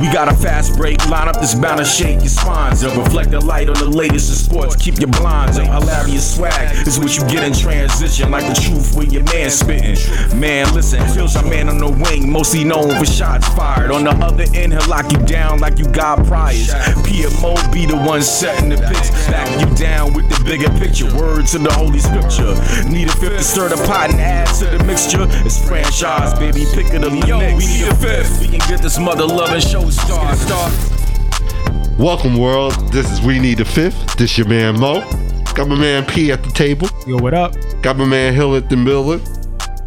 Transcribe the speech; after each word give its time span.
We 0.00 0.12
got 0.12 0.28
a 0.28 0.36
fast 0.36 0.76
break 0.76 0.98
lineup 1.08 1.34
that's 1.34 1.54
bound 1.54 1.78
to 1.78 1.84
shake 1.84 2.20
your 2.20 2.28
spines 2.28 2.84
up. 2.84 2.96
Reflect 2.96 3.30
the 3.30 3.40
light 3.40 3.68
on 3.70 3.74
the 3.76 3.88
latest 3.88 4.28
in 4.28 4.36
sports, 4.36 4.76
keep 4.76 4.98
your 4.98 5.08
blinds 5.08 5.58
up. 5.58 5.66
Hilarious 5.66 6.36
swag 6.36 6.86
is 6.86 6.98
what 6.98 7.16
you 7.16 7.22
get 7.28 7.42
in 7.44 7.54
transition, 7.54 8.30
like 8.30 8.46
the 8.46 8.60
truth 8.60 8.94
when 8.94 9.10
your 9.10 9.24
man 9.24 9.48
spitting. 9.48 9.96
Man, 10.38 10.72
listen, 10.74 11.00
Phil's 11.08 11.34
your 11.34 11.44
man 11.44 11.70
on 11.70 11.78
the 11.78 11.88
wing, 11.88 12.30
mostly 12.30 12.62
known 12.62 12.94
for 12.98 13.06
shots 13.06 13.48
fired. 13.54 13.90
On 13.90 14.04
the 14.04 14.10
other 14.10 14.44
end, 14.54 14.74
he'll 14.74 14.86
lock 14.86 15.10
you 15.10 15.18
down 15.24 15.60
like 15.60 15.78
you 15.78 15.86
got 15.92 16.24
priors. 16.26 16.68
PMO 17.06 17.56
be 17.72 17.86
the 17.86 17.96
one 17.96 18.20
setting 18.20 18.68
the 18.68 18.76
pitch, 18.76 19.10
back 19.32 19.48
you 19.60 19.74
down 19.76 20.12
with 20.12 20.28
the 20.28 20.44
bigger 20.44 20.68
picture. 20.78 21.06
Words 21.16 21.52
to 21.52 21.58
the 21.58 21.72
holy 21.72 22.00
scripture. 22.00 22.52
Need 22.90 23.08
a 23.08 23.12
fifth 23.12 23.38
to 23.38 23.44
stir 23.44 23.68
the 23.70 23.76
pot 23.86 24.10
and 24.10 24.20
add 24.20 24.46
to 24.58 24.66
the 24.66 24.84
mixture. 24.84 25.26
It's 25.46 25.58
franchise, 25.66 26.38
baby. 26.38 26.66
Pick 26.74 26.92
it 26.92 27.02
up. 27.02 27.12
Yo, 27.26 27.38
we 27.56 27.64
need 27.64 27.88
a 27.88 27.94
fifth. 27.96 28.40
We 28.40 28.48
can 28.48 28.60
get 28.68 28.82
this 28.82 28.98
mother 28.98 29.24
loving 29.24 29.60
show 29.60 29.85
star. 29.90 30.34
star. 30.36 30.70
Welcome, 31.98 32.36
world. 32.36 32.74
This 32.92 33.10
is 33.10 33.20
We 33.22 33.38
Need 33.38 33.60
a 33.60 33.64
Fifth. 33.64 34.16
This 34.16 34.36
your 34.36 34.48
man 34.48 34.78
Mo. 34.78 35.00
Got 35.54 35.68
my 35.68 35.74
man 35.78 36.04
P 36.04 36.30
at 36.30 36.42
the 36.42 36.50
table. 36.50 36.88
Yo, 37.06 37.16
what 37.16 37.32
up? 37.34 37.54
Got 37.82 37.96
my 37.96 38.04
man 38.04 38.34
Hill 38.34 38.54
at 38.56 38.68
the 38.68 38.76
building. 38.76 39.24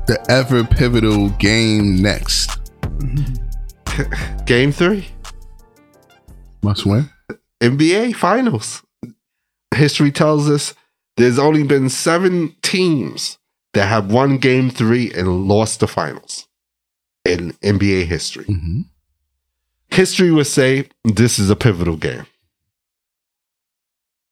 The 0.08 0.24
ever 0.30 0.64
pivotal 0.64 1.30
game 1.32 2.02
next. 2.02 2.60
Game 4.46 4.72
three, 4.72 5.08
Must 6.64 6.86
win. 6.86 7.10
NBA 7.62 8.16
Finals. 8.16 8.82
History 9.76 10.12
tells 10.12 10.50
us 10.50 10.74
there's 11.18 11.38
only 11.38 11.64
been 11.64 11.90
seven 11.90 12.56
teams 12.62 13.38
that 13.74 13.86
have 13.88 14.12
won 14.12 14.38
Game 14.38 14.70
three 14.70 15.12
and 15.14 15.48
lost 15.48 15.82
the 15.82 15.88
finals 15.88 16.48
in 17.26 17.52
NBA 17.62 18.06
history. 18.06 18.46
hmm 18.46 18.82
History 19.92 20.32
would 20.32 20.48
say 20.48 20.88
this 21.04 21.40
is 21.40 21.50
a 21.50 21.56
pivotal 21.56 21.98
game. 21.98 22.26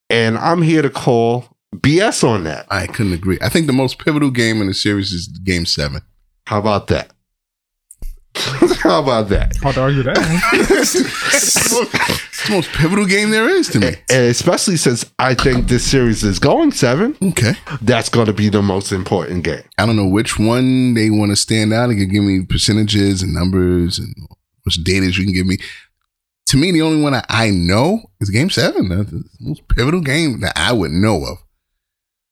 And 0.09 0.37
I'm 0.37 0.61
here 0.61 0.81
to 0.81 0.89
call 0.89 1.45
BS 1.75 2.23
on 2.27 2.43
that. 2.45 2.65
I 2.69 2.87
couldn't 2.87 3.13
agree. 3.13 3.37
I 3.41 3.49
think 3.49 3.67
the 3.67 3.73
most 3.73 3.99
pivotal 3.99 4.31
game 4.31 4.61
in 4.61 4.67
the 4.67 4.73
series 4.73 5.11
is 5.11 5.27
game 5.27 5.65
seven. 5.65 6.01
How 6.45 6.59
about 6.59 6.87
that? 6.87 7.11
How 8.35 9.01
about 9.01 9.29
that? 9.29 9.57
Hard 9.57 9.75
to 9.75 9.81
argue 9.81 10.03
that. 10.03 10.17
It's 12.39 12.47
the 12.47 12.53
most 12.53 12.69
pivotal 12.71 13.05
game 13.07 13.31
there 13.31 13.49
is 13.49 13.67
to 13.69 13.79
me. 13.79 13.87
And 14.09 14.25
especially 14.29 14.77
since 14.77 15.03
I 15.19 15.33
think 15.33 15.67
this 15.67 15.83
series 15.89 16.23
is 16.23 16.39
going 16.39 16.71
seven, 16.71 17.17
Okay. 17.21 17.53
that's 17.81 18.09
going 18.09 18.27
to 18.27 18.33
be 18.33 18.47
the 18.49 18.61
most 18.61 18.91
important 18.91 19.43
game. 19.43 19.63
I 19.77 19.85
don't 19.85 19.95
know 19.97 20.07
which 20.07 20.37
one 20.39 20.93
they 20.93 21.09
want 21.09 21.31
to 21.31 21.35
stand 21.35 21.73
out. 21.73 21.87
They 21.87 21.95
could 21.97 22.11
give 22.11 22.23
me 22.23 22.45
percentages 22.45 23.21
and 23.23 23.33
numbers 23.33 23.97
and 23.99 24.13
which 24.67 24.83
data 24.83 25.07
you 25.07 25.23
can 25.25 25.33
give 25.33 25.47
me. 25.47 25.57
To 26.47 26.57
me, 26.57 26.71
the 26.71 26.81
only 26.83 27.01
one 27.01 27.13
I, 27.13 27.23
I 27.29 27.49
know 27.49 28.09
is 28.21 28.29
game 28.29 28.49
seven. 28.49 28.87
That's 28.89 29.09
the 29.11 29.23
most 29.41 29.67
pivotal 29.67 29.99
game 30.01 30.39
that 30.41 30.53
I 30.55 30.71
would 30.71 30.91
know 30.91 31.25
of. 31.25 31.37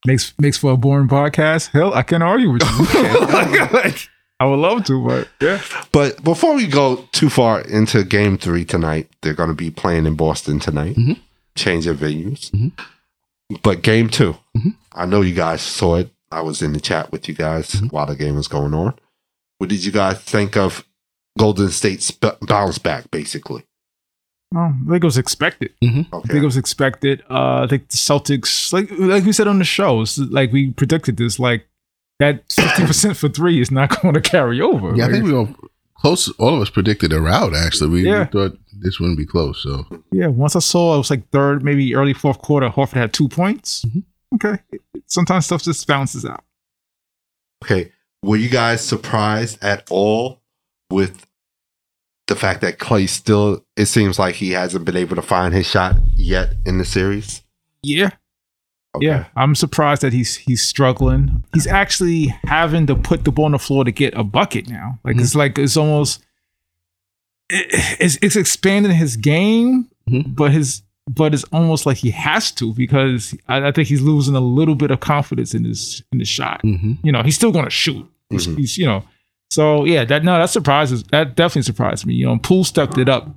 makes 0.06 0.34
makes 0.40 0.58
for 0.58 0.72
a 0.72 0.78
boring 0.78 1.08
podcast. 1.10 1.72
Hell, 1.72 1.94
I 1.94 2.04
can't 2.04 2.24
argue 2.24 2.52
with 2.52 2.62
you. 2.62 2.70
I 4.40 4.46
would 4.46 4.58
love 4.60 4.84
to, 4.86 5.06
but 5.06 5.30
yeah. 5.42 5.62
But 5.92 6.24
before 6.24 6.56
we 6.56 6.68
go 6.68 7.08
too 7.14 7.30
far 7.30 7.62
into 7.62 8.04
game 8.04 8.38
three 8.38 8.66
tonight, 8.66 9.10
they're 9.22 9.34
going 9.34 9.50
to 9.50 9.56
be 9.56 9.72
playing 9.72 10.06
in 10.06 10.16
Boston 10.16 10.60
tonight, 10.60 10.96
Mhm. 10.98 11.20
change 11.56 11.86
their 11.86 11.94
venues. 11.94 12.52
Mhm. 12.52 12.72
But 13.64 13.82
game 13.82 14.10
2 14.10 14.36
Mhm. 14.58 14.76
I 14.94 15.06
know 15.06 15.22
you 15.22 15.34
guys 15.36 15.62
saw 15.62 15.96
it. 15.96 16.12
I 16.32 16.42
was 16.42 16.62
in 16.62 16.74
the 16.74 16.80
chat 16.82 17.12
with 17.12 17.28
you 17.30 17.34
guys 17.36 17.70
Mm-hmm. 17.72 17.88
while 17.88 18.06
the 18.08 18.16
game 18.16 18.36
was 18.36 18.48
going 18.50 18.74
on. 18.74 18.94
What 19.58 19.70
did 19.70 19.86
you 19.86 19.92
guys 19.92 20.20
think 20.20 20.58
of 20.58 20.84
Golden 21.38 21.70
State's 21.70 22.12
b- 22.12 22.30
bounce 22.42 22.78
back, 22.78 23.12
basically? 23.12 23.64
Um, 24.56 24.86
I 24.88 24.92
think 24.92 25.04
it 25.04 25.08
was 25.08 25.18
expected. 25.18 25.74
I 25.84 25.88
think 25.88 26.42
it 26.44 26.46
was 26.46 26.56
expected. 26.58 27.24
Uh, 27.30 27.64
I 27.64 27.68
think 27.68 27.90
the 27.90 27.98
Celtics, 27.98 28.72
like 28.72 28.90
like 28.92 29.26
we 29.26 29.34
said 29.34 29.48
on 29.48 29.60
the 29.60 29.66
show, 29.66 30.06
like 30.30 30.52
we 30.54 30.72
predicted 30.72 31.18
this, 31.18 31.40
like 31.40 31.68
that 32.20 32.44
fifty 32.52 32.86
percent 32.86 33.18
for 33.18 33.28
three 33.28 33.60
is 33.60 33.70
not 33.72 33.90
going 34.02 34.14
to 34.14 34.22
carry 34.22 34.62
over. 34.62 34.96
Yeah, 34.96 35.08
I 35.08 35.12
think 35.12 35.26
we 35.26 35.34
all 35.34 35.50
close. 35.98 36.30
All 36.38 36.56
of 36.56 36.62
us 36.62 36.70
predicted 36.70 37.12
a 37.12 37.20
route. 37.20 37.54
Actually, 37.54 37.90
we, 37.90 38.04
we 38.04 38.10
Yeah. 38.10 38.26
thought 38.26 38.58
this 38.80 39.00
wouldn't 39.00 39.18
be 39.18 39.26
close. 39.26 39.62
So 39.62 39.86
yeah. 40.14 40.28
Once 40.28 40.56
I 40.56 40.60
saw 40.60 40.96
it 40.96 41.00
was 41.00 41.10
like 41.10 41.30
third, 41.32 41.64
maybe 41.64 41.94
early 41.96 42.14
fourth 42.14 42.38
quarter, 42.40 42.70
Horford 42.70 42.94
had 42.94 43.12
two 43.14 43.28
points. 43.28 43.84
Mhm. 43.86 44.04
Okay, 44.36 44.62
sometimes 45.08 45.46
stuff 45.48 45.64
just 45.64 45.86
bounces 45.88 46.24
out. 46.26 46.44
Okay. 47.64 47.92
Were 48.24 48.38
you 48.38 48.50
guys 48.50 48.86
surprised 48.86 49.64
at 49.64 49.86
all 49.92 50.42
with 50.96 51.26
the 52.28 52.36
fact 52.36 52.62
that 52.62 52.80
Klay 52.80 53.08
still, 53.08 53.64
it 53.78 53.86
seems 53.86 54.18
like 54.18 54.36
he 54.36 54.52
hasn't 54.52 54.86
been 54.86 54.96
able 54.98 55.16
to 55.16 55.22
find 55.22 55.54
his 55.54 55.68
shot 55.68 55.96
yet 56.16 56.54
in 56.66 56.78
the 56.80 56.86
series? 56.86 57.44
Yeah, 57.84 58.10
Okay. 58.96 59.08
Yeah, 59.08 59.26
I'm 59.36 59.56
surprised 59.56 60.02
that 60.04 60.14
he's 60.14 60.38
he's 60.38 60.66
struggling. 60.66 61.44
He's 61.54 61.68
actually 61.68 62.28
having 62.46 62.88
to 62.88 62.96
put 62.96 63.26
the 63.26 63.32
ball 63.32 63.46
on 63.46 63.52
the 63.52 63.60
floor 63.60 63.84
to 63.84 63.92
get 63.92 64.14
a 64.18 64.24
bucket 64.24 64.70
now. 64.70 65.00
Like 65.04 65.18
it's 65.20 65.36
like 65.36 65.58
it's 65.60 65.76
almost 65.76 66.24
it- 67.50 67.68
it's 68.00 68.18
it's 68.22 68.36
expanding 68.38 68.94
his 68.94 69.18
game, 69.18 69.90
Mhm. 70.10 70.36
but 70.36 70.52
his 70.52 70.82
but 71.08 71.34
it's 71.34 71.44
almost 71.52 71.86
like 71.86 71.98
he 71.98 72.10
has 72.12 72.52
to 72.54 72.74
because 72.74 73.36
I, 73.48 73.68
I 73.68 73.72
think 73.74 73.88
he's 73.90 74.02
losing 74.02 74.34
a 74.36 74.40
little 74.40 74.76
bit 74.76 74.92
of 74.92 75.00
confidence 75.02 75.54
in 75.54 75.66
his 75.66 76.02
in 76.14 76.20
his 76.20 76.30
shot. 76.30 76.62
mm-hmm. 76.64 76.94
You 77.04 77.12
know, 77.12 77.22
he's 77.22 77.36
still 77.36 77.52
going 77.52 77.66
to 77.66 77.72
shoot. 77.72 78.10
He's, 78.30 78.48
Mhm. 78.48 78.58
he's 78.58 78.78
you 78.78 78.86
know, 78.88 79.04
so 79.56 79.86
yeah, 79.86 80.04
that 80.04 80.26
no, 80.26 80.38
that 80.38 80.50
surprises 80.50 81.04
that 81.12 81.38
definitely 81.38 81.62
surprised 81.62 82.06
me. 82.06 82.14
You 82.14 82.26
know, 82.26 82.38
Poole 82.38 82.66
stepped 82.66 82.98
it 82.98 83.08
up, 83.08 83.30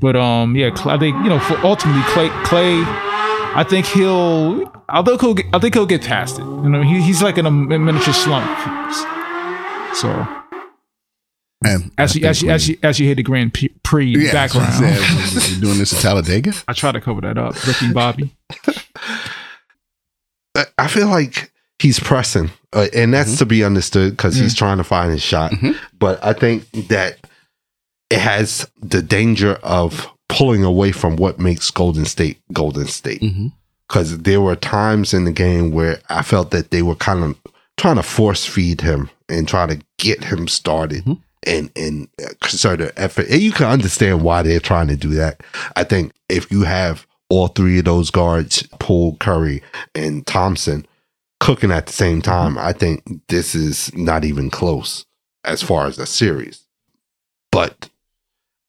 but 0.00 0.16
um, 0.16 0.56
yeah, 0.56 0.70
I 0.86 0.96
think 0.96 1.14
you 1.22 1.28
know 1.28 1.38
for 1.40 1.58
ultimately 1.58 2.00
Klay 2.04 2.30
Klay. 2.44 2.82
I 3.54 3.62
think 3.62 3.84
he'll. 3.84 4.72
I 4.88 5.02
think 5.02 5.20
he'll. 5.20 5.34
Get, 5.34 5.44
I 5.52 5.58
think 5.58 5.74
he'll 5.74 5.84
get 5.84 6.00
past 6.00 6.38
it. 6.38 6.42
You 6.42 6.70
know, 6.70 6.80
he, 6.80 7.02
he's 7.02 7.22
like 7.22 7.36
in 7.36 7.44
a 7.44 7.50
miniature 7.50 8.14
slump. 8.14 8.46
So 9.94 10.26
and 11.62 11.90
as 11.98 12.16
you 12.16 12.26
as 12.26 12.40
you 12.40 12.50
as 12.50 12.68
you 12.70 12.78
as 12.82 12.98
you 12.98 13.04
hear 13.04 13.14
the 13.14 13.22
Grand 13.22 13.52
P- 13.52 13.68
Prix 13.82 14.06
yeah, 14.06 14.32
background, 14.32 14.72
You're 14.80 15.60
doing 15.60 15.78
this 15.78 15.92
at 15.92 16.00
Talladega. 16.00 16.54
I 16.66 16.72
try 16.72 16.92
to 16.92 17.00
cover 17.02 17.20
that 17.20 17.36
up. 17.36 17.66
Ricky 17.66 17.92
Bobby. 17.92 18.34
I- 20.56 20.64
I 20.78 20.88
feel 20.88 21.08
like 21.08 21.51
he's 21.82 21.98
pressing, 22.00 22.50
uh, 22.72 22.86
and 22.94 23.12
that's 23.12 23.36
to 23.38 23.46
be 23.46 23.64
understood 23.64 24.12
because 24.12 24.36
he's 24.36 24.54
trying 24.54 24.78
to 24.78 24.84
find 24.84 25.10
his 25.10 25.22
shot. 25.22 25.50
Mhm. 25.52 25.76
But 25.98 26.24
I 26.24 26.32
think 26.32 26.70
that 26.88 27.18
it 28.10 28.18
has 28.20 28.66
the 28.80 29.02
danger 29.02 29.54
of 29.62 30.06
pulling 30.28 30.64
away 30.64 30.92
from 30.92 31.16
what 31.16 31.38
makes 31.38 31.70
Golden 31.70 32.04
State 32.04 32.38
Golden 32.52 32.86
State. 32.86 33.20
Mm-hmm. 33.20 33.48
Because 33.88 34.18
there 34.18 34.40
were 34.40 34.56
times 34.56 35.12
in 35.12 35.24
the 35.24 35.32
game 35.32 35.70
where 35.72 36.00
I 36.08 36.22
felt 36.22 36.50
that 36.52 36.70
they 36.70 36.80
were 36.82 36.94
kind 36.94 37.22
of 37.24 37.36
trying 37.76 37.96
to 37.96 38.02
force 38.02 38.46
feed 38.46 38.80
him 38.80 39.10
and 39.28 39.46
trying 39.46 39.68
to 39.68 39.80
get 39.98 40.24
him 40.24 40.48
started. 40.48 41.04
Mhm. 41.04 41.18
And 41.44 41.70
and 41.74 42.08
uh, 42.24 42.28
concerted 42.40 42.92
effort, 42.96 43.26
and 43.28 43.42
you 43.42 43.50
can 43.50 43.66
understand 43.66 44.22
why 44.22 44.42
they're 44.42 44.60
trying 44.60 44.86
to 44.88 44.96
do 44.96 45.10
that. 45.14 45.40
I 45.74 45.82
think 45.82 46.12
if 46.28 46.52
you 46.52 46.62
have 46.62 47.04
all 47.28 47.48
three 47.48 47.80
of 47.80 47.84
those 47.84 48.10
guards, 48.10 48.62
Poole, 48.78 49.16
Curry, 49.18 49.60
and 49.94 50.24
Thompson, 50.24 50.86
cooking 51.42 51.72
at 51.72 51.86
the 51.86 51.92
same 51.92 52.22
time, 52.22 52.56
I 52.56 52.72
think 52.72 53.02
this 53.26 53.56
is 53.56 53.92
not 53.96 54.24
even 54.24 54.48
close 54.48 55.04
as 55.42 55.60
far 55.60 55.86
as 55.86 55.98
a 55.98 56.06
series. 56.06 56.68
But 57.50 57.90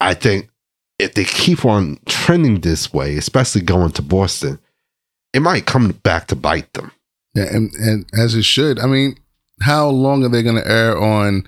I 0.02 0.16
think 0.16 0.50
if 0.98 1.14
they 1.14 1.24
keep 1.24 1.66
on 1.66 2.00
trending 2.08 2.62
this 2.62 2.92
way, 2.92 3.16
especially 3.16 3.62
going 3.62 3.92
to 3.92 4.02
Boston, 4.02 4.58
it 5.34 5.42
might 5.42 5.68
come 5.68 5.92
back 5.92 6.26
to 6.28 6.36
bite 6.36 6.74
them. 6.74 6.92
Yeah, 7.36 7.46
and, 7.54 7.72
and 7.76 8.06
as 8.12 8.34
it 8.34 8.44
should. 8.44 8.80
I 8.80 8.88
mean, 8.88 9.18
how 9.62 9.88
long 9.90 10.24
are 10.26 10.30
they 10.30 10.42
going 10.42 10.56
to 10.56 10.68
err 10.68 10.98
on 11.00 11.48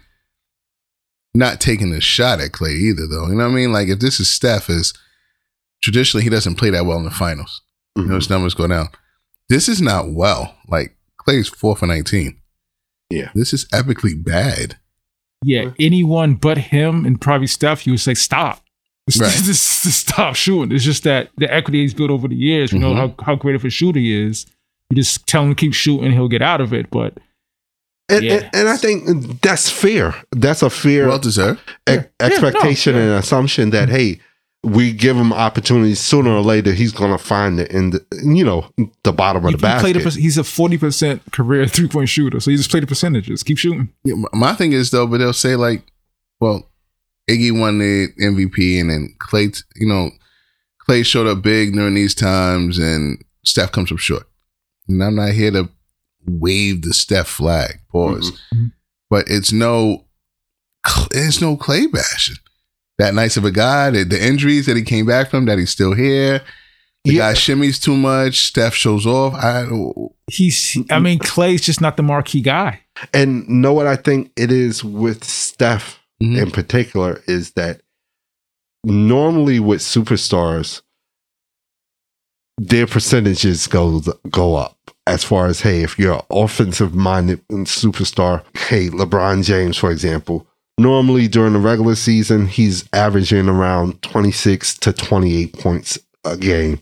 not 1.34 1.60
taking 1.60 1.92
a 1.92 2.02
shot 2.02 2.40
at 2.40 2.52
Klay 2.52 2.78
either, 2.78 3.08
though? 3.08 3.30
You 3.30 3.34
know 3.34 3.46
what 3.46 3.54
I 3.54 3.56
mean? 3.56 3.74
Like, 3.74 3.88
if 3.88 3.98
this 3.98 4.20
is 4.20 4.30
Steph, 4.30 4.70
is 4.70 4.94
traditionally 5.82 6.24
he 6.24 6.30
doesn't 6.30 6.56
play 6.56 6.70
that 6.70 6.86
well 6.86 7.00
in 7.00 7.06
the 7.06 7.10
finals. 7.10 7.64
You 7.96 8.04
know, 8.04 8.10
mm-hmm. 8.10 8.16
his 8.18 8.30
numbers 8.30 8.54
go 8.54 8.68
down. 8.68 8.90
This 9.50 9.68
is 9.68 9.82
not 9.82 10.12
well. 10.12 10.56
Like, 10.68 10.95
Klay's 11.28 11.50
four 11.50 11.76
for 11.76 11.86
19. 11.88 12.40
Yeah. 13.10 13.30
This 13.36 13.54
is 13.54 13.66
epically 13.70 14.22
bad. 14.24 14.78
Yeah, 15.44 15.72
anyone 15.80 16.36
but 16.36 16.58
him 16.58 17.06
and 17.06 17.20
probably 17.22 17.48
Steph, 17.48 17.86
you 17.86 17.94
would 17.94 18.00
say 18.00 18.14
stop. 18.16 18.64
Just, 19.10 19.22
Right. 19.22 19.32
just- 19.32 19.84
just 19.84 20.08
stop 20.08 20.36
shooting. 20.36 20.76
It's 20.76 20.84
just 20.84 21.04
that 21.04 21.30
the 21.38 21.52
equity 21.54 21.82
he's 21.82 21.94
built 21.94 22.10
over 22.10 22.28
the 22.28 22.36
years. 22.36 22.72
You 22.74 22.80
know 22.80 22.94
Mhm. 22.94 22.98
how, 23.20 23.26
how 23.26 23.36
great 23.36 23.56
of 23.56 23.64
a 23.64 23.70
shooter 23.70 24.00
he 24.00 24.12
is. 24.28 24.48
You 24.90 24.96
just 24.96 25.28
tell 25.28 25.44
him 25.44 25.50
to 25.50 25.56
keep 25.56 25.76
shooting, 25.76 26.12
he'll 26.12 26.28
get 26.28 26.42
out 26.42 26.60
of 26.62 26.74
it. 26.74 26.90
But 26.90 27.18
And, 28.10 28.24
Yeah. 28.24 28.34
and, 28.34 28.50
and 28.54 28.70
I 28.70 28.78
think 28.78 29.42
that's 29.42 29.70
fair. 29.70 30.16
That's 30.32 30.62
a 30.64 30.70
fair 30.72 31.08
Well 31.08 31.20
deserved. 31.20 31.60
ex- 31.88 32.08
Yeah, 32.20 32.26
expectation 32.28 32.96
yeah. 32.96 33.02
and 33.02 33.12
assumption 33.24 33.70
that 33.72 33.90
hey, 33.90 34.20
we 34.66 34.92
give 34.92 35.16
him 35.16 35.32
opportunities 35.32 36.00
sooner 36.00 36.32
or 36.32 36.42
later. 36.42 36.74
He's 36.74 36.92
going 36.92 37.12
to 37.12 37.24
find 37.24 37.60
it 37.60 37.72
in 37.72 37.92
the 37.92 38.06
you 38.24 38.44
know 38.44 38.70
the 39.04 39.14
bottom 39.14 39.46
of 39.46 39.52
he, 39.52 39.58
the 39.58 39.68
he 39.86 39.94
basket. 39.94 40.18
a, 40.18 40.20
he's 40.20 40.38
a 40.38 40.44
forty 40.44 40.78
percent 40.78 41.22
career 41.32 41.68
three 41.68 41.88
point 41.88 42.10
shooter, 42.10 42.40
so 42.40 42.52
you 42.52 42.58
just 42.58 42.72
play 42.72 42.80
the 42.80 42.88
percentages. 42.88 43.44
Keep 43.44 43.58
shooting. 43.60 43.90
Yeah, 44.04 44.16
my- 44.16 44.30
my 44.34 44.54
thing 44.54 44.72
is 44.74 44.92
though, 44.92 45.08
but 45.08 45.20
they'll 45.20 45.34
say 45.34 45.56
like, 45.56 45.84
well, 46.40 46.70
Iggy 47.30 47.58
won 47.58 47.80
the 47.80 48.08
MVP, 48.22 48.80
and 48.82 48.90
then 48.90 49.16
Klay, 49.20 49.56
you 49.76 49.88
know, 49.88 50.10
Klay 50.88 51.06
showed 51.06 51.28
up 51.28 51.42
big 51.42 51.74
during 51.74 51.94
these 51.96 52.14
times, 52.16 52.78
and 52.78 53.24
Steph 53.44 53.72
comes 53.72 53.92
up 53.92 53.98
short. 54.00 54.24
And 54.88 55.04
I'm 55.04 55.16
not 55.16 55.32
here 55.32 55.52
to 55.52 55.70
wave 56.28 56.82
the 56.84 56.94
Steph 56.94 57.28
flag, 57.28 57.80
pause, 57.92 58.32
Mhm. 58.54 58.72
but 59.10 59.26
it's 59.28 59.52
no, 59.52 60.06
it's 61.12 61.42
no 61.42 61.56
Klay 61.58 61.92
bashing. 61.92 62.36
That 62.98 63.14
nice 63.14 63.36
of 63.38 63.44
a 63.46 63.52
guy, 63.52 63.90
the, 63.90 64.04
the 64.04 64.24
injuries 64.26 64.66
that 64.68 64.78
he 64.78 64.84
came 64.84 65.06
back 65.06 65.30
from, 65.30 65.46
that 65.46 65.58
he's 65.58 65.70
still 65.70 65.94
here. 65.94 66.42
The 67.04 67.14
Yeah. 67.14 67.32
guy 67.32 67.34
shimmies 67.34 67.82
too 67.82 67.96
much. 67.98 68.48
Steph 68.48 68.74
shows 68.74 69.06
off. 69.06 69.34
I 69.36 69.68
He's. 70.32 70.78
I 70.90 71.00
mean, 71.00 71.20
Klay's 71.20 71.62
just 71.62 71.82
not 71.82 71.98
the 71.98 72.04
marquee 72.04 72.42
guy. 72.42 72.80
And 73.14 73.48
know 73.48 73.74
what 73.74 73.86
I 73.86 73.96
think 73.96 74.32
it 74.38 74.52
is 74.52 74.84
with 74.84 75.24
Steph 75.24 76.00
Mhm. 76.24 76.38
in 76.44 76.52
particular 76.52 77.22
is 77.28 77.52
that 77.52 77.82
normally 78.86 79.60
with 79.60 79.82
superstars, 79.82 80.82
their 82.58 82.88
percentages 82.88 83.68
go 83.68 84.02
go 84.30 84.56
up. 84.56 84.78
As 85.08 85.24
far 85.24 85.46
as 85.48 85.62
hey, 85.62 85.82
if 85.84 86.00
you're 86.00 86.16
an 86.16 86.22
offensive 86.32 86.96
minded 86.96 87.46
superstar, 87.50 88.44
hey, 88.70 88.90
LeBron 88.90 89.44
James, 89.44 89.78
for 89.78 89.92
example, 89.92 90.48
normally 90.78 91.28
during 91.28 91.54
the 91.54 91.60
regular 91.60 91.96
season, 91.96 92.48
he's 92.48 92.88
averaging 92.94 93.48
around 93.50 94.02
26 94.02 94.78
to 94.80 94.94
28 94.94 95.54
points 95.60 96.00
a 96.24 96.36
game 96.38 96.80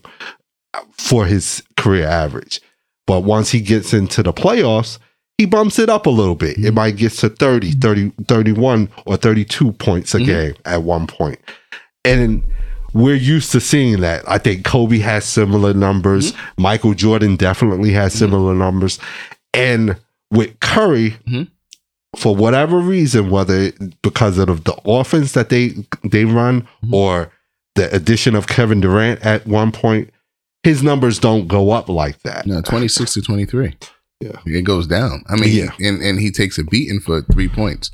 for 0.92 1.26
his 1.26 1.62
career 1.76 2.06
average. 2.06 2.60
But 3.06 3.20
once 3.20 3.50
he 3.50 3.60
gets 3.60 3.92
into 3.92 4.22
the 4.22 4.32
playoffs, 4.32 4.98
he 5.38 5.46
bumps 5.46 5.78
it 5.78 5.88
up 5.90 6.06
a 6.06 6.10
little 6.10 6.34
bit. 6.34 6.56
It 6.58 6.72
might 6.72 6.96
get 6.96 7.12
to 7.14 7.28
30, 7.28 7.72
30, 7.72 8.12
31 8.28 8.88
or 9.04 9.16
32 9.16 9.72
points 9.72 10.14
a 10.14 10.18
Mhm. 10.20 10.26
game 10.26 10.54
at 10.64 10.82
one 10.82 11.06
point. 11.06 11.38
And 12.04 12.42
we're 12.92 13.16
used 13.16 13.50
to 13.52 13.60
seeing 13.60 14.00
that. 14.00 14.22
I 14.28 14.38
think 14.38 14.64
Kobe 14.64 14.98
has 14.98 15.24
similar 15.24 15.74
numbers. 15.74 16.32
Michael 16.56 16.94
Jordan 16.94 17.36
definitely 17.36 17.90
has 17.92 18.12
similar 18.14 18.54
numbers. 18.54 18.98
And 19.52 19.96
with 20.30 20.58
Curry, 20.60 21.16
Mhm. 21.28 21.48
For 22.16 22.34
whatever 22.34 22.78
reason, 22.78 23.30
whether 23.30 23.72
because 24.02 24.38
of 24.38 24.64
the 24.64 24.74
offense 24.84 25.32
that 25.32 25.48
they 25.48 25.72
they 26.04 26.24
run 26.24 26.66
or 26.92 27.32
the 27.74 27.94
addition 27.94 28.34
of 28.36 28.46
Kevin 28.46 28.80
Durant 28.80 29.24
at 29.24 29.46
one 29.46 29.72
point, 29.72 30.10
his 30.62 30.82
numbers 30.82 31.18
don't 31.18 31.48
go 31.48 31.70
up 31.70 31.88
like 31.88 32.20
that. 32.22 32.46
No, 32.46 32.60
26 32.62 33.14
to 33.14 33.22
23. 33.22 33.76
Yeah. 34.20 34.38
It 34.46 34.62
goes 34.62 34.86
down. 34.86 35.24
I 35.28 35.36
mean, 35.36 35.54
Yeah. 35.54 35.70
and, 35.80 36.00
and 36.02 36.20
he 36.20 36.30
takes 36.30 36.56
a 36.56 36.64
beating 36.64 37.00
for 37.00 37.22
three 37.22 37.48
points. 37.48 37.90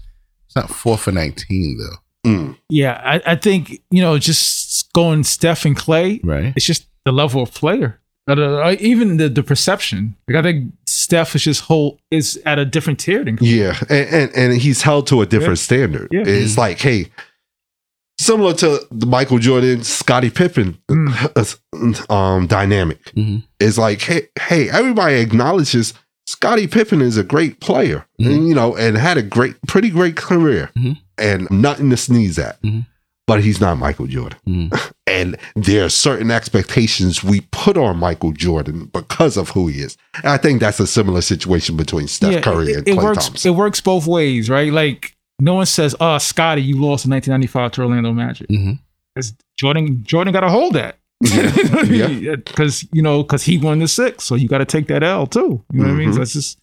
It's 0.47 0.55
not 0.57 0.69
four 0.71 0.99
for 0.99 1.13
19, 1.13 1.79
though. 1.79 2.31
Mm. 2.31 2.59
Yeah, 2.69 3.01
I, 3.03 3.33
I 3.33 3.35
think 3.37 3.81
you 3.91 4.03
know 4.03 4.19
just 4.19 4.93
going 4.93 5.25
Steph 5.25 5.65
and 5.65 5.75
Klay. 5.77 6.21
Right. 6.23 6.53
It's 6.55 6.67
just 6.67 6.87
the 7.07 7.13
level 7.13 7.43
of 7.43 7.55
player. 7.55 7.99
Uh, 8.29 8.35
uh, 8.35 8.77
even 8.79 9.17
the 9.17 9.31
the 9.31 9.43
perception. 9.43 10.17
Like 10.29 10.37
I 10.37 10.43
think 10.43 10.73
Steph 11.01 11.35
is 11.35 11.43
just 11.43 11.63
whole 11.63 11.99
is 12.11 12.41
at 12.45 12.59
a 12.59 12.65
different 12.65 13.01
tier 13.01 13.25
than 13.25 13.37
Klay. 13.39 13.57
Yeah, 13.59 13.79
and, 13.89 14.09
and 14.15 14.31
and 14.37 14.61
he's 14.61 14.83
held 14.83 15.07
to 15.09 15.23
a 15.23 15.27
different 15.27 15.59
standard. 15.59 16.09
Yeah. 16.13 16.25
It's 16.27 16.59
like, 16.59 16.79
hey, 16.79 17.07
similar 18.19 18.53
to 18.55 18.87
the 18.91 19.07
Michael 19.07 19.39
Jordan, 19.39 19.83
Scottie 19.83 20.31
Pippen 20.31 20.79
um, 22.11 22.47
dynamic. 22.47 23.03
Mhm. 23.15 23.43
It's 23.59 23.79
like, 23.79 24.03
hey, 24.03 24.29
hey, 24.39 24.69
everybody 24.69 25.17
acknowledges 25.17 25.95
Scottie 26.27 26.67
Pippen 26.69 27.01
is 27.01 27.17
a 27.17 27.25
great 27.25 27.61
player, 27.61 28.07
Mhm. 28.21 28.27
and, 28.35 28.49
you 28.49 28.55
know, 28.55 28.77
and 28.77 28.97
had 28.97 29.17
a 29.17 29.23
great, 29.23 29.57
pretty 29.67 29.91
great 29.91 30.17
career, 30.17 30.71
Mhm. 30.79 30.99
and 31.19 31.51
nothing 31.51 31.91
to 31.91 31.97
sneeze 31.97 32.39
at. 32.39 32.61
Mhm. 32.63 32.87
But 33.27 33.43
he's 33.43 33.61
not 33.61 33.79
Michael 33.79 34.07
Jordan. 34.07 34.71
And 35.11 35.37
there 35.57 35.85
are 35.85 35.89
certain 35.89 36.31
expectations 36.31 37.23
we 37.25 37.41
put 37.51 37.77
on 37.77 37.97
Michael 37.99 38.33
Jordan 38.33 38.87
because 38.93 39.37
of 39.37 39.51
who 39.51 39.67
he 39.69 39.81
is. 39.81 39.97
And 40.17 40.27
I 40.29 40.37
think 40.37 40.61
that's 40.61 40.81
a 40.81 40.87
similar 40.87 41.21
situation 41.21 41.77
between 41.77 42.07
Steph 42.09 42.33
Yeah, 42.33 42.41
Curry 42.41 42.73
it, 42.73 42.79
and 42.79 42.89
it 42.89 42.97
Klay 42.97 43.03
works. 43.03 43.25
Thompson. 43.27 43.53
It 43.53 43.57
works 43.57 43.81
both 43.81 44.07
ways, 44.07 44.49
right? 44.49 44.73
Like 44.73 45.17
no 45.41 45.55
one 45.55 45.67
says, 45.67 45.95
"Oh, 46.01 46.19
Scottie, 46.19 46.63
you 46.63 46.75
lost 46.77 47.05
in 47.05 47.11
1995 47.11 47.73
to 47.73 47.83
Orlando 47.83 48.13
Magic." 48.13 48.49
Mhm. 48.49 48.79
Jordan, 49.59 50.03
Jordan 50.05 50.33
got 50.33 50.41
to 50.41 50.49
hold 50.49 50.75
that. 50.75 50.97
Yeah. 51.91 52.37
Because 52.37 52.87
you 52.93 53.03
know, 53.03 53.23
because 53.23 53.43
he 53.43 53.59
won 53.59 53.79
the 53.79 53.89
six, 53.89 54.25
so 54.25 54.35
you 54.35 54.49
got 54.49 54.59
to 54.59 54.65
take 54.65 54.87
that 54.89 55.03
L 55.03 55.27
too. 55.27 55.63
You 55.73 55.81
know 55.81 55.85
what 55.89 55.93
I 55.93 55.97
mean? 55.97 56.11
Mhm. 56.11 56.13
So 56.15 56.19
that's 56.21 56.33
just 56.33 56.59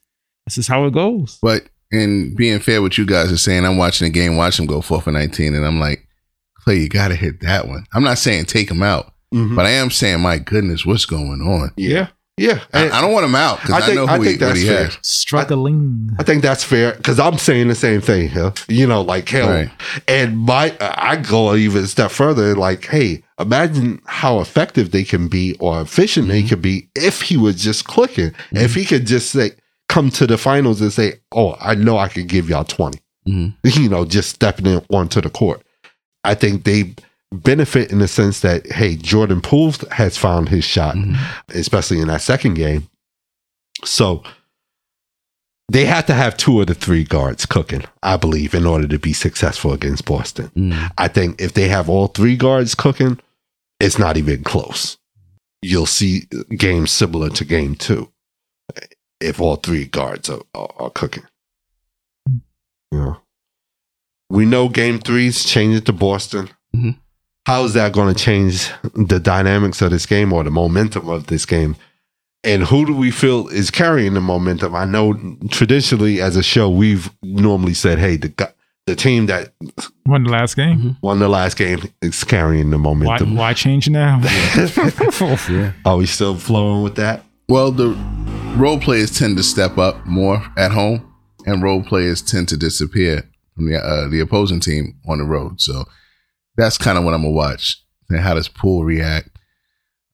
that's 0.46 0.56
just 0.56 0.70
how 0.70 0.86
it 0.86 0.94
goes. 0.94 1.38
But 1.42 1.64
in 1.92 2.36
being 2.36 2.60
fair, 2.60 2.82
what 2.82 2.98
you 2.98 3.06
guys 3.06 3.32
are 3.32 3.38
saying, 3.38 3.66
I'm 3.66 3.78
watching 3.78 4.06
the 4.06 4.12
game, 4.12 4.36
watch 4.38 4.60
him 4.60 4.66
go 4.66 4.82
four 4.82 5.02
for 5.02 5.12
19, 5.12 5.54
and 5.56 5.66
I'm 5.66 5.80
like, 5.80 6.06
Klay, 6.68 6.81
you 6.81 6.90
got 6.90 7.08
to 7.10 7.16
hit 7.16 7.40
that 7.42 7.68
one. 7.68 7.86
I'm 7.94 8.04
not 8.04 8.18
saying 8.18 8.46
take 8.46 8.69
him 8.69 8.84
out, 8.84 9.14
Mhm. 9.34 9.56
but 9.56 9.66
I 9.66 9.69
am 9.72 9.90
saying, 9.90 10.19
my 10.22 10.38
goodness, 10.38 10.86
what's 10.86 11.06
going 11.06 11.42
on? 11.42 11.72
Yeah. 11.78 12.08
Yeah. 12.40 12.60
I, 12.74 12.90
I 12.92 13.02
don't 13.02 13.14
want 13.14 13.25
him 13.25 13.34
out 13.36 13.62
because 13.62 13.74
I 13.74 13.78
I, 13.78 13.81
think- 13.81 13.96
know 13.96 14.06
I 14.06 14.18
who 14.18 14.24
think 14.25 14.40
he, 14.40 14.44
what 14.46 14.50
that's 14.50 14.60
he 14.62 14.68
fair. 14.68 14.86
has. 14.86 14.98
Struggling. 15.02 16.12
I 16.19 16.24
think 16.24 16.42
that's 16.44 16.64
fair 16.64 16.94
because 16.94 17.19
I'm 17.19 17.38
saying 17.38 17.68
the 17.69 17.75
same 17.75 18.02
thing 18.02 18.30
here. 18.30 18.54
You 18.68 18.86
know, 18.86 19.02
like 19.02 19.28
hell, 19.30 19.50
Right. 19.50 19.69
and 20.08 20.38
my 20.38 20.75
I 20.81 21.16
go 21.16 21.56
even 21.56 21.84
a 21.86 21.88
step 21.88 22.12
further. 22.12 22.56
Like, 22.56 22.86
hey, 22.86 23.24
imagine 23.40 24.02
how 24.06 24.40
effective 24.40 24.92
they 24.92 25.04
can 25.04 25.28
be 25.30 25.56
or 25.60 25.81
efficient 25.81 26.28
they 26.28 26.44
could 26.44 26.62
be 26.62 26.90
if 26.96 27.22
he 27.22 27.38
was 27.38 27.56
just 27.56 27.86
clicking. 27.86 28.34
If 28.52 28.75
he 28.75 28.86
could 28.86 29.08
just 29.08 29.31
say, 29.31 29.52
come 29.90 30.10
to 30.12 30.28
the 30.28 30.38
finals 30.38 30.80
and 30.81 30.92
say, 30.94 31.14
"Oh, 31.31 31.56
I 31.60 31.74
know 31.75 31.98
I 31.98 32.08
could 32.08 32.28
give 32.28 32.50
y'all 32.50 32.64
20. 32.66 33.00
Mhm. 33.28 33.54
You 33.64 33.90
know, 33.90 34.06
just 34.06 34.30
stepping 34.30 34.66
in 34.68 34.81
onto 34.92 35.22
the 35.22 35.30
court. 35.30 35.62
I 36.28 36.36
think 36.36 36.66
they 36.66 36.94
benefit 37.32 37.92
in 37.92 38.00
the 38.00 38.08
sense 38.08 38.42
that 38.42 38.70
hey, 38.72 38.96
Jordan 38.98 39.42
Poole 39.42 39.74
has 39.92 40.18
found 40.18 40.50
his 40.50 40.66
shot, 40.66 40.98
especially 41.50 42.00
in 42.00 42.08
that 42.08 42.22
second 42.22 42.56
game. 42.56 42.90
So 43.86 44.24
they 45.70 45.86
have 45.86 46.06
to 46.08 46.14
have 46.14 46.36
two 46.36 46.60
of 46.60 46.68
the 46.68 46.74
three 46.74 47.04
guards 47.04 47.46
cooking, 47.46 47.84
I 48.04 48.18
believe, 48.18 48.54
in 48.54 48.66
order 48.66 48.88
to 48.88 49.00
be 49.00 49.14
successful 49.14 49.72
against 49.72 50.06
Boston. 50.06 50.52
Mm. 50.56 50.92
I 50.98 51.08
think 51.08 51.42
if 51.42 51.54
they 51.54 51.70
have 51.70 51.90
all 51.90 52.08
three 52.08 52.36
guards 52.36 52.76
cooking, 52.76 53.20
it's 53.80 53.98
not 53.98 54.18
even 54.18 54.44
close. 54.44 54.98
You'll 55.62 55.86
see 55.86 56.28
games 56.58 56.92
similar 56.92 57.30
to 57.30 57.46
game 57.46 57.76
two 57.76 58.12
if 59.20 59.40
all 59.40 59.56
three 59.56 59.86
guards 59.86 60.30
are, 60.30 60.42
are, 60.54 60.74
are 60.78 60.90
cooking. 60.90 61.24
Yeah. 62.92 63.16
We 64.30 64.46
know 64.46 64.68
game 64.70 65.00
three's 65.00 65.44
changing 65.46 65.84
to 65.84 65.94
Boston. 65.94 66.50
Mhm. 66.76 66.98
How 67.46 67.64
is 67.64 67.74
that 67.74 67.94
going 67.94 68.14
to 68.14 68.20
change 68.22 68.70
the 68.94 69.20
dynamics 69.20 69.81
of 69.81 69.92
this 69.92 70.06
game 70.06 70.34
or 70.34 70.44
the 70.44 70.52
momentum 70.52 71.07
of 71.10 71.28
this 71.28 71.46
game? 71.46 71.76
And 72.44 72.64
who 72.64 72.86
do 72.86 72.94
we 72.94 73.10
feel 73.10 73.48
is 73.48 73.72
carrying 73.72 74.14
the 74.14 74.22
momentum? 74.22 74.76
I 74.76 74.86
know 74.86 75.14
traditionally 75.50 76.22
as 76.22 76.36
a 76.36 76.44
show, 76.44 76.69
we've 76.69 77.10
normally 77.24 77.74
said, 77.74 78.00
hey, 78.00 78.18
the, 78.18 78.28
gu- 78.30 78.46
the 78.86 78.96
team 78.96 79.26
that 79.28 79.54
Won 80.06 80.24
the 80.24 80.30
last 80.30 80.56
game. 80.56 80.98
won 81.02 81.19
the 81.19 81.30
last 81.30 81.57
game 81.57 81.80
is 82.02 82.24
carrying 82.24 82.69
the 82.69 82.78
Why, 82.78 82.84
momentum. 82.94 83.36
why 83.36 83.54
change 83.54 83.90
now? 83.90 84.22
Yeah. 85.50 85.72
Are 85.86 85.98
we 85.98 86.06
still 86.06 86.36
flowing 86.36 86.84
with 86.84 86.96
that? 86.96 87.24
Well, 87.50 87.72
the 87.72 87.90
role 88.57 88.80
players 88.80 89.18
tend 89.18 89.38
to 89.38 89.44
step 89.44 89.78
up 89.78 90.06
more 90.06 90.44
at 90.57 90.72
home, 90.72 91.02
and 91.46 91.64
role 91.64 91.81
players 91.84 92.22
tend 92.22 92.50
to 92.50 92.57
disappear 92.57 93.30
from 93.57 93.69
the 93.69 93.78
uh, 93.78 94.07
the 94.07 94.21
opposing 94.21 94.61
team 94.61 94.97
on 95.09 95.18
the 95.18 95.26
road. 95.26 95.59
So 95.59 95.83
that's 96.56 96.78
kind 96.78 96.97
of 96.97 97.04
what 97.04 97.14
I'm 97.14 97.21
gonna 97.23 97.33
watch. 97.33 97.76
And 98.09 98.19
how 98.21 98.33
does 98.35 98.47
Poole 98.47 98.85
react? 98.85 99.30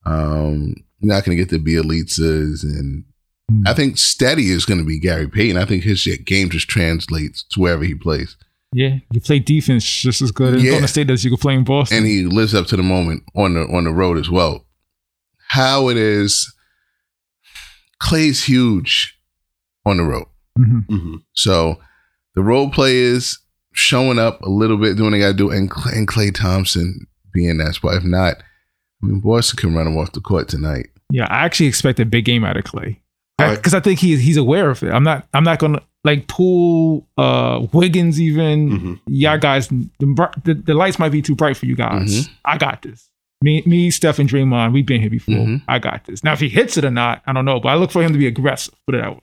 Um, 0.05 0.73
you're 0.99 1.13
not 1.13 1.23
gonna 1.25 1.35
get 1.35 1.49
the 1.49 1.59
Bjelicas, 1.59 2.63
and 2.63 3.03
Hmm. 3.51 3.63
I 3.67 3.73
think 3.73 3.97
steady 3.97 4.49
is 4.51 4.63
gonna 4.65 4.85
be 4.85 4.97
Gary 4.99 5.27
Payton. 5.27 5.57
I 5.57 5.65
think 5.65 5.83
his 5.83 6.07
game 6.25 6.49
just 6.49 6.69
translates 6.69 7.43
to 7.51 7.59
wherever 7.59 7.83
he 7.83 7.93
plays, 7.93 8.37
yeah, 8.71 8.99
you 9.11 9.19
play 9.19 9.39
defense 9.39 9.83
just 9.85 10.21
as 10.21 10.31
good 10.31 10.53
in 10.55 10.61
Yeah. 10.61 10.71
Golden 10.71 10.87
State 10.87 11.09
as 11.09 11.25
you 11.25 11.29
could 11.31 11.41
play 11.41 11.53
in 11.55 11.65
Boston. 11.65 11.97
and 11.99 12.07
he 12.07 12.23
lives 12.23 12.53
up 12.55 12.67
to 12.67 12.77
the 12.77 12.83
moment 12.83 13.23
on 13.35 13.53
the 13.55 13.61
on 13.67 13.83
the 13.83 13.91
road 13.91 14.17
as 14.17 14.29
well. 14.29 14.65
How 15.49 15.89
it 15.89 15.97
is, 15.97 16.51
Klay's 18.01 18.43
huge 18.45 19.17
on 19.85 19.97
the 19.97 20.03
road. 20.03 20.27
Mhm. 20.57 20.85
Mm-hmm. 20.87 21.15
So 21.33 21.79
the 22.35 22.41
role 22.43 22.69
players 22.69 23.39
showing 23.73 24.19
up 24.19 24.41
a 24.41 24.49
little 24.49 24.77
bit, 24.77 24.95
doing 24.97 25.11
what 25.11 25.17
they 25.17 25.19
got 25.23 25.27
to 25.29 25.33
do, 25.33 25.49
and 25.51 25.69
Klay, 25.69 25.97
and 25.97 26.07
Klay 26.07 26.33
Thompson 26.33 27.07
being 27.33 27.57
that 27.57 27.75
spot. 27.75 27.95
If 27.95 28.03
not, 28.03 28.37
I 29.01 29.05
mean, 29.05 29.19
Boston 29.19 29.57
can 29.57 29.75
run 29.75 29.87
him 29.87 29.97
off 29.97 30.11
the 30.13 30.21
court 30.21 30.47
tonight. 30.47 30.87
Yeah, 31.11 31.25
I 31.25 31.45
actually 31.45 31.67
expect 31.67 31.99
a 31.99 32.05
big 32.05 32.25
game 32.25 32.43
out 32.43 32.57
of 32.57 32.63
Klay 32.63 32.97
because 33.37 33.73
I 33.73 33.79
think 33.79 33.99
he's 33.99 34.19
he's 34.21 34.37
aware 34.37 34.69
of 34.69 34.81
it. 34.83 34.89
I'm 34.91 35.03
not 35.03 35.27
I'm 35.33 35.43
not 35.43 35.59
gonna 35.59 35.81
like 36.03 36.27
pull 36.27 37.07
uh, 37.17 37.65
Wiggins, 37.71 38.19
even 38.19 38.69
Mhm. 38.69 38.99
y'all 39.07 39.37
guys. 39.37 39.67
The, 39.67 39.89
the, 40.43 40.53
the 40.53 40.73
lights 40.73 40.99
might 40.99 41.11
be 41.11 41.21
too 41.21 41.35
bright 41.35 41.55
for 41.57 41.65
you 41.65 41.75
guys. 41.75 42.29
I 42.45 42.57
got 42.57 42.81
this. 42.81 43.09
Me, 43.41 43.61
me, 43.65 43.91
Steph, 43.91 44.19
and 44.19 44.29
Draymond, 44.29 44.71
we've 44.73 44.85
been 44.85 45.01
here 45.01 45.09
before. 45.09 45.35
Mhm. 45.35 45.61
I 45.67 45.79
got 45.79 46.05
this. 46.05 46.23
Now, 46.23 46.31
if 46.33 46.39
he 46.39 46.47
hits 46.49 46.77
it 46.77 46.85
or 46.85 46.91
not, 46.91 47.21
I 47.27 47.33
don't 47.33 47.43
know, 47.45 47.59
but 47.59 47.69
I 47.69 47.75
look 47.75 47.91
for 47.91 48.01
him 48.01 48.13
to 48.13 48.17
be 48.17 48.27
aggressive. 48.27 48.73
Put 48.85 48.95
it 48.95 49.01
that 49.01 49.11
way. 49.13 49.19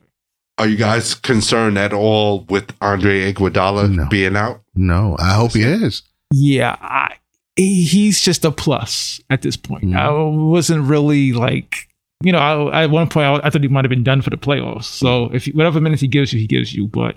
Are 0.61 0.69
you 0.69 0.77
guys 0.77 1.15
concerned 1.15 1.79
at 1.79 1.93
all 1.95 2.45
with 2.51 2.73
Andre 2.83 3.33
Iguodala 3.33 3.91
No. 3.95 4.07
being 4.09 4.37
out? 4.37 4.61
No, 4.75 5.17
I 5.19 5.33
hope 5.33 5.53
he 5.53 5.63
is. 5.63 6.03
Yeah, 6.33 6.77
I, 6.83 7.15
he's 7.57 8.21
just 8.21 8.45
a 8.45 8.51
plus 8.51 9.21
at 9.31 9.41
this 9.43 9.57
point. 9.57 9.85
Mhm. 9.85 9.97
I 9.97 10.11
wasn't 10.13 10.85
really 10.85 11.33
like, 11.33 11.89
you 12.23 12.31
know, 12.33 12.39
I, 12.39 12.85
at 12.85 12.91
one 12.91 13.09
point 13.09 13.27
I, 13.27 13.47
I 13.47 13.51
thought 13.51 13.63
he 13.63 13.69
might 13.69 13.85
have 13.85 13.91
been 13.91 14.05
done 14.05 14.21
for 14.23 14.31
the 14.31 14.37
playoffs. 14.37 14.85
So 14.85 15.31
if 15.33 15.47
he- 15.47 15.53
whatever 15.53 15.81
minutes 15.81 16.03
he 16.03 16.09
gives 16.09 16.33
you, 16.33 16.39
he 16.39 16.47
gives 16.47 16.75
you. 16.75 16.87
But 16.87 17.17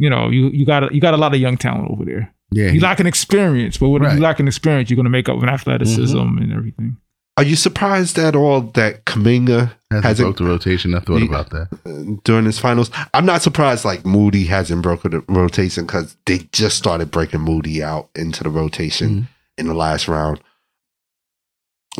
you 0.00 0.10
know, 0.10 0.28
you 0.28 0.48
you 0.48 0.66
got 0.66 0.84
a, 0.90 0.94
you 0.94 1.00
got 1.00 1.14
a 1.14 1.16
lot 1.18 1.32
of 1.34 1.40
young 1.40 1.56
talent 1.56 1.90
over 1.90 2.04
there. 2.04 2.34
Yeah, 2.52 2.72
You 2.72 2.80
lack 2.80 2.98
an 2.98 3.06
experience, 3.06 3.78
but 3.78 3.90
when 3.90 4.02
Right. 4.02 4.16
you 4.16 4.20
lack 4.20 4.40
an 4.40 4.48
experience, 4.48 4.90
you're 4.90 4.96
going 4.96 5.04
to 5.04 5.10
make 5.10 5.28
up 5.28 5.36
with 5.38 5.48
athleticism 5.48 6.18
and 6.18 6.52
everything. 6.52 6.96
Are 7.40 7.44
you 7.48 7.56
surprised 7.56 8.18
at 8.18 8.36
all 8.36 8.60
that 8.60 9.06
Kuminga 9.06 9.72
hasn't 9.90 10.04
hasn't 10.04 10.26
broke 10.26 10.36
the 10.36 10.44
rotation. 10.44 10.94
I 10.94 11.00
thought 11.00 11.20
He- 11.22 11.26
about 11.26 11.48
that. 11.50 12.20
during 12.24 12.44
his 12.44 12.58
finals? 12.58 12.90
I'm 13.14 13.24
not 13.24 13.40
surprised 13.42 13.84
like 13.84 14.04
Moody 14.04 14.44
hasn't 14.44 14.82
broken 14.82 15.10
the 15.12 15.20
rotation 15.26 15.86
because 15.86 16.16
they 16.26 16.40
just 16.52 16.76
started 16.76 17.10
breaking 17.10 17.40
Moody 17.40 17.82
out 17.82 18.10
into 18.14 18.42
the 18.44 18.50
rotation 18.50 19.08
Mhm. 19.22 19.28
in 19.58 19.66
the 19.68 19.74
last 19.74 20.06
round. 20.06 20.40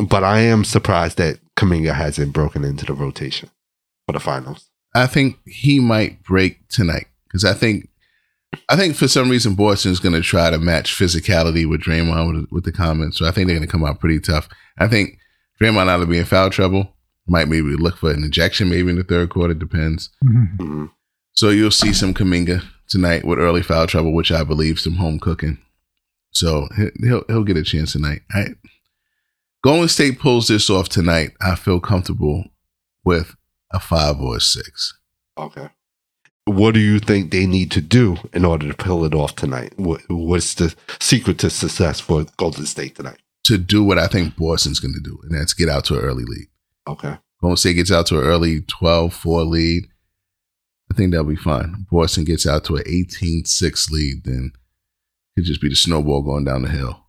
But 0.07 0.23
I 0.23 0.39
am 0.41 0.63
surprised 0.63 1.17
that 1.17 1.39
Kuminga 1.57 1.93
hasn't 1.95 2.33
broken 2.33 2.63
into 2.63 2.85
the 2.85 2.93
rotation 2.93 3.49
for 4.05 4.13
the 4.13 4.19
finals. 4.19 4.69
I 4.95 5.07
think 5.07 5.37
he 5.45 5.79
might 5.79 6.23
break 6.23 6.67
tonight 6.69 7.07
because 7.27 7.43
I 7.45 7.53
think 7.53 7.87
I 8.69 8.75
think 8.75 8.95
for 8.97 9.07
some 9.07 9.29
reason 9.29 9.55
Boston's 9.55 9.99
going 9.99 10.13
to 10.13 10.21
try 10.21 10.49
to 10.49 10.59
match 10.59 10.93
physicality 10.93 11.65
with 11.67 11.81
Draymond 11.81 12.33
with, 12.41 12.51
with 12.51 12.63
the 12.65 12.71
comments. 12.73 13.17
So 13.17 13.25
I 13.25 13.31
think 13.31 13.47
they're 13.47 13.55
going 13.55 13.65
to 13.67 13.71
come 13.71 13.85
out 13.85 13.99
pretty 14.01 14.19
tough. 14.19 14.49
I 14.77 14.87
think 14.87 15.17
Draymond 15.61 15.89
out 15.89 15.97
to 15.99 16.05
be 16.05 16.17
in 16.17 16.25
foul 16.25 16.49
trouble. 16.49 16.93
Might 17.27 17.47
maybe 17.47 17.75
look 17.75 17.97
for 17.97 18.11
an 18.11 18.23
ejection 18.23 18.69
maybe 18.69 18.89
in 18.89 18.95
the 18.95 19.03
third 19.03 19.29
quarter. 19.29 19.53
Depends. 19.53 20.09
Mhm. 20.23 20.89
So 21.33 21.49
you'll 21.49 21.71
see 21.71 21.93
some 21.93 22.13
Kuminga 22.13 22.63
tonight 22.89 23.23
with 23.23 23.39
early 23.39 23.61
foul 23.61 23.87
trouble, 23.87 24.13
which 24.13 24.31
I 24.31 24.43
believe 24.43 24.79
some 24.79 24.95
home 24.95 25.19
cooking. 25.19 25.59
So 26.31 26.67
he- 26.75 27.07
he'll 27.07 27.23
he'll 27.27 27.43
get 27.43 27.57
a 27.57 27.63
chance 27.63 27.91
tonight. 27.93 28.21
I, 28.33 28.55
Golden 29.63 29.87
State 29.87 30.17
pulls 30.19 30.47
this 30.47 30.69
off 30.69 30.89
tonight. 30.89 31.31
I 31.39 31.55
feel 31.55 31.79
comfortable 31.79 32.45
with 33.05 33.35
a 33.71 33.79
five 33.79 34.19
or 34.19 34.37
a 34.37 34.41
six. 34.41 34.97
Okay. 35.37 35.69
What 36.45 36.73
do 36.73 36.79
you 36.79 36.99
think 36.99 37.29
they 37.31 37.45
need 37.45 37.69
to 37.71 37.81
do 37.81 38.17
in 38.33 38.43
order 38.45 38.67
to 38.67 38.73
pull 38.73 39.05
it 39.05 39.13
off 39.13 39.35
tonight? 39.35 39.73
What, 39.77 40.01
what's 40.09 40.55
the 40.55 40.73
secret 40.99 41.37
to 41.39 41.49
success 41.51 41.99
for 41.99 42.25
Golden 42.37 42.65
State 42.65 42.95
tonight? 42.95 43.19
To 43.45 43.57
do 43.57 43.83
what 43.83 43.97
I 43.97 44.07
think 44.07 44.35
Boston's 44.35 44.79
going 44.79 44.93
to 44.93 44.99
do, 44.99 45.19
and 45.23 45.33
that's 45.33 45.53
get 45.53 45.69
out 45.69 45.85
to 45.85 45.97
an 45.97 46.01
early 46.01 46.23
lead. 46.23 46.47
Okay. 46.87 47.17
Golden 47.41 47.57
State 47.57 47.73
gets 47.73 47.91
out 47.91 48.05
to 48.07 48.19
an 48.19 48.25
early 48.25 48.61
12 48.61 49.13
4 49.13 49.43
lead. 49.43 49.87
I 50.91 50.93
think 50.93 51.11
that'll 51.11 51.25
be 51.25 51.35
fine. 51.35 51.87
Boston 51.89 52.25
gets 52.25 52.45
out 52.45 52.65
to 52.65 52.75
an 52.75 52.83
18 52.85 53.45
6 53.45 53.91
lead, 53.91 54.23
then 54.25 54.51
it'd 55.35 55.47
just 55.47 55.61
be 55.61 55.69
the 55.69 55.75
snowball 55.75 56.21
going 56.21 56.45
down 56.45 56.63
the 56.63 56.69
hill. 56.69 57.05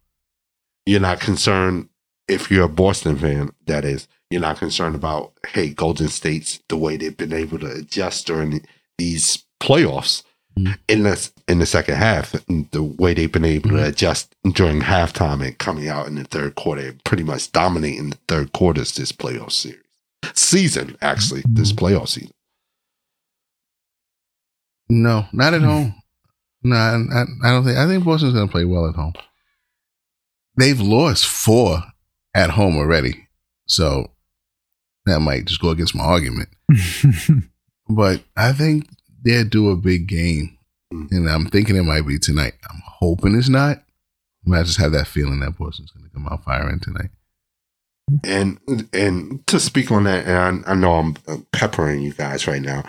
You're 0.87 1.01
not 1.01 1.21
concerned 1.21 1.89
if 2.29 2.51
you're 2.51 2.65
a 2.65 2.69
Boston 2.69 3.17
fan, 3.17 3.51
that 3.67 3.85
is, 3.85 4.09
you're 4.31 4.41
not 4.41 4.59
concerned 4.59 4.95
about, 4.95 5.33
hey, 5.49 5.71
Golden 5.71 6.09
State's 6.09 6.61
the 6.69 6.77
way 6.77 6.97
they've 6.97 7.17
been 7.17 7.33
able 7.33 7.59
to 7.59 7.71
adjust 7.71 8.27
during 8.27 8.65
these 8.99 9.45
playoffs 9.61 10.23
Mhm. 10.59 10.79
in 10.89 11.03
the, 11.05 11.31
in 11.49 11.59
the 11.61 11.67
second 11.67 11.95
half, 11.97 12.33
the 12.73 12.83
way 12.83 13.15
they've 13.15 13.31
been 13.33 13.45
able 13.45 13.71
to 13.71 13.77
Mhm. 13.77 13.87
adjust 13.89 14.35
during 14.53 14.81
halftime 14.83 15.45
and 15.47 15.57
coming 15.59 15.89
out 15.89 16.07
in 16.07 16.15
the 16.17 16.25
third 16.25 16.55
quarter, 16.57 16.95
pretty 17.05 17.23
much 17.23 17.51
dominating 17.53 18.11
the 18.11 18.19
third 18.29 18.53
quarters 18.53 18.93
this 18.95 19.13
playoff 19.13 19.53
series. 19.53 19.79
Season, 20.35 20.97
actually, 21.01 21.43
this 21.49 21.73
playoff 21.73 22.09
season. 22.09 22.33
No, 24.89 25.27
not 25.33 25.55
at 25.55 25.63
home. 25.63 25.95
No, 26.63 26.77
I, 26.77 26.95
I, 26.97 27.23
I 27.45 27.51
don't 27.51 27.65
think. 27.65 27.77
I 27.79 27.87
think 27.87 28.05
Boston's 28.05 28.35
going 28.35 28.47
to 28.47 28.53
play 28.53 28.65
well 28.65 28.89
at 28.89 28.95
home. 28.95 29.15
They've 30.57 30.81
lost 30.81 31.27
four 31.27 31.83
at 32.35 32.51
home 32.51 32.77
already, 32.77 33.27
so 33.67 34.13
that 35.07 35.21
might 35.21 35.47
just 35.47 35.61
go 35.61 35.71
against 35.71 35.95
my 35.95 36.05
argument. 36.05 36.49
But 37.89 38.23
I 38.37 38.53
think 38.53 38.87
they'll 39.23 39.45
do 39.45 39.71
a 39.71 39.77
big 39.77 40.07
game, 40.07 40.59
hmm. 40.91 41.07
and 41.11 41.29
I'm 41.29 41.47
thinking 41.47 41.77
it 41.77 41.83
might 41.83 42.07
be 42.07 42.19
tonight. 42.19 42.55
I'm 42.71 42.83
hoping 42.85 43.35
it's 43.35 43.49
not. 43.49 43.83
But 44.45 44.59
I 44.59 44.63
just 44.65 44.79
have 44.79 44.93
that 44.93 45.07
feeling 45.07 45.41
that 45.41 45.57
Boston's 45.57 45.93
going 45.93 46.05
to 46.05 46.13
come 46.13 46.27
out 46.27 46.45
firing 46.45 46.81
tonight. 46.81 47.11
And 48.25 48.59
and 48.93 49.47
to 49.47 49.61
speak 49.61 49.93
on 49.93 50.05
that, 50.05 50.27
and 50.27 50.65
I, 50.67 50.73
I 50.73 50.75
know 50.75 50.95
I'm 50.95 51.15
peppering 51.53 52.03
you 52.03 52.13
guys 52.13 52.49
right 52.49 52.61
now. 52.61 52.83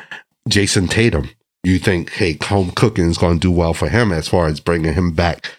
Jayson 0.49 0.89
Tatum, 0.89 1.29
you 1.63 1.79
think, 1.79 2.11
hey, 2.11 2.37
home 2.43 2.71
cooking 2.71 3.09
is 3.09 3.17
going 3.17 3.39
to 3.39 3.47
do 3.47 3.51
well 3.51 3.73
for 3.73 3.87
him 3.87 4.11
as 4.11 4.27
far 4.27 4.47
as 4.47 4.59
bringing 4.59 4.93
him 4.93 5.13
back 5.13 5.51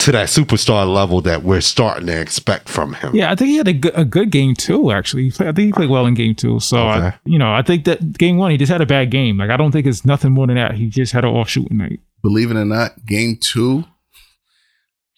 to 0.00 0.12
that 0.12 0.28
superstar 0.28 0.92
level 0.92 1.20
that 1.22 1.42
we're 1.42 1.60
starting 1.60 2.06
to 2.06 2.20
expect 2.20 2.68
from 2.68 2.94
him? 2.94 3.14
Yeah, 3.14 3.30
I 3.30 3.34
think 3.34 3.48
he 3.50 3.56
had 3.56 3.68
a 3.68 3.72
good, 3.72 3.92
a 3.96 4.04
good 4.04 4.30
game 4.30 4.54
too. 4.54 4.90
Actually, 4.92 5.24
He 5.24 5.30
played- 5.32 5.48
I 5.48 5.52
think 5.52 5.66
he 5.66 5.72
played 5.72 5.90
well 5.90 6.06
in 6.06 6.14
game 6.14 6.34
two. 6.34 6.60
So, 6.60 6.86
I, 6.86 7.18
you 7.24 7.38
know, 7.38 7.52
I 7.52 7.62
think 7.62 7.84
that 7.86 8.16
game 8.16 8.36
one 8.36 8.50
he 8.50 8.56
just 8.56 8.70
had 8.72 8.80
a 8.80 8.86
bad 8.86 9.10
game. 9.10 9.38
Like 9.38 9.50
I 9.50 9.56
don't 9.56 9.72
think 9.72 9.86
it's 9.86 10.04
nothing 10.04 10.32
more 10.32 10.46
than 10.46 10.56
that. 10.56 10.74
He 10.74 10.88
just 10.88 11.12
had 11.12 11.24
an 11.24 11.30
off 11.34 11.48
shooting 11.48 11.76
night. 11.78 12.00
Believe 12.22 12.50
it 12.50 12.56
or 12.56 12.64
not, 12.64 13.04
game 13.06 13.36
two, 13.40 13.84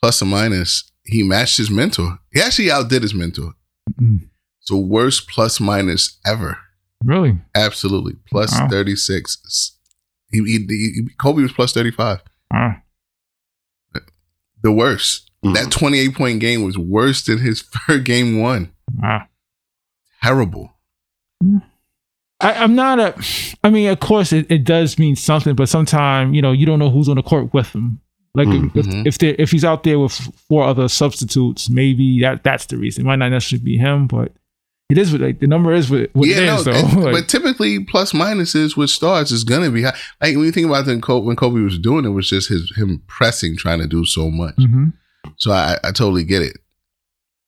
plus 0.00 0.20
or 0.22 0.26
minus, 0.26 0.90
he 1.04 1.22
matched 1.22 1.56
his 1.58 1.70
mentor. 1.70 2.18
He 2.32 2.40
actually 2.40 2.70
outdid 2.70 3.02
his 3.02 3.14
mentor. 3.14 3.52
Mm. 4.00 4.28
So 4.60 4.76
worst 4.76 5.28
plus 5.28 5.60
minus 5.60 6.18
ever. 6.26 6.58
Really? 7.04 7.38
Absolutely. 7.54 8.14
Plus 8.28 8.52
Wow. 8.58 8.68
36. 8.68 9.76
He, 10.32 10.38
he, 10.44 10.58
he- 10.68 11.08
Kobe 11.18 11.42
was 11.42 11.52
plus 11.52 11.72
35. 11.72 12.22
Wow. 12.52 12.76
The 14.62 14.72
worst. 14.72 15.30
Mhm. 15.44 15.54
That 15.54 15.70
28 15.70 16.14
point 16.14 16.40
game 16.40 16.62
was 16.64 16.76
worse 16.76 17.24
than 17.24 17.38
his 17.38 17.62
third 17.86 18.04
game 18.04 18.40
one. 18.40 18.72
Wow. 18.98 19.24
Terrible. 20.22 20.74
I, 22.42 22.52
I'm 22.54 22.74
not 22.74 22.98
a. 22.98 23.14
I 23.64 23.70
mean, 23.70 23.88
of 23.88 24.00
course, 24.00 24.32
it, 24.32 24.50
it 24.50 24.64
does 24.64 24.98
mean 24.98 25.16
something, 25.16 25.54
but 25.54 25.68
sometimes 25.68 26.34
you 26.34 26.42
know 26.42 26.52
you 26.52 26.66
don't 26.66 26.78
know 26.78 26.90
who's 26.90 27.08
on 27.08 27.16
the 27.16 27.22
court 27.22 27.52
with 27.52 27.74
him. 27.74 28.00
Like 28.34 28.48
Mhm. 28.48 28.76
if 28.76 28.86
if, 29.06 29.18
there, 29.18 29.34
if 29.38 29.50
he's 29.50 29.64
out 29.64 29.82
there 29.82 29.98
with 29.98 30.12
four 30.48 30.62
other 30.64 30.88
substitutes, 30.88 31.68
maybe 31.68 32.20
that 32.20 32.44
that's 32.44 32.66
the 32.66 32.76
reason. 32.76 33.04
It 33.04 33.06
might 33.08 33.16
not 33.16 33.30
necessarily 33.30 33.64
be 33.64 33.76
him, 33.76 34.06
but 34.06 34.32
it 34.90 34.98
is 34.98 35.12
what 35.12 35.20
like, 35.20 35.40
the 35.40 35.46
number 35.46 35.72
is 35.72 35.90
what, 35.90 36.10
what 36.14 36.28
yeah, 36.28 36.38
it 36.38 36.46
no, 36.46 36.54
is. 36.56 36.64
though. 36.64 36.72
and- 36.72 37.02
Like, 37.04 37.12
but 37.14 37.28
typically 37.28 37.84
plus 37.84 38.12
minuses 38.12 38.76
with 38.76 38.90
stars 38.90 39.32
is 39.32 39.44
gonna 39.44 39.70
be 39.70 39.82
high. 39.82 39.96
Like 40.20 40.36
when 40.36 40.44
you 40.44 40.52
think 40.52 40.66
about 40.66 40.86
then 40.86 41.00
Kobe, 41.00 41.26
when 41.26 41.36
Kobe 41.36 41.60
was 41.60 41.78
doing 41.78 42.04
it, 42.04 42.08
it 42.08 42.12
was 42.12 42.28
just 42.28 42.48
his 42.48 42.72
him 42.76 43.02
pressing, 43.06 43.56
trying 43.56 43.78
to 43.80 43.86
do 43.86 44.04
so 44.04 44.30
much. 44.30 44.56
mhm. 44.56 44.92
So 45.36 45.52
I, 45.52 45.76
I 45.84 45.92
totally 45.92 46.24
get 46.24 46.42
it. 46.42 46.56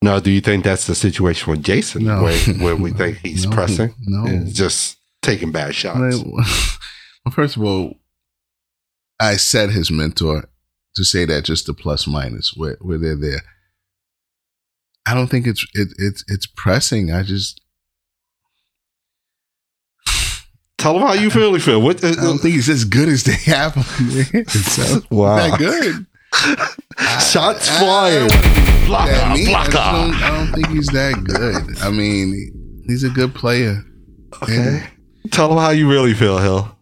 Now, 0.03 0.19
do 0.19 0.31
you 0.31 0.41
think 0.41 0.65
that's 0.65 0.87
the 0.87 0.95
situation 0.97 1.51
with 1.51 1.63
Jayson, 1.63 2.03
No. 2.03 2.23
where, 2.25 2.39
where 2.59 2.77
we 2.77 2.91
think 2.91 3.19
he's 3.23 3.45
No, 3.47 3.53
pressing? 3.53 3.95
no. 4.01 4.25
and 4.27 4.53
just 4.53 4.97
taking 5.23 5.53
bad 5.53 5.75
shots. 5.75 6.01
Like, 6.17 6.27
well, 7.25 7.33
first 7.33 7.57
of 7.57 7.63
all, 7.63 7.95
I 9.21 9.37
said 9.37 9.71
his 9.71 9.91
mentor 9.91 10.49
to 10.97 11.05
say 11.05 11.25
that 11.27 11.45
just 11.45 11.67
the 11.67 11.75
plus 11.75 12.07
minus 12.07 12.53
where 12.57 12.77
where 12.81 12.99
they're 12.99 13.17
there. 13.17 13.43
I 15.07 15.15
don't 15.15 15.27
think 15.29 15.47
it's 15.47 15.67
it, 15.75 15.89
it's 15.99 16.25
it's 16.29 16.47
pressing. 16.47 17.11
I 17.13 17.23
just 17.23 17.61
Tell 20.79 20.97
him 20.97 21.03
how 21.03 21.13
you 21.13 21.29
really 21.31 21.61
feel. 21.61 21.81
What, 21.81 22.03
uh, 22.03 22.09
I 22.09 22.15
don't 22.15 22.39
think 22.39 22.55
he's 22.57 22.69
as 22.69 22.85
good 22.85 23.09
as 23.09 23.23
they 23.23 23.37
have 23.53 23.73
him. 23.75 24.45
so, 24.49 25.01
Wow. 25.13 25.37
that 25.37 25.57
good. 25.57 26.07
Shots 27.23 27.71
I- 27.71 27.77
I- 27.77 27.81
fired. 27.81 28.33
I 28.33 29.07
don't 29.07 29.31
wanna 29.31 29.45
Blocker. 29.47 29.79
I, 29.79 29.93
don't, 29.93 30.15
I 30.23 30.31
don't 30.37 30.53
think 30.55 30.69
he's 30.71 30.89
that 30.89 31.23
good. 31.25 31.79
I 31.83 31.91
mean, 31.91 32.83
he's 32.89 33.05
a 33.05 33.11
good 33.11 33.33
player. 33.33 33.85
Okay. 34.43 34.83
Tell 35.31 35.53
him 35.53 35.59
how 35.59 35.71
you 35.71 35.89
really 35.89 36.15
feel, 36.15 36.39
Hill. 36.39 36.77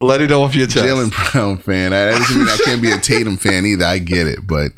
Let 0.00 0.20
it 0.20 0.32
off 0.32 0.56
your 0.56 0.66
chest. 0.66 0.84
Jaylen 0.84 1.12
Brown 1.32 1.58
fan. 1.58 1.92
That 1.92 2.10
doesn't 2.18 2.38
mean 2.38 2.48
I 2.48 2.56
can't 2.64 2.82
be 2.82 2.90
a 2.90 2.98
Tatum 2.98 3.36
fan 3.36 3.64
either. 3.66 3.84
I 3.84 3.98
get 3.98 4.26
it, 4.26 4.40
but 4.48 4.72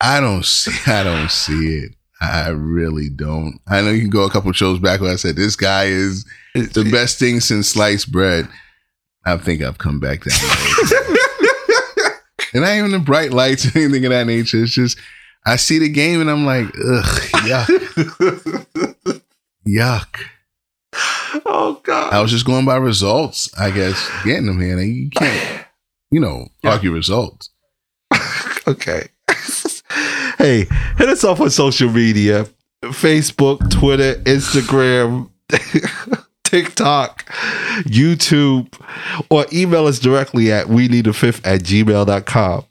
I 0.00 0.20
don't 0.20 0.44
see. 0.44 0.72
I 0.90 1.02
don't 1.02 1.30
see 1.30 1.78
it. 1.78 1.92
I 2.20 2.48
really 2.48 3.08
don't. 3.08 3.60
I 3.68 3.80
know 3.80 3.90
you 3.90 4.00
can 4.00 4.10
go 4.10 4.24
a 4.24 4.30
couple 4.30 4.50
shows 4.52 4.80
back 4.80 5.00
where 5.00 5.12
I 5.12 5.16
said 5.16 5.36
this 5.36 5.54
guy 5.54 5.84
is 5.84 6.24
the 6.54 6.88
best 6.90 7.18
thing 7.20 7.38
since 7.40 7.68
sliced 7.68 8.10
bread. 8.10 8.48
I 9.24 9.36
think 9.36 9.62
I've 9.62 9.78
come 9.78 10.00
back 10.00 10.24
down. 10.24 10.38
and 12.54 12.64
I 12.64 12.70
ain't 12.72 12.78
even 12.88 12.92
the 12.92 12.98
bright 13.04 13.32
lights 13.32 13.66
or 13.66 13.78
anything 13.78 14.04
of 14.04 14.10
that 14.10 14.26
nature. 14.26 14.62
It's 14.64 14.72
just 14.72 14.98
I 15.46 15.54
see 15.56 15.78
the 15.78 15.88
game 15.88 16.20
and 16.20 16.28
I'm 16.30 16.44
like, 16.44 16.66
ugh, 16.66 17.04
yuck, 17.44 19.20
yuck. 19.68 20.20
oh 21.46 21.80
God. 21.84 22.12
I 22.12 22.20
was 22.20 22.30
just 22.32 22.46
going 22.46 22.64
by 22.64 22.76
results, 22.78 23.48
I 23.58 23.70
guess, 23.70 24.10
getting 24.24 24.46
them 24.46 24.60
here. 24.60 24.76
And 24.78 24.96
you 24.96 25.10
can't, 25.10 25.64
you 26.10 26.18
know, 26.20 26.48
Yeah. 26.64 26.72
argue 26.72 26.90
results. 26.92 27.50
okay. 28.66 29.08
Hey, 30.38 30.66
hit 30.96 31.08
us 31.08 31.24
up 31.24 31.40
on 31.40 31.50
social 31.50 31.90
media 31.90 32.46
Facebook, 32.84 33.70
Twitter, 33.70 34.14
Instagram, 34.22 35.28
TikTok, 36.44 37.26
YouTube, 37.84 38.72
or 39.30 39.46
email 39.52 39.86
us 39.86 39.98
directly 39.98 40.52
at 40.52 40.68
we 40.68 40.88
need 40.88 41.06
a 41.06 41.12
fifth 41.12 41.44
at 41.46 41.62
gmail.com. 41.62 42.64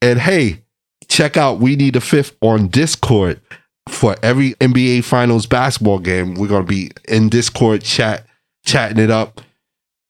And 0.00 0.20
hey, 0.20 0.62
check 1.08 1.36
out 1.36 1.58
We 1.58 1.76
Need 1.76 1.96
a 1.96 2.00
Fifth 2.00 2.36
on 2.40 2.68
Discord 2.68 3.40
for 3.88 4.16
every 4.22 4.54
NBA 4.54 5.04
Finals 5.04 5.46
basketball 5.46 5.98
game. 5.98 6.34
We're 6.34 6.48
gonna 6.48 6.64
be 6.64 6.92
in 7.08 7.28
Discord 7.28 7.82
chat, 7.82 8.26
chatting 8.64 9.02
it 9.02 9.10
up. 9.10 9.40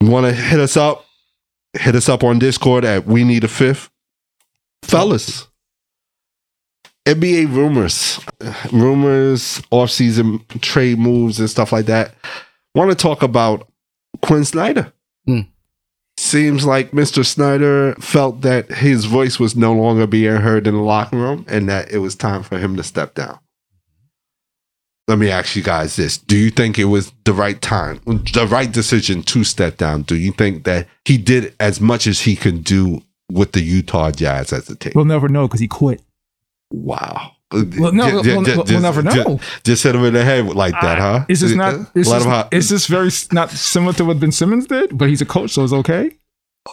You 0.01 0.11
wanna 0.11 0.33
hit 0.33 0.61
us 0.61 0.77
up? 0.77 1.07
Hit 1.73 1.95
us 1.95 2.09
up 2.09 2.23
on 2.23 2.39
Discord 2.39 2.85
at 2.85 3.07
We 3.07 3.25
Need 3.25 3.45
a 3.45 3.49
Fifth. 3.49 3.91
Fellas. 4.83 5.48
NBA 7.09 7.55
rumors, 7.55 8.21
rumors, 8.71 9.63
off-season 9.71 10.45
trade 10.61 10.99
moves 10.99 11.41
and 11.41 11.49
stuff 11.49 11.73
like 11.73 11.87
that. 11.87 12.15
Want 12.75 12.91
to 12.91 12.97
talk 12.97 13.23
about 13.23 13.67
Quin 14.21 14.45
Snyder? 14.45 14.93
Hmm. 15.25 15.41
Seems 16.19 16.67
like 16.67 16.91
Mr. 16.91 17.25
Snyder 17.25 17.95
felt 17.95 18.43
that 18.43 18.71
his 18.71 19.07
voice 19.07 19.39
was 19.39 19.57
no 19.57 19.73
longer 19.73 20.07
being 20.07 20.37
heard 20.37 20.67
in 20.67 20.75
the 20.75 20.83
locker 20.83 21.17
room, 21.17 21.47
and 21.49 21.67
that 21.69 21.91
it 21.91 21.99
was 21.99 22.15
time 22.15 22.43
for 22.43 22.59
him 22.59 22.77
to 22.77 22.83
step 22.83 23.15
down. 23.15 23.39
Let 25.07 25.19
me 25.19 25.31
ask 25.31 25.57
you 25.57 25.63
guys 25.63 25.97
this: 25.97 26.19
Do 26.19 26.37
you 26.37 26.51
think 26.51 26.79
it 26.79 26.87
was 26.87 27.13
the 27.25 27.33
right 27.33 27.61
time, 27.63 28.01
the 28.05 28.47
right 28.51 28.71
decision 28.71 29.23
to 29.23 29.45
step 29.45 29.79
down? 29.79 30.03
Do 30.03 30.17
you 30.17 30.33
think 30.33 30.65
that 30.65 30.89
he 31.07 31.17
did 31.17 31.55
as 31.59 31.81
much 31.81 32.07
as 32.07 32.21
he 32.21 32.37
could 32.37 32.65
do 32.65 33.01
with 33.33 33.53
the 33.53 33.61
Utah 33.61 34.11
Jazz 34.11 34.53
as 34.53 34.69
a 34.69 34.77
team? 34.77 34.93
We'll 34.95 35.07
never 35.07 35.29
know 35.29 35.47
because 35.47 35.61
he 35.61 35.69
quit. 35.69 36.03
Wow. 36.71 37.33
Well, 37.51 37.93
no, 37.93 38.09
Ju- 38.11 38.15
we'll, 38.15 38.23
ju- 38.45 38.57
we'll, 38.57 38.65
just- 38.65 38.83
never 38.83 39.03
know. 39.03 39.39
Just, 39.39 39.65
just 39.65 39.83
hit 39.83 39.95
him 39.95 40.05
in 40.05 40.13
the 40.13 40.23
head 40.23 40.47
like 40.47 40.75
that, 40.83 40.99
huh? 40.99 41.25
Is 41.29 41.41
this 41.41 41.55
not? 41.55 41.75
Is 41.95 42.07
Let 42.09 42.17
this, 42.19 42.25
him 42.25 42.31
ha- 42.31 42.49
is 42.53 42.69
this 42.69 42.87
very 42.87 43.11
not 43.33 43.51
similar 43.51 43.95
to 43.95 44.05
what 44.05 44.21
Ben 44.21 44.33
Simmons 44.33 44.67
did? 44.67 44.97
But 44.99 45.09
he's 45.09 45.23
a 45.23 45.27
coach, 45.27 45.53
so 45.53 45.65
it's 45.65 45.73
okay. 45.73 46.11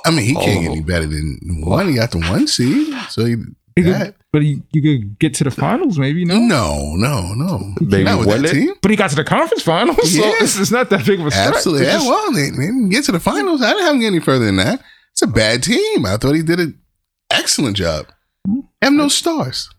I 0.06 0.12
mean, 0.12 0.26
he 0.26 0.34
can't 0.34 0.62
get 0.64 0.70
Oh. 0.70 0.74
any 0.74 0.82
better 0.82 1.06
than 1.06 1.40
one. 1.64 1.88
He 1.88 1.96
got 1.96 2.12
the 2.12 2.18
one 2.20 2.48
seed, 2.48 2.94
so 3.10 3.24
he. 3.26 3.36
He 3.78 3.84
could- 3.84 4.16
but 4.34 4.42
he, 4.42 4.62
you 4.74 4.82
could 4.82 5.18
get 5.20 5.34
to 5.36 5.46
the 5.46 5.52
finals, 5.52 5.98
maybe. 5.98 6.26
No, 6.26 6.38
No, 6.40 6.96
no, 6.98 7.34
no. 7.36 7.74
Maybe 7.80 8.04
Not 8.04 8.20
with 8.20 8.28
that 8.28 8.44
it? 8.46 8.52
team. 8.54 8.74
but 8.82 8.92
he 8.92 8.98
got 8.98 9.10
to 9.12 9.16
the 9.16 9.24
conference 9.24 9.64
finals, 9.64 9.98
so 10.14 10.26
Yeah. 10.26 10.34
it's, 10.42 10.60
it's 10.60 10.72
not 10.72 10.90
that 10.90 11.06
big 11.06 11.22
of 11.22 11.28
a 11.28 11.32
stretch. 11.32 11.56
Absolutely. 11.56 11.86
Yeah, 11.86 11.94
just- 11.94 12.08
well, 12.08 12.34
they, 12.34 12.50
they 12.50 12.66
didn't 12.66 12.90
get 12.90 13.06
to 13.06 13.14
the 13.14 13.20
finals. 13.22 13.62
I 13.62 13.70
didn't 13.70 13.84
have 13.86 13.94
him 13.96 14.02
get 14.02 14.08
any 14.08 14.20
further 14.20 14.44
than 14.46 14.58
that. 14.58 14.82
It's 15.14 15.22
a 15.22 15.28
bad 15.28 15.64
team. 15.64 16.06
I 16.06 16.18
thought 16.18 16.36
he 16.36 16.42
did 16.42 16.60
an 16.60 16.78
excellent 17.32 17.78
job. 17.78 18.08
Have 18.82 18.92
no 18.92 19.08
stars. 19.08 19.70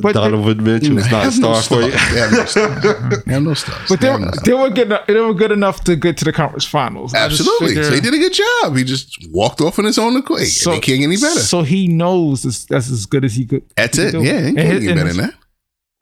But 0.00 0.14
they, 0.14 0.20
Donovan 0.20 0.62
Mitchell 0.64 0.98
is 0.98 1.10
not 1.10 1.22
a 1.26 1.30
Have 1.30 1.38
no 1.40 1.54
star 1.60 1.62
for 1.62 1.82
you. 1.84 1.90
They 1.90 1.96
have 2.20 2.32
no 2.32 2.44
stars. 2.44 3.24
Have 3.26 3.42
no 3.42 3.54
stars. 3.54 3.88
but 3.88 4.00
They 4.00 4.06
they, 4.06 4.12
have 4.12 4.20
no 4.20 4.26
were- 4.26 4.32
stars. 4.32 4.42
they 4.46 4.52
were 4.54 4.70
good. 4.70 4.86
enough- 4.86 5.06
They 5.06 5.14
were 5.20 5.34
good 5.34 5.52
enough 5.52 5.84
to 5.84 5.96
get 5.96 6.16
to 6.18 6.24
the 6.24 6.32
conference 6.32 6.64
finals. 6.64 7.14
I 7.14 7.18
Absolutely. 7.18 7.68
figure- 7.68 7.84
So 7.84 7.94
he 7.94 8.00
did 8.00 8.14
a 8.14 8.18
good 8.18 8.32
job. 8.32 8.76
He 8.76 8.84
just 8.84 9.18
walked 9.30 9.60
off 9.60 9.78
on 9.78 9.84
his 9.84 9.98
own 9.98 10.16
accord. 10.16 10.46
So- 10.46 10.72
he 10.72 10.80
can't 10.80 10.98
get 11.00 11.04
any 11.06 11.16
better. 11.16 11.40
So 11.40 11.62
he 11.62 11.88
knows 11.88 12.42
this, 12.42 12.64
that's 12.64 12.90
as 12.90 13.06
good 13.06 13.24
as 13.24 13.34
he 13.34 13.44
could. 13.46 13.62
That's 13.76 13.96
he 13.98 14.04
it. 14.04 14.10
could. 14.12 14.24
Yeah, 14.24 14.40
he 14.46 14.54
can't 14.54 14.58
his- 14.58 14.82
get 14.84 14.90
and 14.92 15.00
better 15.00 15.12
than 15.12 15.26
that. 15.26 15.34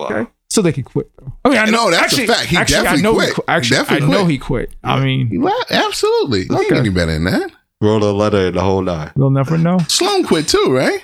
Okay. 0.01 0.31
So 0.51 0.63
they 0.63 0.73
can 0.73 0.83
quit 0.85 1.11
though. 1.19 1.33
I 1.45 1.49
mean, 1.51 1.59
I 1.59 1.65
know 1.67 1.71
No, 1.87 1.91
that's 1.91 2.01
a 2.01 2.05
actually, 2.05 2.27
fact. 2.29 2.47
He 2.47 2.57
actually, 2.57 2.77
I 2.79 2.83
definitely 2.85 3.03
know 3.03 3.15
quit. 3.15 3.29
He 3.29 3.35
quit. 3.35 3.45
He 3.49 3.53
Actually, 3.53 3.77
definitely 3.77 4.07
I 4.07 4.11
know 4.11 4.19
quit. 4.25 4.31
he 4.31 4.39
quit. 4.39 4.71
I 4.83 5.01
mean, 5.05 5.41
Well, 5.43 5.65
absolutely. 5.71 6.41
He 6.43 6.49
can't 6.49 6.69
get 6.69 6.79
any 6.79 6.89
better 6.89 7.13
than 7.13 7.25
that. 7.25 7.51
Wrote 7.81 8.03
a 8.03 8.11
letter 8.13 8.49
in 8.49 8.55
the 8.55 8.61
whole 8.63 8.81
nine. 8.83 9.13
we'll 9.15 9.31
never 9.31 9.57
know. 9.59 9.79
Sloan 9.89 10.25
quit 10.25 10.49
too, 10.49 10.67
right? 10.71 11.01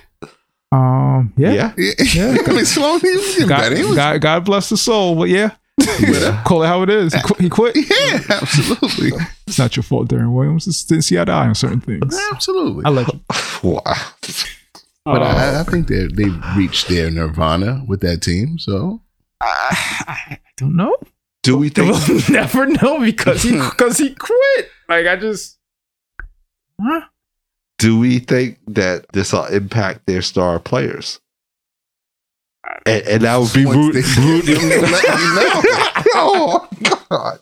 Um, 0.74 1.32
yeah. 1.36 1.72
Yeah. 1.76 1.92
Yeah. 2.14 2.36
I 2.46 2.52
mean, 2.52 2.64
Sloan, 2.64 3.00
he 3.00 3.46
God. 3.46 3.72
He 3.72 3.84
was, 3.84 3.94
God, 3.96 4.20
God 4.20 4.44
bless 4.44 4.68
the 4.68 4.76
soul, 4.76 5.14
but 5.16 5.28
yeah, 5.28 5.50
Yeah. 6.00 6.42
call 6.44 6.62
it 6.62 6.66
how 6.66 6.82
it 6.82 6.90
is. 6.90 7.14
He 7.14 7.20
quit. 7.20 7.40
He 7.40 7.48
quit. 7.48 7.76
yeah, 7.90 8.20
absolutely. 8.30 9.12
It's 9.46 9.58
not 9.58 9.76
your 9.76 9.82
fault, 9.82 10.08
Deron 10.08 10.32
Williams. 10.34 10.66
It's 10.66 10.82
didn't 10.84 11.04
see 11.04 11.18
eye 11.18 11.24
to 11.24 11.32
eye 11.32 11.46
on 11.46 11.54
certain 11.54 11.80
things. 11.80 12.18
Absolutely. 12.32 12.84
I 12.84 12.90
let 12.90 13.06
you. 13.12 13.20
wow. 13.62 13.82
But 15.04 15.22
Uh, 15.22 15.24
I, 15.26 15.60
I 15.60 15.62
think 15.64 15.88
they 15.88 16.06
they 16.06 16.30
reached 16.56 16.88
their 16.88 17.10
nirvana 17.10 17.84
with 17.86 18.00
that 18.00 18.22
team. 18.22 18.58
So 18.58 19.02
I, 19.40 19.76
I 20.08 20.38
don't 20.56 20.76
know. 20.76 20.96
Do 21.42 21.58
we 21.58 21.68
think 21.68 21.90
We'll 22.08 22.22
never 22.30 22.66
know 22.66 23.00
because 23.00 23.42
he 23.42 23.52
because 23.52 23.98
he 23.98 24.14
quit. 24.14 24.70
Like 24.88 25.06
I 25.06 25.16
just. 25.16 25.58
Huh? 26.80 27.02
Do 27.85 27.99
we 27.99 28.18
think 28.18 28.59
that 28.68 29.05
this 29.12 29.33
will 29.35 29.44
impact 29.44 30.07
their 30.07 30.23
star 30.23 30.59
players? 30.59 31.20
And, 32.87 33.03
and 33.07 33.23
that 33.25 33.37
would 33.37 33.53
be 33.53 33.66
Once 33.66 33.77
rude. 33.77 33.94
rude. 34.18 34.47
Let 34.47 35.05
you 35.05 35.35
know. 35.35 35.62
oh 36.14 36.68
God! 37.11 37.38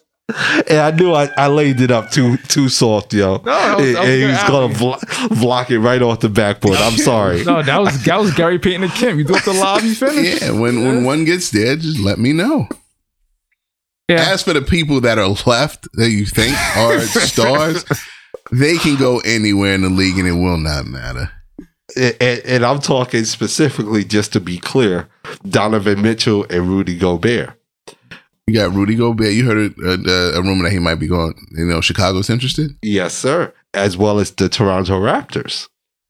And 0.68 0.78
I 0.80 0.90
knew 0.90 1.12
I, 1.12 1.28
I 1.36 1.46
laid 1.46 1.80
it 1.80 1.92
up 1.92 2.10
too 2.10 2.36
too 2.48 2.68
soft, 2.68 3.14
yo. 3.14 3.36
No, 3.36 3.42
that 3.44 3.76
was- 3.78 3.86
and, 3.86 3.94
that 3.96 4.00
was 4.00 4.08
and 4.08 4.20
he 4.20 4.26
was 4.26 4.42
gonna 4.48 4.78
blo- 4.78 5.40
block 5.40 5.70
it 5.70 5.78
right 5.78 6.02
off 6.02 6.18
the 6.20 6.28
backboard. 6.28 6.78
I'm 6.78 6.96
sorry. 7.10 7.44
No, 7.44 7.62
that 7.62 7.78
was 7.80 8.04
that 8.04 8.18
was 8.18 8.34
Gary 8.34 8.58
Payton 8.58 8.82
and 8.82 8.92
Kim. 8.92 9.18
You 9.18 9.24
do 9.24 9.36
up 9.36 9.44
the 9.44 9.52
lobby 9.52 9.94
finish. 9.94 10.42
yeah, 10.42 10.50
when 10.50 10.82
when 10.82 11.04
one 11.04 11.24
gets 11.24 11.50
there, 11.50 11.76
just 11.76 12.00
let 12.00 12.18
me 12.18 12.32
know. 12.32 12.68
Yeah. 14.08 14.30
As 14.32 14.42
for 14.42 14.52
the 14.52 14.62
people 14.62 15.00
that 15.02 15.18
are 15.18 15.28
left 15.46 15.86
that 15.94 16.10
you 16.10 16.26
think 16.26 16.56
are 16.76 16.98
stars, 17.00 17.84
they 18.52 18.76
can 18.76 18.96
go 18.96 19.18
anywhere 19.24 19.74
in 19.74 19.82
the 19.82 19.88
league 19.90 20.18
and 20.18 20.28
it 20.28 20.32
will 20.32 20.58
not 20.58 20.86
matter. 20.86 21.30
And, 21.96 22.16
and, 22.20 22.40
and 22.44 22.64
I'm 22.64 22.78
talking 22.78 23.24
specifically, 23.24 24.04
just 24.04 24.32
to 24.34 24.40
be 24.40 24.58
clear, 24.58 25.08
Donovan 25.48 26.00
Mitchell 26.02 26.46
and 26.48 26.68
Rudy 26.68 26.96
Gobert. 26.96 27.58
You 28.46 28.54
got 28.54 28.72
Rudy 28.74 28.94
Gobert. 28.96 29.32
You 29.32 29.44
heard 29.46 29.72
a, 29.78 29.88
a, 29.88 30.38
a 30.38 30.42
rumor 30.42 30.64
that 30.64 30.72
he 30.72 30.78
might 30.78 30.96
be 30.96 31.06
going. 31.06 31.34
You 31.52 31.64
know, 31.66 31.80
Chicago's 31.80 32.28
interested. 32.30 32.76
Yes, 32.82 33.14
sir. 33.14 33.52
As 33.74 33.96
well 33.96 34.18
as 34.18 34.30
the 34.32 34.48
Toronto 34.48 35.00
Raptors. 35.00 35.68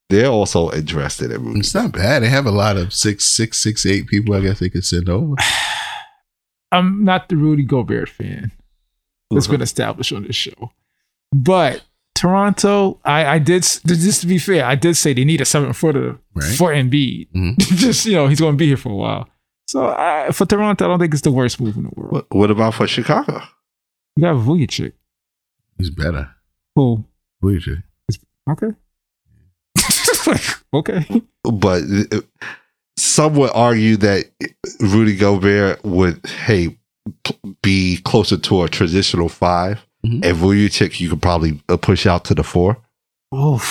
They're 0.09 0.27
also 0.27 0.71
interested 0.73 1.31
in 1.31 1.45
Rudy. 1.45 1.61
It's 1.61 1.75
not 1.75 1.93
bad. 1.93 2.23
They 2.23 2.29
have 2.29 2.47
a 2.47 2.51
lot 2.51 2.77
of 2.77 2.93
six, 2.93 3.25
six, 3.27 3.59
six, 3.63 3.85
eight 3.87 4.07
people. 4.07 4.35
I 4.35 4.41
guess 4.41 4.59
they 4.61 4.69
could 4.71 4.85
send 4.85 5.09
over. 5.09 5.35
I'm 6.73 7.05
not 7.05 7.29
the 7.29 7.37
Rudy 7.37 7.65
Gobert 7.65 8.09
fan. 8.09 8.53
That's 9.31 9.47
Uh-huh. 9.47 9.53
been 9.55 9.63
established 9.63 10.13
on 10.13 10.25
this 10.25 10.37
show. 10.37 10.73
But 11.33 11.83
Toronto, 12.15 13.01
I, 13.05 13.27
I 13.27 13.39
did 13.39 13.63
just 13.63 14.21
to 14.21 14.27
be 14.27 14.39
fair, 14.39 14.65
I 14.65 14.75
did 14.75 14.97
say 14.97 15.13
they 15.13 15.25
need 15.25 15.41
a 15.41 15.45
seven 15.45 15.73
footer 15.73 16.19
Right. 16.35 16.55
for 16.57 16.71
Embiid. 16.73 17.29
Mhm. 17.35 17.59
just 17.77 18.07
you 18.07 18.13
know, 18.13 18.29
he's 18.29 18.41
going 18.41 18.55
to 18.55 18.57
be 18.59 18.67
here 18.67 18.77
for 18.77 18.91
a 18.91 18.95
while. 18.97 19.29
So 19.67 19.89
I, 19.89 20.31
for 20.33 20.45
Toronto, 20.47 20.85
I 20.85 20.89
don't 20.89 20.99
think 20.99 21.13
it's 21.15 21.23
the 21.23 21.33
worst 21.33 21.61
move 21.61 21.77
in 21.77 21.85
the 21.85 21.91
world. 21.95 22.13
What, 22.13 22.27
what 22.35 22.51
about 22.51 22.75
for 22.75 22.87
Chicago? 22.87 23.43
You 24.17 24.23
got 24.23 24.37
Vucevic. 24.37 24.93
He's 25.79 25.91
better. 25.91 26.31
Who? 26.77 27.05
You? 27.43 27.79
Okay. 28.51 28.69
okay. 30.75 31.23
But 31.45 31.83
uh, 32.13 32.21
some 32.97 33.35
would 33.37 33.51
argue 33.55 33.97
that 33.99 34.25
Rudy 34.81 35.17
Gobert 35.17 35.83
would, 35.85 36.25
hey, 36.27 36.77
p- 37.25 37.57
be 37.63 37.97
closer 38.05 38.37
to 38.37 38.63
a 38.63 38.69
traditional 38.69 39.29
5 39.29 39.85
Mhm. 40.07 40.25
And 40.25 40.37
Vujic, 40.37 41.01
you 41.01 41.09
could 41.11 41.23
probably 41.23 41.61
uh, 41.69 41.77
push 41.77 42.07
out 42.07 42.25
to 42.27 42.35
the 42.35 42.43
four. 42.43 42.77
Oh, 43.31 43.63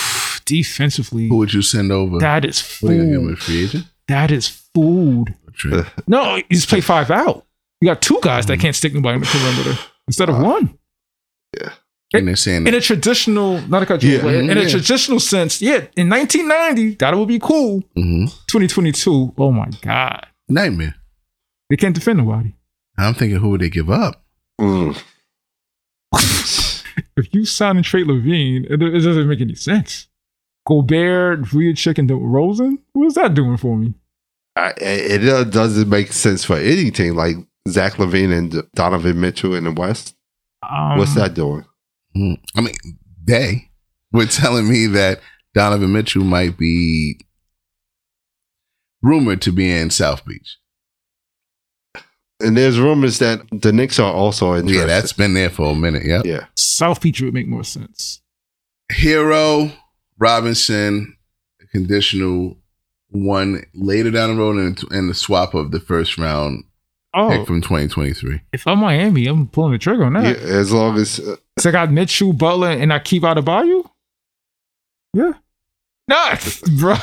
defensively, 0.45 1.27
Who 1.27 1.37
would 1.37 1.53
you 1.53 1.61
send 1.61 1.91
over? 1.91 2.19
that 2.19 2.45
is 2.45 2.61
what 2.79 2.91
are 2.91 2.95
you 2.95 3.01
gonna 3.01 3.11
give 3.11 3.21
him 3.21 3.33
a 3.33 3.35
food. 3.37 3.85
That 4.07 4.31
is 4.31 4.47
food. 4.73 5.35
No, 6.07 6.35
you 6.37 6.43
just 6.51 6.69
play 6.69 6.81
five 6.81 7.11
out. 7.11 7.45
You 7.81 7.87
got 7.89 8.01
two 8.01 8.19
guys 8.21 8.45
that 8.47 8.59
can't 8.59 8.75
stick 8.75 8.93
nobody 8.93 9.15
in 9.15 9.21
the 9.21 9.27
perimeter 9.27 9.77
instead 10.07 10.29
of 10.29 10.37
one. 10.39 10.77
Yeah. 11.59 11.69
And 12.13 12.27
they're 12.27 12.35
saying 12.35 12.67
In 12.67 12.73
a 12.75 12.81
traditional, 12.81 13.61
not 13.67 13.83
a 13.83 13.85
cut 13.85 14.03
you 14.03 14.09
Yeah. 14.11 14.17
off, 14.17 14.23
but 14.23 14.33
in 14.35 14.57
a 14.57 14.69
traditional 14.69 15.19
sense, 15.19 15.61
yeah. 15.61 15.85
In 15.95 16.09
1990, 16.09 16.95
that 16.95 17.15
would 17.15 17.27
be 17.27 17.39
cool. 17.39 17.83
hmm 17.95 18.25
2022, 18.47 19.33
oh 19.37 19.51
my 19.51 19.69
god, 19.81 20.27
nightmare. 20.49 20.95
they 21.69 21.77
can't 21.77 21.95
defend 21.95 22.17
nobody. 22.19 22.53
I'm 22.97 23.13
thinking, 23.13 23.39
who 23.39 23.49
would 23.49 23.61
they 23.61 23.69
give 23.69 23.89
up? 23.89 24.23
Mm. 24.59 24.97
If 26.13 27.33
you 27.33 27.45
sign 27.45 27.77
and 27.77 27.85
trade 27.85 28.07
LaVine, 28.07 28.65
it, 28.65 28.81
it 28.81 28.99
doesn't 29.01 29.27
make 29.27 29.41
any 29.41 29.55
sense. 29.55 30.07
Gobert, 30.65 31.41
Vucevic, 31.41 31.97
and 31.97 32.09
DeRozan, 32.09 32.77
what 32.93 33.07
is 33.07 33.15
that 33.15 33.33
doing 33.33 33.57
for 33.57 33.77
me? 33.77 33.93
I, 34.55 34.73
it 34.77 35.27
uh, 35.27 35.43
doesn't 35.43 35.89
make 35.89 36.11
sense 36.11 36.43
for 36.43 36.57
any 36.57 36.91
team 36.91 37.15
like 37.15 37.35
Zach 37.67 37.93
LaVine 37.93 38.37
and 38.37 38.63
Donovan 38.75 39.19
Mitchell 39.19 39.55
in 39.55 39.63
the 39.63 39.71
West. 39.71 40.15
Um, 40.69 40.97
What's 40.97 41.15
that 41.15 41.33
doing? 41.33 41.65
Mm. 42.15 42.39
I 42.55 42.61
mean, 42.61 42.75
they 43.23 43.69
were 44.11 44.25
telling 44.25 44.69
me 44.69 44.87
that 44.87 45.21
Donovan 45.53 45.93
Mitchell 45.93 46.23
might 46.23 46.57
be 46.57 47.19
rumored 49.01 49.41
to 49.43 49.51
be 49.51 49.71
in 49.71 49.89
South 49.89 50.25
Beach. 50.25 50.57
And 52.43 52.57
there's 52.57 52.79
rumors 52.79 53.19
that 53.19 53.41
the 53.51 53.71
Knicks 53.71 53.99
are 53.99 54.11
also 54.13 54.53
interested. 54.55 54.79
Yeah, 54.79 54.85
that's 54.85 55.13
been 55.13 55.33
there 55.33 55.49
for 55.49 55.71
a 55.71 55.75
minute. 55.75 56.03
Yeah. 56.05 56.21
yeah. 56.25 56.45
South 56.55 57.01
Beach 57.01 57.21
would 57.21 57.33
make 57.33 57.47
more 57.47 57.63
sense. 57.63 58.21
Herro, 58.91 59.71
Robinson, 60.17 61.15
conditional 61.71 62.57
one 63.09 63.63
later 63.73 64.11
down 64.11 64.35
the 64.35 64.41
road 64.41 64.57
and, 64.57 64.81
and 64.91 65.09
the 65.09 65.13
swap 65.13 65.53
of 65.53 65.71
the 65.71 65.79
first 65.79 66.17
round 66.17 66.63
Oh, 67.13 67.29
pick 67.29 67.45
from 67.45 67.59
2023. 67.59 68.39
if 68.53 68.65
I'm 68.65 68.79
Miami, 68.79 69.27
I'm 69.27 69.47
pulling 69.47 69.73
the 69.73 69.77
trigger 69.77 70.05
on 70.05 70.13
that. 70.13 70.23
Yeah, 70.23 70.43
as 70.47 70.71
long 70.71 70.97
as 70.97 71.19
uh, 71.19 71.35
So 71.59 71.67
I 71.67 71.73
got 71.73 71.91
Mitchell, 71.91 72.31
Butler, 72.31 72.69
and 72.69 72.93
I 72.93 72.99
keep 72.99 73.23
Adebayo. 73.23 73.89
Yeah. 75.13 75.33
Nah, 76.07 76.37
bro. 76.79 76.95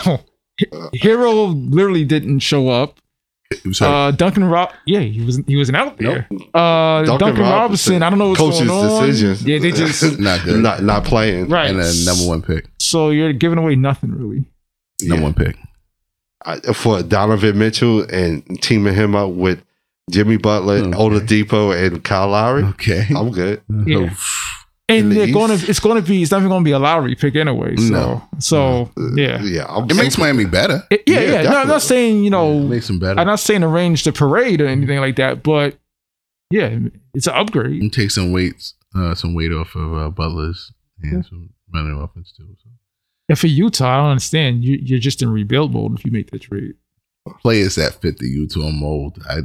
Herro 0.96 1.70
literally 1.70 2.06
didn't 2.06 2.38
show 2.38 2.70
up. 2.70 3.00
So 3.72 3.90
Uh, 3.90 4.10
Duncan 4.10 4.44
Rob, 4.44 4.72
yeah, 4.84 5.00
he 5.00 5.22
was 5.24 5.40
he 5.46 5.56
wasn't 5.56 5.76
out 5.78 5.96
there. 5.96 6.26
Uh, 6.54 7.02
Duncan 7.04 7.18
Duncan, 7.18 7.42
Robinson, 7.44 7.44
Robinson, 7.44 8.02
I 8.02 8.10
don't 8.10 8.18
know 8.18 8.28
what's 8.28 8.40
coach's 8.40 8.66
going 8.68 8.70
on. 8.90 9.36
Yeah, 9.46 9.58
they 9.58 9.72
just 9.72 10.18
not 10.20 10.44
good. 10.44 10.62
not 10.62 10.82
not 10.82 11.04
playing. 11.04 11.48
right. 11.48 11.70
and 11.70 11.80
a 11.80 12.04
number 12.04 12.26
one 12.26 12.42
pick. 12.42 12.66
So 12.78 13.08
you're 13.10 13.32
giving 13.32 13.58
away 13.58 13.74
nothing 13.74 14.12
really. 14.12 14.44
Number 15.02 15.22
one 15.24 15.34
pick. 15.34 15.56
I, 16.44 16.60
for 16.72 17.02
Donovan 17.02 17.58
Mitchell 17.58 18.02
and 18.12 18.44
teaming 18.62 18.94
him 18.94 19.16
up 19.16 19.30
with 19.30 19.64
Jimmy 20.10 20.36
Butler, 20.36 20.76
Okay. 20.76 20.90
Oladipo, 20.90 21.74
and 21.86 22.02
Kyle 22.04 22.28
Lowry, 22.28 22.64
Okay. 22.64 23.06
I'm 23.16 23.30
good. 23.30 23.62
Yeah. 23.86 24.14
So, 24.90 24.94
And 24.96 25.10
the 25.12 25.16
they're 25.16 25.32
going 25.32 25.56
to 25.58 25.68
it's 25.68 25.80
going 25.80 26.02
to 26.02 26.08
be 26.08 26.22
it's 26.22 26.30
not 26.30 26.38
even 26.38 26.48
going 26.48 26.62
to 26.64 26.68
be 26.68 26.72
a 26.72 26.78
Lowry 26.78 27.14
pick 27.14 27.36
anyway. 27.36 27.76
So 27.76 27.82
No. 27.92 28.28
so 28.38 28.90
yeah. 29.16 29.42
Yeah, 29.42 29.66
I'm 29.68 29.84
it 29.90 29.94
makes 29.94 30.16
Miami 30.16 30.46
better. 30.46 30.82
It- 30.90 31.02
yeah, 31.06 31.20
Yeah, 31.20 31.42
yeah. 31.42 31.50
No, 31.50 31.56
I'm 31.58 31.68
not 31.68 31.82
saying 31.82 32.24
you 32.24 32.30
know 32.30 32.52
It 32.52 32.68
makes 32.68 32.86
them 32.86 32.98
better. 32.98 33.20
I'm 33.20 33.26
not 33.26 33.40
saying 33.40 33.62
arrange 33.62 34.04
the 34.04 34.12
parade 34.12 34.60
or 34.62 34.66
anything 34.66 34.98
like 35.00 35.16
that, 35.16 35.42
but 35.42 35.76
yeah, 36.50 36.78
it's 37.12 37.26
an 37.26 37.34
upgrade. 37.34 37.82
and 37.82 37.92
take 37.92 38.10
some 38.10 38.32
weights, 38.32 38.74
uh, 38.96 39.14
some 39.14 39.34
weight 39.34 39.52
off 39.52 39.74
of 39.76 39.94
uh, 39.94 40.08
Butler's 40.08 40.72
and 41.02 41.24
some 41.26 41.50
running 41.74 42.00
offense 42.00 42.32
too. 42.34 42.48
So. 42.62 42.70
And 43.28 43.38
for 43.38 43.46
Utah, 43.48 43.92
I 43.92 43.96
don't 43.98 44.10
understand. 44.12 44.64
You, 44.64 44.78
you're 44.82 44.98
just 44.98 45.20
in 45.22 45.30
rebuild 45.30 45.74
mode 45.74 45.98
if 45.98 46.04
you 46.06 46.10
make 46.10 46.30
that 46.30 46.40
trade. 46.40 46.72
Players 47.42 47.74
that 47.74 48.00
fit 48.00 48.16
the 48.18 48.26
Utah 48.26 48.70
mold, 48.70 49.22
I 49.28 49.40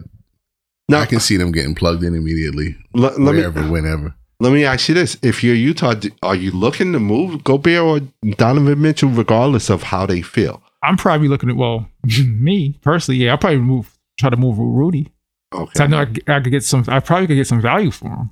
Now, 0.88 1.01
I 1.01 1.06
can 1.06 1.19
see 1.19 1.36
them 1.36 1.51
getting 1.51 1.75
plugged 1.75 2.01
in 2.03 2.15
immediately, 2.15 2.77
let, 2.93 3.19
let 3.19 3.36
me 3.36 3.69
whenever. 3.69 4.15
Let 4.43 4.53
me 4.53 4.63
ask 4.65 4.88
you 4.89 4.95
this: 4.95 5.17
If 5.23 5.43
you're 5.43 5.56
Utah, 5.56 5.95
are 6.21 6.36
you 6.36 6.51
looking 6.51 6.93
to 6.93 6.99
move 6.99 7.43
Gobert 7.43 7.79
or 7.82 7.99
Donovan 8.36 8.82
Mitchell, 8.82 9.10
regardless 9.10 9.69
of 9.69 9.84
how 9.84 10.06
they 10.06 10.21
feel? 10.21 10.62
I'm 10.84 10.97
probably 10.97 11.27
looking 11.29 11.49
at 11.49 11.56
well, 11.56 11.88
me 12.27 12.77
personally, 12.82 13.19
yeah, 13.23 13.32
I'll 13.32 13.38
probably 13.38 13.60
move, 13.60 13.97
try 14.19 14.29
to 14.29 14.38
move 14.38 14.58
Rudy. 14.60 15.12
'Cause 15.51 15.69
I 15.79 15.84
Okay, 15.84 15.88
know 15.91 15.99
I, 15.99 16.06
could- 16.06 16.29
I 16.29 16.39
could 16.41 16.51
get 16.51 16.63
some. 16.63 16.84
I 16.88 16.99
probably 16.99 17.27
could 17.27 17.36
get 17.36 17.47
some 17.47 17.62
value 17.62 17.91
for 17.91 18.10
him. 18.10 18.29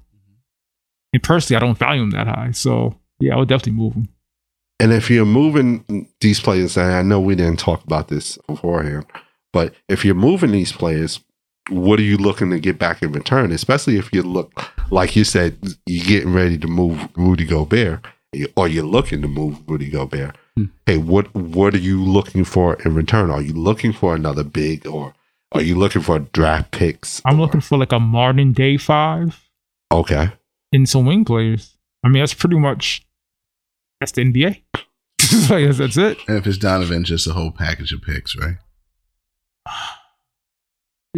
And 1.14 1.22
personally, 1.24 1.58
I 1.58 1.66
don't 1.66 1.78
value 1.78 2.02
him 2.04 2.12
that 2.12 2.28
high, 2.28 2.52
so 2.52 2.96
yeah, 3.20 3.34
I 3.36 3.38
would 3.38 3.48
definitely 3.50 3.74
move 3.74 3.94
him. 3.94 4.08
and 4.80 4.92
if 4.92 5.10
you're 5.12 5.26
moving 5.26 6.08
these 6.22 6.40
players, 6.40 6.78
and 6.78 6.92
I 6.92 7.02
know 7.04 7.20
we 7.20 7.36
didn't 7.36 7.60
talk 7.60 7.84
about 7.84 8.08
this 8.08 8.38
beforehand, 8.48 9.06
but 9.54 9.74
if 9.88 10.04
you're 10.04 10.16
moving 10.16 10.52
these 10.52 10.72
players, 10.72 11.20
what 11.70 12.00
are 12.00 12.04
you 12.04 12.18
looking 12.18 12.50
to 12.52 12.60
get 12.60 12.80
back 12.80 13.02
in 13.02 13.12
return? 13.12 13.52
Especially 13.52 13.98
if 13.98 14.12
you 14.14 14.24
look 14.24 14.72
like 14.92 15.16
you 15.16 15.24
said, 15.24 15.58
you're 15.86 16.06
getting 16.06 16.34
ready 16.34 16.58
to 16.58 16.68
move 16.68 17.08
Rudy 17.16 17.46
Gobert, 17.46 18.06
or 18.56 18.68
you're 18.68 18.84
looking 18.84 19.22
to 19.22 19.28
move 19.28 19.60
Rudy 19.68 19.90
Gobert. 19.90 20.36
Hmm. 20.58 20.66
Hey, 20.86 20.98
what 20.98 21.34
what 21.36 21.74
are 21.74 21.80
you 21.80 22.04
looking 22.04 22.44
for 22.44 22.76
in 22.84 22.96
return? 22.96 23.30
Are 23.30 23.42
you 23.42 23.54
looking 23.54 23.94
for 23.94 24.16
another 24.16 24.44
big, 24.44 24.86
or 24.88 25.14
are 25.54 25.62
you 25.62 25.76
looking 25.76 26.02
for 26.02 26.20
draft 26.20 26.72
picks? 26.72 27.22
I'm 27.26 27.40
Or- 27.40 27.44
looking 27.46 27.62
for 27.62 27.78
like 27.78 27.92
a 27.92 28.00
modern 28.00 28.54
day 28.54 28.78
five 28.78 29.40
Okay, 29.92 30.30
and 30.74 30.88
some 30.90 31.06
wing 31.06 31.26
players. 31.26 31.78
I 32.04 32.10
mean, 32.10 32.22
that's 32.22 32.34
pretty 32.34 32.58
much 32.58 33.06
that's 34.00 34.12
the 34.14 34.24
NBA. 34.24 34.62
Like, 35.50 35.66
that's, 35.66 35.78
that's 35.78 35.98
it. 35.98 36.18
And 36.28 36.38
if 36.38 36.46
it's 36.48 36.58
Donovan, 36.58 37.06
just 37.06 37.26
a 37.28 37.32
whole 37.32 37.52
package 37.52 37.94
of 37.94 38.02
picks, 38.02 38.36
right? 38.36 38.56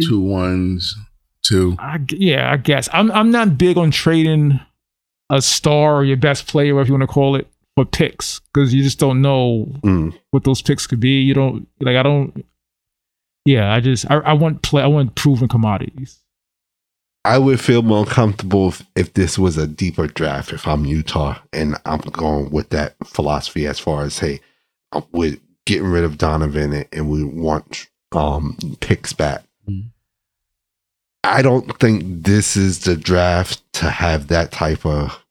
Two 0.02 0.20
ones, 0.20 0.96
two. 1.42 1.76
I 1.78 1.98
g 1.98 2.16
yeah, 2.18 2.50
I 2.52 2.56
guess 2.56 2.88
I'm 2.92 3.10
I'm 3.12 3.30
not 3.30 3.56
big 3.58 3.76
on 3.78 3.90
trading 3.90 4.58
a 5.30 5.40
star 5.40 5.96
or 5.96 6.04
your 6.04 6.16
best 6.16 6.46
player, 6.48 6.74
whatever 6.74 6.88
you 6.88 6.94
want 6.94 7.02
to 7.02 7.06
call 7.14 7.36
it, 7.36 7.48
for 7.76 7.84
picks 7.84 8.40
because 8.52 8.74
you 8.74 8.82
just 8.82 8.98
don't 8.98 9.22
know 9.22 9.66
Mm. 9.82 10.18
what 10.32 10.44
those 10.44 10.62
picks 10.62 10.86
could 10.86 11.00
be. 11.00 11.20
You 11.20 11.34
don't 11.34 11.68
like. 11.80 11.96
I 11.96 12.02
don't. 12.02 12.44
Yeah, 13.44 13.72
I 13.72 13.80
just 13.80 14.10
I, 14.10 14.16
I 14.16 14.32
want 14.32 14.62
play. 14.62 14.82
I 14.82 14.86
want 14.88 15.14
proven 15.14 15.48
commodities. 15.48 16.18
I 17.26 17.38
would 17.38 17.58
feel 17.60 17.80
more 17.82 18.04
comfortable 18.04 18.68
if, 18.68 18.82
if 18.96 19.14
this 19.14 19.38
was 19.38 19.56
a 19.56 19.66
deeper 19.66 20.06
draft. 20.06 20.52
If 20.52 20.66
I'm 20.68 20.84
Utah 20.84 21.38
and 21.54 21.76
I'm 21.86 22.00
going 22.00 22.50
with 22.50 22.68
that 22.70 22.96
philosophy 23.06 23.66
as 23.66 23.78
far 23.78 24.02
as 24.04 24.18
hey, 24.18 24.40
we're 25.12 25.38
getting 25.66 25.86
rid 25.88 26.04
of 26.04 26.18
Donovan 26.18 26.72
and, 26.74 26.86
and 26.92 27.08
we 27.08 27.22
want 27.24 27.86
um 28.12 28.56
picks 28.80 29.12
back. 29.12 29.42
I 31.24 31.42
don't 31.42 31.78
think 31.80 32.24
this 32.24 32.56
is 32.56 32.80
the 32.80 32.96
draft 32.96 33.62
to 33.74 33.88
have 33.88 34.28
that 34.28 34.52
type 34.52 34.84
of 34.84 35.24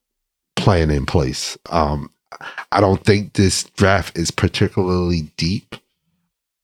plan 0.56 0.90
in 0.90 1.06
place. 1.06 1.58
Um, 1.70 2.10
I 2.72 2.82
don't 2.82 3.04
think 3.04 3.34
this 3.34 3.64
draft 3.76 4.18
is 4.18 4.32
particularly 4.32 5.32
deep. 5.38 5.76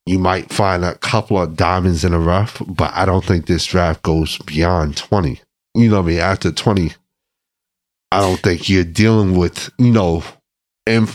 You 0.06 0.18
might 0.18 0.52
find 0.52 0.84
a 0.84 0.96
couple 0.96 1.40
of 1.40 1.56
diamonds 1.56 2.04
in 2.04 2.12
the 2.14 2.20
rough, 2.20 2.62
but 2.68 2.92
I 2.96 3.06
don't 3.06 3.24
think 3.24 3.46
this 3.46 3.66
draft 3.66 4.02
goes 4.02 4.40
beyond 4.40 4.98
20. 4.98 5.40
You 5.76 5.90
know 5.90 6.00
I 6.00 6.02
mean? 6.02 6.20
After 6.20 6.52
20, 6.52 6.94
I 8.12 8.20
don't 8.20 8.40
think 8.40 8.68
you're 8.68 8.84
dealing 8.84 9.38
with, 9.38 9.70
you 9.78 9.92
know, 9.92 10.24
im- 10.88 11.08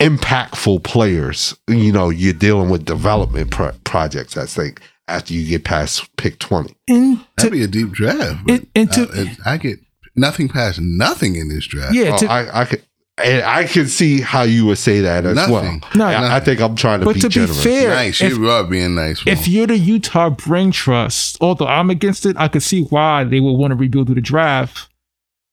impactful 0.00 0.82
players. 0.82 1.56
You 1.68 1.92
know, 1.92 2.10
you're 2.10 2.32
dealing 2.32 2.68
with 2.68 2.84
development 2.84 3.52
pro- 3.52 3.72
projects, 3.84 4.36
I 4.36 4.46
think, 4.46 4.80
after 5.08 5.32
you 5.34 5.46
get 5.48 5.64
past 5.64 6.14
pick 6.16 6.38
20. 6.38 6.74
And 6.88 7.18
That'd 7.36 7.50
to, 7.52 7.56
be 7.58 7.62
a 7.62 7.68
deep 7.68 7.92
draft. 7.92 8.48
and, 8.50 8.66
and 8.74 8.92
to, 8.92 9.36
I, 9.44 9.52
I 9.54 9.56
get 9.58 9.78
nothing 10.16 10.48
past 10.48 10.80
nothing 10.80 11.36
in 11.36 11.48
this 11.48 11.66
draft. 11.66 11.94
yeah, 11.94 12.10
Oh, 12.14 12.18
to, 12.18 12.26
I, 12.30 12.62
I 12.62 12.64
could. 12.64 12.82
And 13.18 13.42
I 13.44 13.64
can 13.64 13.86
see 13.86 14.20
how 14.20 14.42
you 14.42 14.66
would 14.66 14.76
say 14.76 15.00
that 15.00 15.24
as 15.24 15.36
Nothing. 15.36 15.52
well. 15.54 15.80
No, 15.94 16.04
I, 16.04 16.36
I 16.36 16.40
think 16.40 16.60
I'm 16.60 16.76
trying 16.76 17.00
to 17.00 17.06
but 17.06 17.14
be 17.14 17.20
to 17.22 17.28
be 17.28 17.32
generous. 17.34 17.62
fair, 17.64 17.88
nice. 17.88 18.20
if, 18.20 18.36
you 18.36 18.50
are 18.50 18.62
being 18.62 18.94
nice. 18.94 19.22
if 19.26 19.48
you're 19.48 19.66
the 19.66 19.78
Utah 19.78 20.28
Brain 20.28 20.70
Trust, 20.70 21.38
although 21.40 21.66
I'm 21.66 21.88
against 21.88 22.26
it, 22.26 22.36
I 22.36 22.48
could 22.48 22.62
see 22.62 22.82
why 22.82 23.24
they 23.24 23.40
would 23.40 23.52
want 23.54 23.70
to 23.70 23.74
rebuild 23.74 24.08
through 24.08 24.16
the 24.16 24.20
draft 24.20 24.90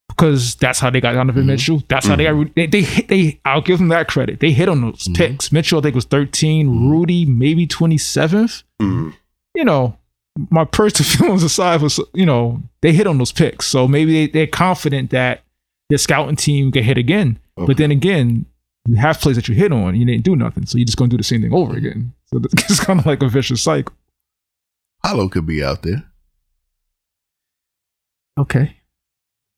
because 0.10 0.56
that's 0.56 0.80
how 0.80 0.90
they 0.90 1.00
got 1.00 1.14
Donovan 1.14 1.44
Mhm. 1.44 1.48
Mitchell. 1.48 1.84
That's 1.88 2.06
how 2.06 2.18
they 2.18 2.26
got 2.26 2.54
they, 2.56 2.66
they 2.68 2.82
hit. 2.82 3.08
They 3.08 3.40
I'll 3.46 3.62
give 3.62 3.80
them 3.80 3.88
that 3.88 4.10
credit. 4.10 4.42
They 4.42 4.52
hit 4.52 4.68
on 4.68 4.82
those 4.82 5.08
Mhm. 5.08 5.16
picks. 5.16 5.52
Mitchell, 5.54 5.80
I 5.80 5.84
think 5.84 5.96
was 5.96 6.04
13. 6.04 6.90
Rudy, 6.90 7.26
maybe 7.26 7.66
27th. 7.66 8.64
You 9.56 9.64
know, 9.66 9.98
my 10.50 10.66
personal 10.66 11.10
feelings 11.18 11.44
aside 11.44 11.82
was 11.82 12.00
you 12.14 12.26
know 12.26 12.62
they 12.82 12.94
hit 12.94 13.08
on 13.08 13.18
those 13.18 13.32
picks, 13.32 13.68
so 13.68 13.88
maybe 13.88 14.14
they, 14.26 14.32
they're 14.32 14.48
confident 14.48 15.12
that 15.12 15.44
their 15.90 15.98
scouting 15.98 16.36
team 16.36 16.72
can 16.72 16.84
hit 16.84 16.98
again. 16.98 17.40
Okay. 17.58 17.68
But 17.68 17.78
then 17.78 17.92
again, 17.92 18.46
you 18.88 18.96
have 18.96 19.20
plays 19.20 19.36
that 19.36 19.48
you 19.48 19.56
hit 19.56 19.72
on, 19.72 19.96
you 19.96 20.06
didn't 20.06 20.24
do 20.24 20.36
nothing, 20.36 20.66
so 20.66 20.78
you're 20.78 20.86
just 20.86 20.98
gonna 20.98 21.10
do 21.10 21.18
the 21.18 21.24
same 21.24 21.42
thing 21.42 21.54
over 21.54 21.76
again. 21.78 22.14
So 22.26 22.42
it's 22.54 22.80
kind 22.80 23.00
of 23.00 23.06
like 23.06 23.22
a 23.22 23.30
vicious 23.30 23.62
cycle. 23.62 23.96
Paolo 25.04 25.28
could 25.30 25.46
be 25.46 25.64
out 25.64 25.84
there. 25.84 26.04
Okay. 28.40 28.78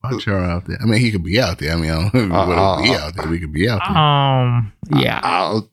Watch 0.04 0.26
her 0.26 0.38
out 0.38 0.66
there. 0.66 0.78
I 0.82 0.86
mean, 0.86 1.00
he 1.00 1.12
could 1.12 1.24
be 1.24 1.40
out 1.40 1.58
there. 1.60 1.72
I 1.74 1.76
mean, 1.78 1.90
I 1.92 2.10
don't 2.10 2.30
know 2.30 2.78
if 2.80 2.86
he 2.86 2.92
Uh, 2.92 2.94
be 2.96 3.00
out 3.02 3.16
there. 3.16 3.28
We 3.28 3.40
could 3.40 3.54
be 3.54 3.70
out 3.70 3.82
there. 3.88 3.98
Um. 3.98 4.74
Yeah, 5.00 5.20
I'll, 5.24 5.70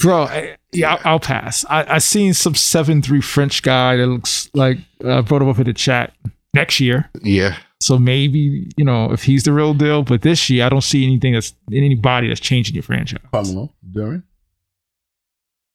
bro. 0.00 0.24
I, 0.24 0.56
yeah, 0.72 0.94
I'll, 0.94 1.12
I'll 1.12 1.20
pass. 1.20 1.64
I 1.68 1.96
I 1.96 1.98
seen 1.98 2.34
some 2.34 2.54
seven 2.54 3.02
three 3.02 3.20
French 3.20 3.62
guy 3.62 3.96
that 3.96 4.06
looks 4.06 4.48
like 4.54 4.78
uh, 5.04 5.22
brought 5.22 5.42
him 5.42 5.48
up 5.48 5.58
in 5.58 5.64
the 5.64 5.72
chat 5.72 6.12
next 6.54 6.80
year. 6.80 7.10
yeah. 7.22 7.56
So 7.82 7.98
maybe 7.98 8.70
you 8.76 8.84
know 8.84 9.10
if 9.10 9.22
he's 9.22 9.44
the 9.44 9.52
real 9.52 9.72
deal. 9.72 10.02
But 10.02 10.20
this 10.22 10.50
year, 10.50 10.66
I 10.66 10.68
don't 10.68 10.82
see 10.82 11.04
anything 11.04 11.32
that's 11.32 11.54
in 11.70 11.82
anybody 11.82 12.28
that's 12.28 12.40
changing 12.40 12.74
your 12.74 12.82
franchise. 12.82 13.20
Carmelo 13.32 13.72
Duran. 13.90 14.22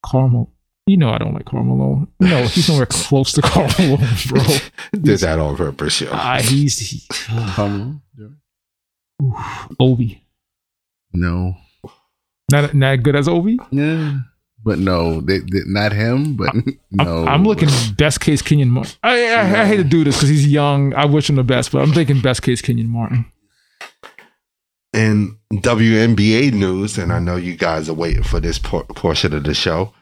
Carmel. 0.05 0.51
You 0.85 0.97
know 0.97 1.09
I 1.09 1.17
don't 1.17 1.33
like 1.33 1.45
Carmelo. 1.45 2.07
No, 2.19 2.43
he's 2.43 2.69
nowhere 2.69 2.85
close 2.89 3.31
to 3.31 3.41
Carmelo, 3.41 3.97
bro. 4.27 4.43
Did 4.91 5.19
that 5.21 5.39
on 5.39 5.57
purpose, 5.57 5.99
yo. 6.01 6.11
Uh, 6.11 6.39
he's 6.43 6.77
he, 6.77 7.01
Carmelo 7.09 8.01
Duran. 8.15 8.37
Obi. 9.79 10.21
No. 11.11 11.55
Not 12.61 12.73
not 12.73 13.03
good 13.03 13.15
as 13.15 13.27
Obi. 13.27 13.57
Yeah. 13.71 14.17
But 14.63 14.79
no, 14.79 15.21
they, 15.21 15.39
they, 15.39 15.59
not 15.67 15.91
him. 15.91 16.35
But 16.35 16.49
I'm, 16.49 16.79
no, 16.91 17.25
I'm 17.27 17.43
looking 17.43 17.69
best 17.97 18.19
case 18.19 18.41
Kenyon 18.41 18.69
Martin. 18.71 18.93
I, 19.03 19.33
I, 19.33 19.61
I 19.61 19.65
hate 19.65 19.77
to 19.77 19.83
do 19.83 20.03
this 20.03 20.15
because 20.15 20.29
he's 20.29 20.47
young. 20.47 20.93
I 20.95 21.05
wish 21.05 21.29
him 21.29 21.35
the 21.35 21.43
best, 21.43 21.71
but 21.71 21.83
I'm 21.83 21.91
thinking 21.93 22.19
best 22.19 22.41
case 22.41 22.61
Kenyon 22.63 22.89
Martin. 22.89 23.25
In 24.93 25.37
WNBA 25.53 26.53
news, 26.53 26.97
and 26.97 27.11
I 27.11 27.19
know 27.19 27.35
you 27.35 27.55
guys 27.55 27.89
are 27.89 27.93
waiting 27.93 28.23
for 28.23 28.39
this 28.39 28.57
por- 28.57 28.85
portion 28.85 29.33
of 29.33 29.43
the 29.43 29.53
show, 29.53 29.93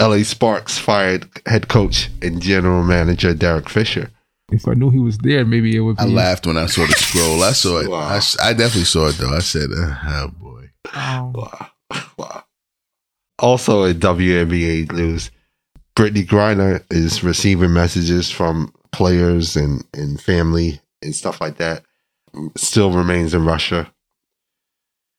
LA 0.00 0.22
Sparks 0.24 0.78
fired 0.78 1.26
head 1.46 1.68
coach 1.68 2.10
and 2.20 2.40
general 2.40 2.84
manager 2.84 3.32
Derek 3.34 3.68
Fisher. 3.70 4.10
If 4.50 4.68
I 4.68 4.74
knew 4.74 4.90
he 4.90 4.98
was 4.98 5.16
there, 5.18 5.46
maybe 5.46 5.74
it 5.74 5.80
would 5.80 5.96
be. 5.96 6.02
I 6.02 6.06
laughed 6.06 6.46
when 6.46 6.58
I 6.58 6.66
saw 6.66 6.86
the 6.86 6.92
scroll. 6.92 7.42
I 7.42 7.52
saw 7.52 7.78
it. 7.78 7.88
Wow. 7.90 8.00
I, 8.00 8.16
s- 8.18 8.38
I 8.38 8.52
definitely 8.52 8.84
saw 8.84 9.08
it 9.08 9.14
though. 9.16 9.34
I 9.34 9.38
said, 9.38 9.70
uh, 9.74 9.94
"Oh 10.04 10.28
boy." 10.38 10.70
Wow. 10.94 11.70
Also 13.38 13.84
in 13.84 13.98
WNBA 13.98 14.92
news, 14.92 15.30
Brittney 15.96 16.26
Griner 16.26 16.84
is 16.90 17.22
receiving 17.24 17.72
messages 17.72 18.30
from 18.30 18.72
players 18.92 19.56
and, 19.56 19.84
and 19.94 20.20
family 20.20 20.80
and 21.02 21.14
stuff 21.14 21.40
like 21.40 21.56
that 21.56 21.84
still 22.56 22.90
remains 22.90 23.34
in 23.34 23.44
Russia. 23.44 23.92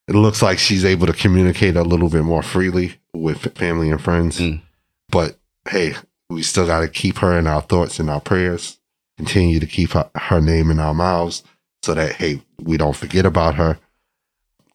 It 0.07 0.15
looks 0.15 0.41
like 0.41 0.59
she's 0.59 0.83
able 0.83 1.07
to 1.07 1.13
communicate 1.13 1.75
a 1.75 1.83
little 1.83 2.09
bit 2.09 2.23
more 2.23 2.43
freely 2.43 2.95
with 3.13 3.55
family 3.57 3.89
and 3.89 4.01
friends. 4.01 4.39
Mm. 4.39 4.61
But 5.09 5.37
hey, 5.69 5.95
we 6.29 6.43
still 6.43 6.65
got 6.65 6.81
to 6.81 6.87
keep 6.87 7.19
her 7.19 7.37
in 7.37 7.47
our 7.47 7.61
thoughts 7.61 7.99
and 7.99 8.09
our 8.09 8.19
prayers. 8.19 8.79
Continue 9.17 9.59
to 9.59 9.67
keep 9.67 9.91
her, 9.91 10.09
her 10.15 10.41
name 10.41 10.71
in 10.71 10.79
our 10.79 10.93
mouths 10.93 11.43
so 11.83 11.93
that, 11.93 12.13
hey, 12.13 12.41
we 12.59 12.77
don't 12.77 12.95
forget 12.95 13.25
about 13.25 13.55
her. 13.55 13.79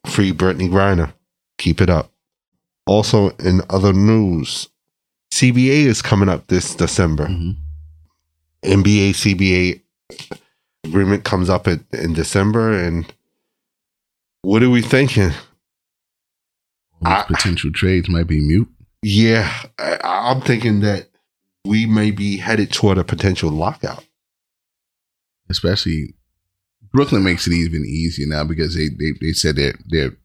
Free 0.07 0.31
Brittney 0.31 0.69
Griner. 0.69 1.13
Keep 1.57 1.81
it 1.81 1.89
up. 1.89 2.11
Also, 2.89 3.29
in 3.37 3.61
other 3.69 3.93
news, 3.93 4.67
CBA 5.31 5.85
is 5.85 6.01
coming 6.01 6.27
up 6.27 6.47
this 6.47 6.73
December. 6.73 7.27
Mhm. 7.27 7.55
NBA 8.63 9.13
CBA 9.13 9.81
agreement 10.83 11.23
comes 11.23 11.51
up 11.51 11.67
in, 11.67 11.85
in 11.93 12.13
December, 12.13 12.73
and 12.73 13.13
what 14.41 14.63
are 14.63 14.71
we 14.71 14.81
thinking? 14.81 15.31
I- 17.03 17.23
potential 17.27 17.71
trades 17.71 18.09
might 18.09 18.25
be 18.27 18.39
mute. 18.39 18.67
Yeah, 19.03 19.47
I, 19.77 19.99
I'm 20.03 20.41
thinking 20.41 20.79
that 20.79 21.09
we 21.65 21.85
may 21.85 22.09
be 22.09 22.37
headed 22.37 22.71
toward 22.71 22.97
a 22.97 23.03
potential 23.03 23.51
lockout. 23.51 24.03
especially 25.49 26.15
Brooklyn 26.91 27.23
makes 27.23 27.45
it 27.47 27.53
even 27.53 27.85
easier 27.85 28.27
now 28.27 28.43
because 28.43 28.73
they 28.75 28.89
they, 28.89 29.11
they 29.21 29.31
said 29.33 29.55
they're 29.57 29.77
they're 29.85 30.17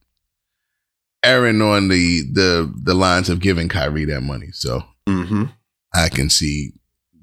erring 1.25 1.63
on 1.63 1.89
the 1.89 2.23
the 2.33 2.73
the 2.83 2.95
lines 2.95 3.29
of 3.29 3.41
giving 3.41 3.69
Kyrie 3.69 4.05
that 4.07 4.23
money. 4.23 4.49
So 4.53 4.83
Mm-hmm. 5.09 5.45
I 5.95 6.09
can 6.09 6.31
see 6.31 6.73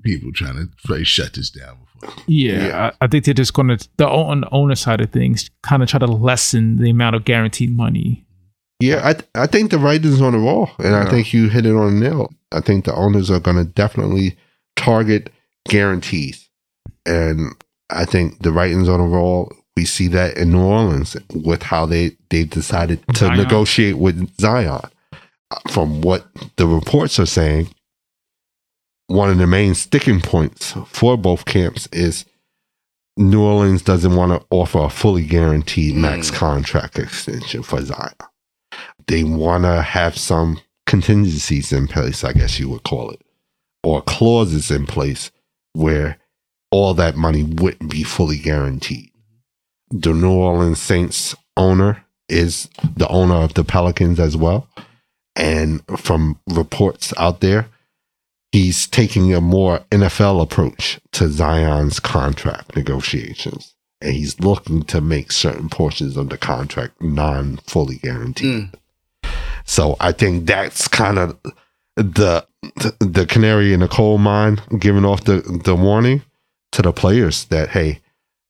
people 0.04 0.32
trying 0.34 0.56
to 0.56 0.70
try 0.86 0.98
to 1.00 1.06
shut 1.06 1.34
this 1.34 1.50
down 1.50 1.78
before. 1.80 2.14
Yeah, 2.28 2.68
Yeah. 2.68 2.92
I, 3.02 3.06
I 3.06 3.08
think 3.08 3.26
they're 3.26 3.34
just 3.34 3.54
going 3.54 3.70
to 3.70 3.88
the 3.98 4.08
on 4.08 4.42
the 4.42 4.50
owner 4.52 4.76
side 4.76 5.02
of 5.02 5.10
things 5.12 5.50
kind 5.64 5.82
of 5.84 5.90
try 5.90 6.00
to 6.00 6.06
lessen 6.08 6.78
the 6.78 6.90
amount 6.92 7.16
of 7.16 7.26
guaranteed 7.26 7.76
money. 7.76 8.26
Yeah, 8.80 9.02
I 9.04 9.14
th- 9.14 9.26
I 9.36 9.46
think 9.48 9.70
the 9.72 9.78
writing's 9.78 10.22
on 10.22 10.34
the 10.34 10.40
wall, 10.40 10.72
and 10.80 10.96
I 10.96 11.08
think 11.10 11.34
you 11.34 11.50
hit 11.50 11.66
it 11.68 11.76
on 11.76 12.00
the 12.00 12.10
nail. 12.10 12.34
I 12.52 12.62
think 12.62 12.86
the 12.86 12.96
owners 12.96 13.30
are 13.30 13.40
going 13.40 13.58
to 13.58 13.66
definitely 13.66 14.38
target 14.76 15.30
guarantees, 15.70 16.50
and 17.06 17.52
I 17.92 18.06
think 18.06 18.42
the 18.42 18.52
writing's 18.52 18.90
on 18.90 19.00
the 19.00 19.06
wall. 19.18 19.52
We 19.78 19.86
see 19.86 20.08
that 20.10 20.38
in 20.38 20.52
New 20.52 20.62
Orleans 20.64 21.16
with 21.34 21.64
how 21.64 21.86
they 21.86 22.18
they 22.30 22.44
decided 22.44 23.06
to 23.10 23.16
Zion. 23.26 23.38
negotiate 23.38 23.98
with 23.98 24.36
Zion. 24.40 24.82
From 25.70 26.02
what 26.02 26.28
the 26.56 26.66
reports 26.68 27.20
are 27.20 27.26
saying, 27.26 27.68
one 29.08 29.30
of 29.30 29.38
the 29.38 29.48
main 29.48 29.76
sticking 29.76 30.22
points 30.22 30.74
for 30.88 31.18
both 31.18 31.46
camps 31.46 31.88
is 31.92 32.26
New 33.18 33.42
Orleans 33.42 33.82
doesn't 33.82 34.16
want 34.16 34.32
to 34.32 34.46
offer 34.50 34.80
a 34.80 34.90
fully 34.90 35.26
guaranteed 35.26 35.96
max 35.96 36.32
Mm. 36.32 36.36
contract 36.36 36.98
extension 36.98 37.64
for 37.64 37.84
Zion. 37.84 38.14
They 39.08 39.24
want 39.26 39.64
to 39.66 39.82
have 39.82 40.18
some 40.18 40.62
contingencies 40.88 41.74
in 41.74 41.88
place, 41.88 42.24
I 42.24 42.32
guess 42.34 42.58
you 42.60 42.70
would 42.70 42.84
call 42.84 43.12
it, 43.12 43.22
or 43.84 44.02
clauses 44.02 44.72
in 44.72 44.86
place 44.88 45.32
where 45.74 46.18
all 46.72 46.94
that 46.94 47.18
money 47.18 47.44
wouldn't 47.44 47.92
be 47.92 48.04
fully 48.04 48.38
guaranteed. 48.38 49.11
The 49.92 50.14
New 50.14 50.34
Orleans 50.34 50.82
Saints 50.82 51.36
owner 51.58 52.06
is 52.30 52.70
the 52.96 53.08
owner 53.10 53.36
of 53.36 53.54
the 53.54 53.64
Pelicans 53.64 54.20
as 54.20 54.38
well. 54.38 54.68
And 55.36 55.82
from 55.98 56.40
reports 56.48 57.14
out 57.18 57.42
there, 57.42 57.68
he's 58.52 58.88
taking 58.88 59.34
a 59.34 59.42
more 59.42 59.80
NFL 59.92 60.42
approach 60.42 61.00
to 61.14 61.30
Zion's 61.30 62.00
contract 62.00 62.76
negotiations. 62.76 63.76
And 64.02 64.14
he's 64.14 64.40
looking 64.40 64.84
to 64.84 65.00
make 65.00 65.32
certain 65.32 65.70
portions 65.70 66.18
of 66.18 66.30
the 66.30 66.38
contract 66.38 67.02
non 67.02 67.58
fully 67.58 67.98
guaranteed. 67.98 68.70
Hmm. 69.24 69.30
So 69.66 69.96
I 70.00 70.12
think 70.12 70.48
that's 70.48 70.88
kind 70.88 71.20
of 71.20 71.38
the 71.96 72.46
the 73.00 73.26
canary 73.28 73.74
in 73.74 73.82
the 73.82 73.88
coal 73.88 74.18
mine, 74.18 74.62
giving 74.80 75.06
off 75.06 75.24
the, 75.24 75.42
the 75.64 75.76
warning 75.76 76.24
to 76.72 76.82
the 76.82 76.92
players 76.92 77.46
that 77.46 77.70
hey, 77.70 78.02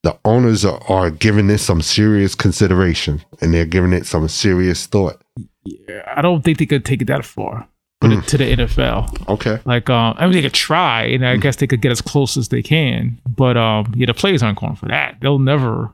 the 0.04 0.18
owners 0.26 0.66
are, 0.66 0.82
are 0.90 1.10
giving 1.10 1.48
this 1.48 1.64
some 1.64 1.82
serious 1.82 2.36
consideration 2.36 3.24
and 3.40 3.54
they're 3.54 3.66
giving 3.66 3.94
it 3.94 4.06
some 4.06 4.28
serious 4.28 4.86
thought. 4.86 5.22
Yeah, 5.64 6.02
I 6.16 6.22
don't 6.22 6.44
think 6.44 6.58
they 6.58 6.66
could 6.66 6.86
take 6.86 7.02
it 7.02 7.06
that 7.06 7.24
far. 7.24 7.68
Put 8.00 8.14
it 8.14 8.28
to 8.30 8.38
the 8.40 8.56
NFL. 8.56 9.30
Okay. 9.30 9.60
Like, 9.64 9.88
um, 9.92 10.16
I 10.18 10.26
mean, 10.26 10.34
they 10.34 10.42
could 10.42 10.56
try, 10.56 11.04
and 11.04 11.24
I 11.24 11.38
guess 11.38 11.58
they 11.58 11.68
could 11.68 11.82
get 11.82 11.92
as 11.92 12.02
close 12.02 12.36
as 12.36 12.50
they 12.50 12.64
can. 12.64 13.22
But 13.30 13.58
um, 13.58 13.94
yeah, 13.96 14.08
the 14.08 14.16
players 14.16 14.42
aren't 14.42 14.60
going 14.60 14.76
for 14.76 14.88
that. 14.88 15.18
They'll 15.22 15.38
never 15.38 15.94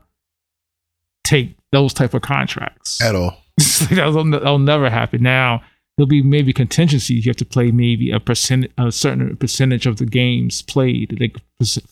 take 1.22 1.54
those 1.70 1.92
type 1.92 2.14
of 2.14 2.22
contracts. 2.22 3.02
At 3.02 3.14
all. 3.14 3.36
that'll, 3.90 4.24
that'll 4.24 4.58
never 4.58 4.88
happen. 4.88 5.22
Now 5.22 5.62
there'll 5.98 6.08
be 6.08 6.22
maybe 6.22 6.54
contingencies. 6.54 7.26
You 7.26 7.30
have 7.30 7.36
to 7.36 7.44
play 7.44 7.70
maybe 7.70 8.10
a 8.10 8.20
percent, 8.20 8.72
a 8.78 8.90
certain 8.90 9.36
percentage 9.36 9.84
of 9.84 9.98
the 9.98 10.06
games 10.06 10.62
played. 10.62 11.20
Like 11.20 11.36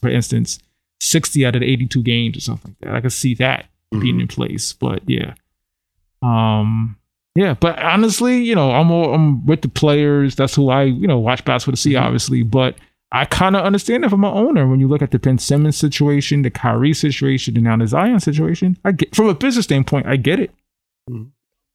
for 0.00 0.08
instance, 0.08 0.58
sixty 1.00 1.44
out 1.46 1.54
of 1.56 1.60
the 1.60 1.66
eighty-two 1.66 2.02
games 2.02 2.36
or 2.36 2.40
something 2.40 2.74
like 2.80 2.90
that. 2.90 2.96
I 2.96 3.00
could 3.00 3.12
see 3.12 3.34
that 3.36 3.66
being 3.92 4.20
in 4.20 4.28
place. 4.28 4.72
But 4.72 5.02
yeah, 5.08 5.34
um, 6.22 6.96
yeah. 7.34 7.54
But 7.54 7.78
honestly, 7.82 8.42
you 8.42 8.54
know, 8.54 8.72
I'm 8.72 8.90
all, 8.90 9.14
I'm 9.14 9.44
with 9.46 9.62
the 9.62 9.68
players. 9.68 10.34
That's 10.36 10.54
who 10.54 10.70
I 10.70 10.84
you 10.84 11.06
know 11.06 11.18
watch 11.18 11.44
basketball 11.44 11.72
to 11.76 11.80
see, 11.80 11.96
obviously. 11.96 12.42
But 12.42 12.76
I 13.12 13.24
kind 13.24 13.54
of 13.56 13.64
understand 13.64 14.04
it 14.04 14.10
from 14.10 14.20
my 14.20 14.30
owner 14.30 14.66
when 14.66 14.80
you 14.80 14.88
look 14.88 15.02
at 15.02 15.10
the 15.12 15.18
Ben 15.18 15.38
Simmons 15.38 15.76
situation, 15.76 16.42
the 16.42 16.50
Kyrie 16.50 16.92
situation, 16.94 17.54
and 17.56 17.64
now 17.64 17.76
the 17.76 17.86
Zion 17.86 18.20
situation. 18.20 18.76
I 18.84 18.92
get 18.92 19.14
from 19.14 19.28
a 19.28 19.34
business 19.34 19.64
standpoint, 19.64 20.06
I 20.06 20.16
get 20.16 20.40
it. 20.40 20.50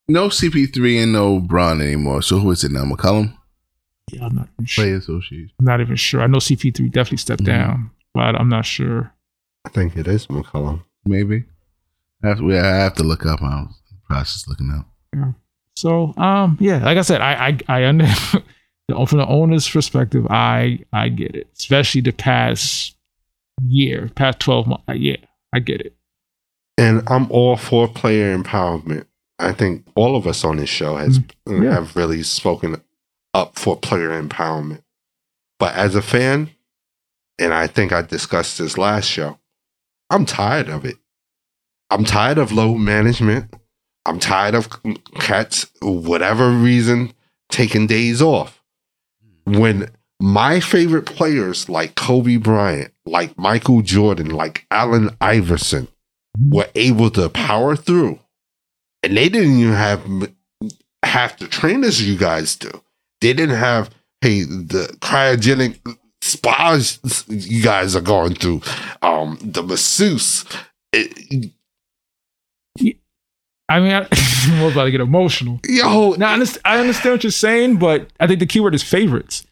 No 0.08 0.28
CP3 0.28 1.04
and 1.04 1.14
no 1.14 1.40
Braun 1.40 1.80
anymore. 1.80 2.22
So 2.22 2.40
who 2.40 2.52
is 2.52 2.64
it 2.66 2.72
now? 2.72 2.84
McCollum? 2.84 3.34
Yeah, 4.12 4.26
I'm 4.26 4.36
not 4.36 4.50
even 4.56 4.66
sure. 4.66 4.84
Player 4.84 4.96
Association. 4.98 5.52
I'm 5.60 5.66
not 5.66 5.80
even 5.80 5.96
sure. 5.96 6.22
I 6.22 6.28
know 6.28 6.40
CP3 6.40 6.92
definitely 6.92 7.18
stepped 7.20 7.44
Mhm. 7.44 7.46
down, 7.46 7.92
but 8.14 8.36
I'm 8.36 8.50
not 8.50 8.66
sure. 8.66 9.14
I 9.66 9.70
think 9.70 9.96
it 9.96 10.08
is 10.08 10.28
McCollum. 10.28 10.84
Maybe. 11.06 11.46
I 12.24 12.28
have 12.30 12.38
to, 12.40 12.52
I 12.52 12.66
have 12.66 12.94
to 12.96 13.04
look 13.04 13.26
up. 13.26 13.42
I'm 13.42 13.60
in 13.60 13.70
the 13.90 13.98
process 14.08 14.48
looking 14.48 14.72
up. 14.72 14.88
Yeah. 15.16 15.32
So, 15.76 16.14
um, 16.18 16.58
yeah, 16.60 16.84
like 16.84 16.98
I 16.98 17.02
said, 17.02 17.22
I, 17.22 17.48
I, 17.48 17.58
I 17.68 17.86
under 17.86 18.06
from 19.06 19.18
the 19.18 19.28
owner's 19.28 19.68
perspective, 19.68 20.28
I, 20.30 20.80
I 20.94 21.10
get 21.10 21.36
it, 21.36 21.48
especially 21.58 22.02
the 22.02 22.12
past 22.12 22.96
year, 23.66 24.12
past 24.16 24.40
12 24.40 24.68
months. 24.68 24.84
Uh, 24.90 24.94
yeah, 24.94 25.18
I 25.54 25.60
get 25.60 25.82
it. 25.82 25.96
And 26.78 27.04
I'm 27.08 27.32
all 27.32 27.58
for 27.58 27.88
player 27.88 28.38
empowerment. 28.38 29.06
I 29.40 29.54
think 29.54 29.86
all 29.96 30.16
of 30.16 30.28
us 30.28 30.44
on 30.44 30.58
this 30.58 30.70
show 30.70 30.98
has 30.98 31.20
mm. 31.20 31.32
uh, 31.50 31.64
Yeah. 31.64 31.74
have 31.74 31.96
really 31.96 32.24
spoken 32.24 32.82
up 33.34 33.58
for 33.58 33.76
player 33.76 34.10
empowerment. 34.22 34.84
But 35.60 35.76
as 35.76 35.96
a 35.96 36.02
fan, 36.02 36.50
and 37.42 37.54
I 37.54 37.68
think 37.68 37.92
I 37.92 38.04
discussed 38.04 38.60
this 38.60 38.78
last 38.78 39.06
show, 39.06 39.40
I'm 40.10 40.26
tired 40.26 40.70
of 40.70 40.86
it. 40.86 40.98
I'm 41.90 42.06
tired 42.06 42.38
of 42.38 42.52
load 42.52 42.78
management. 42.78 43.54
I'm 44.06 44.20
tired 44.20 44.56
of 44.56 44.70
cats, 45.16 45.70
whatever 45.82 46.50
reason, 46.52 47.14
taking 47.50 47.88
days 47.88 48.22
off. 48.22 48.62
When 49.46 49.90
my 50.22 50.60
favorite 50.60 51.06
players 51.08 51.68
like 51.68 51.96
Kobe 51.96 52.38
Bryant, 52.38 52.94
like 53.06 53.38
Michael 53.38 53.82
Jordan, 53.82 54.30
like 54.30 54.66
Allen 54.70 55.10
Iverson 55.20 55.88
were 56.50 56.70
able 56.76 57.10
to 57.12 57.30
power 57.30 57.76
through, 57.76 58.20
and 59.04 59.18
they 59.18 59.30
didn't 59.30 59.58
even 59.58 59.74
have 59.74 60.04
half 61.04 61.40
the 61.40 61.48
trainers 61.48 62.08
you 62.08 62.18
guys 62.18 62.56
do. 62.56 62.70
They 63.20 63.34
didn't 63.34 63.58
have 63.58 63.90
hey 64.22 64.44
the 64.44 64.96
cryogenic 65.02 65.80
spas 66.22 67.00
you 67.28 67.62
guys 67.64 67.96
are 67.96 68.02
going 68.02 68.36
through, 68.36 68.62
um, 69.02 69.38
the 69.42 69.64
masseuse. 69.64 70.46
It- 70.94 71.52
I 73.70 73.80
mean, 73.80 73.94
I, 73.94 74.00
was 74.64 74.74
about 74.74 74.84
to 74.86 74.92
get 74.92 75.00
emotional. 75.02 75.60
yo, 75.66 76.12
Now, 76.14 76.32
I 76.32 76.34
understand, 76.34 76.62
I 76.66 76.80
understand 76.80 77.14
what 77.14 77.24
you're 77.24 77.32
saying, 77.32 77.78
but 77.78 78.10
I 78.20 78.28
think 78.28 78.40
the 78.40 78.46
keyword 78.46 78.76
is 78.76 78.84
favorites. 78.84 79.46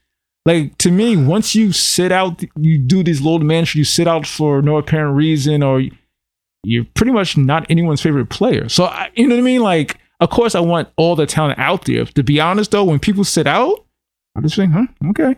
Like 0.46 0.78
to 0.80 0.92
me, 0.92 1.16
once 1.16 1.56
you 1.56 1.72
sit 1.72 2.12
out, 2.12 2.44
you 2.60 2.78
do 2.80 3.04
these 3.04 3.22
low 3.22 3.38
demand, 3.38 3.74
you 3.76 3.84
sit 3.86 4.08
out 4.08 4.26
for 4.28 4.62
no 4.62 4.78
apparent 4.78 5.16
reason, 5.16 5.64
or 5.64 5.84
you're 6.64 6.86
pretty 6.96 7.12
much 7.12 7.38
not 7.38 7.66
anyone's 7.70 8.02
favorite 8.02 8.30
player. 8.30 8.68
So 8.68 8.86
I, 8.86 9.10
you 9.16 9.28
know 9.28 9.36
what 9.36 9.42
I 9.42 9.44
mean? 9.44 9.62
Like, 9.62 9.98
of 10.20 10.30
course, 10.30 10.56
I 10.56 10.60
want 10.60 10.90
all 10.98 11.16
the 11.16 11.26
talent 11.26 11.60
out 11.60 11.86
there. 11.86 12.04
To 12.06 12.24
be 12.24 12.42
honest, 12.42 12.72
though, 12.72 12.84
when 12.84 13.00
people 13.00 13.24
sit 13.24 13.48
out, 13.48 13.86
I'm 14.36 14.44
just 14.44 14.56
think, 14.56 14.74
huh, 14.74 14.88
okay, 15.12 15.36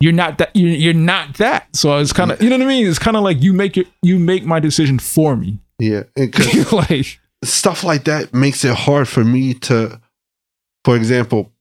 you're 0.00 0.12
not 0.12 0.38
that. 0.38 0.50
You're, 0.54 0.70
you're 0.70 0.94
not 0.94 1.34
that. 1.38 1.74
So 1.74 1.98
it's 1.98 2.12
kind 2.12 2.30
of, 2.32 2.40
you 2.42 2.50
know 2.50 2.56
what 2.58 2.64
I 2.64 2.68
mean? 2.68 2.86
It's 2.86 2.98
kind 2.98 3.16
of 3.16 3.22
like 3.22 3.42
you 3.42 3.52
make 3.52 3.76
your, 3.76 3.86
you 4.02 4.18
make 4.18 4.44
my 4.44 4.60
decision 4.60 4.98
for 4.98 5.36
me. 5.36 5.58
yeah, 5.78 6.04
and 6.16 6.32
'cause 6.32 6.72
like, 6.72 7.18
stuff 7.44 7.84
like 7.84 8.04
that 8.04 8.32
makes 8.34 8.64
it 8.64 8.74
hard 8.74 9.08
for 9.08 9.24
me 9.24 9.54
to, 9.54 10.00
for 10.84 10.96
example, 10.96 11.52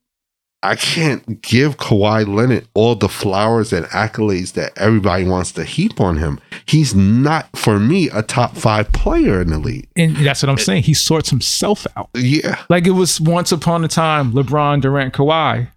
I 0.63 0.75
can't 0.75 1.41
give 1.43 1.77
Kawhi 1.77 2.27
Leonard 2.27 2.67
all 2.73 2.95
the 2.95 3.07
flowers 3.07 3.71
and 3.71 3.85
accolades 3.87 4.53
that 4.53 4.75
everybody 4.75 5.23
wants 5.23 5.51
to 5.53 5.63
heap 5.63 6.01
on 6.01 6.17
him. 6.17 6.39
He's 6.65 6.95
not, 6.95 7.47
for 7.55 7.79
me, 7.79 8.09
a 8.09 8.23
top 8.23 8.57
five 8.57 8.91
player 8.91 9.39
in 9.39 9.49
the 9.49 9.59
league. 9.59 9.87
And 9.95 10.15
that's 10.17 10.41
what 10.41 10.49
I'm 10.49 10.57
saying. 10.57 10.83
He 10.83 10.95
sorts 10.95 11.29
himself 11.29 11.85
out. 11.95 12.09
Yeah. 12.15 12.59
Like 12.69 12.87
it 12.87 12.91
was 12.91 13.21
once 13.21 13.51
upon 13.51 13.85
a 13.85 13.87
time, 13.87 14.33
LeBron, 14.33 14.81
Durant, 14.81 15.13
Kawhi. 15.13 15.67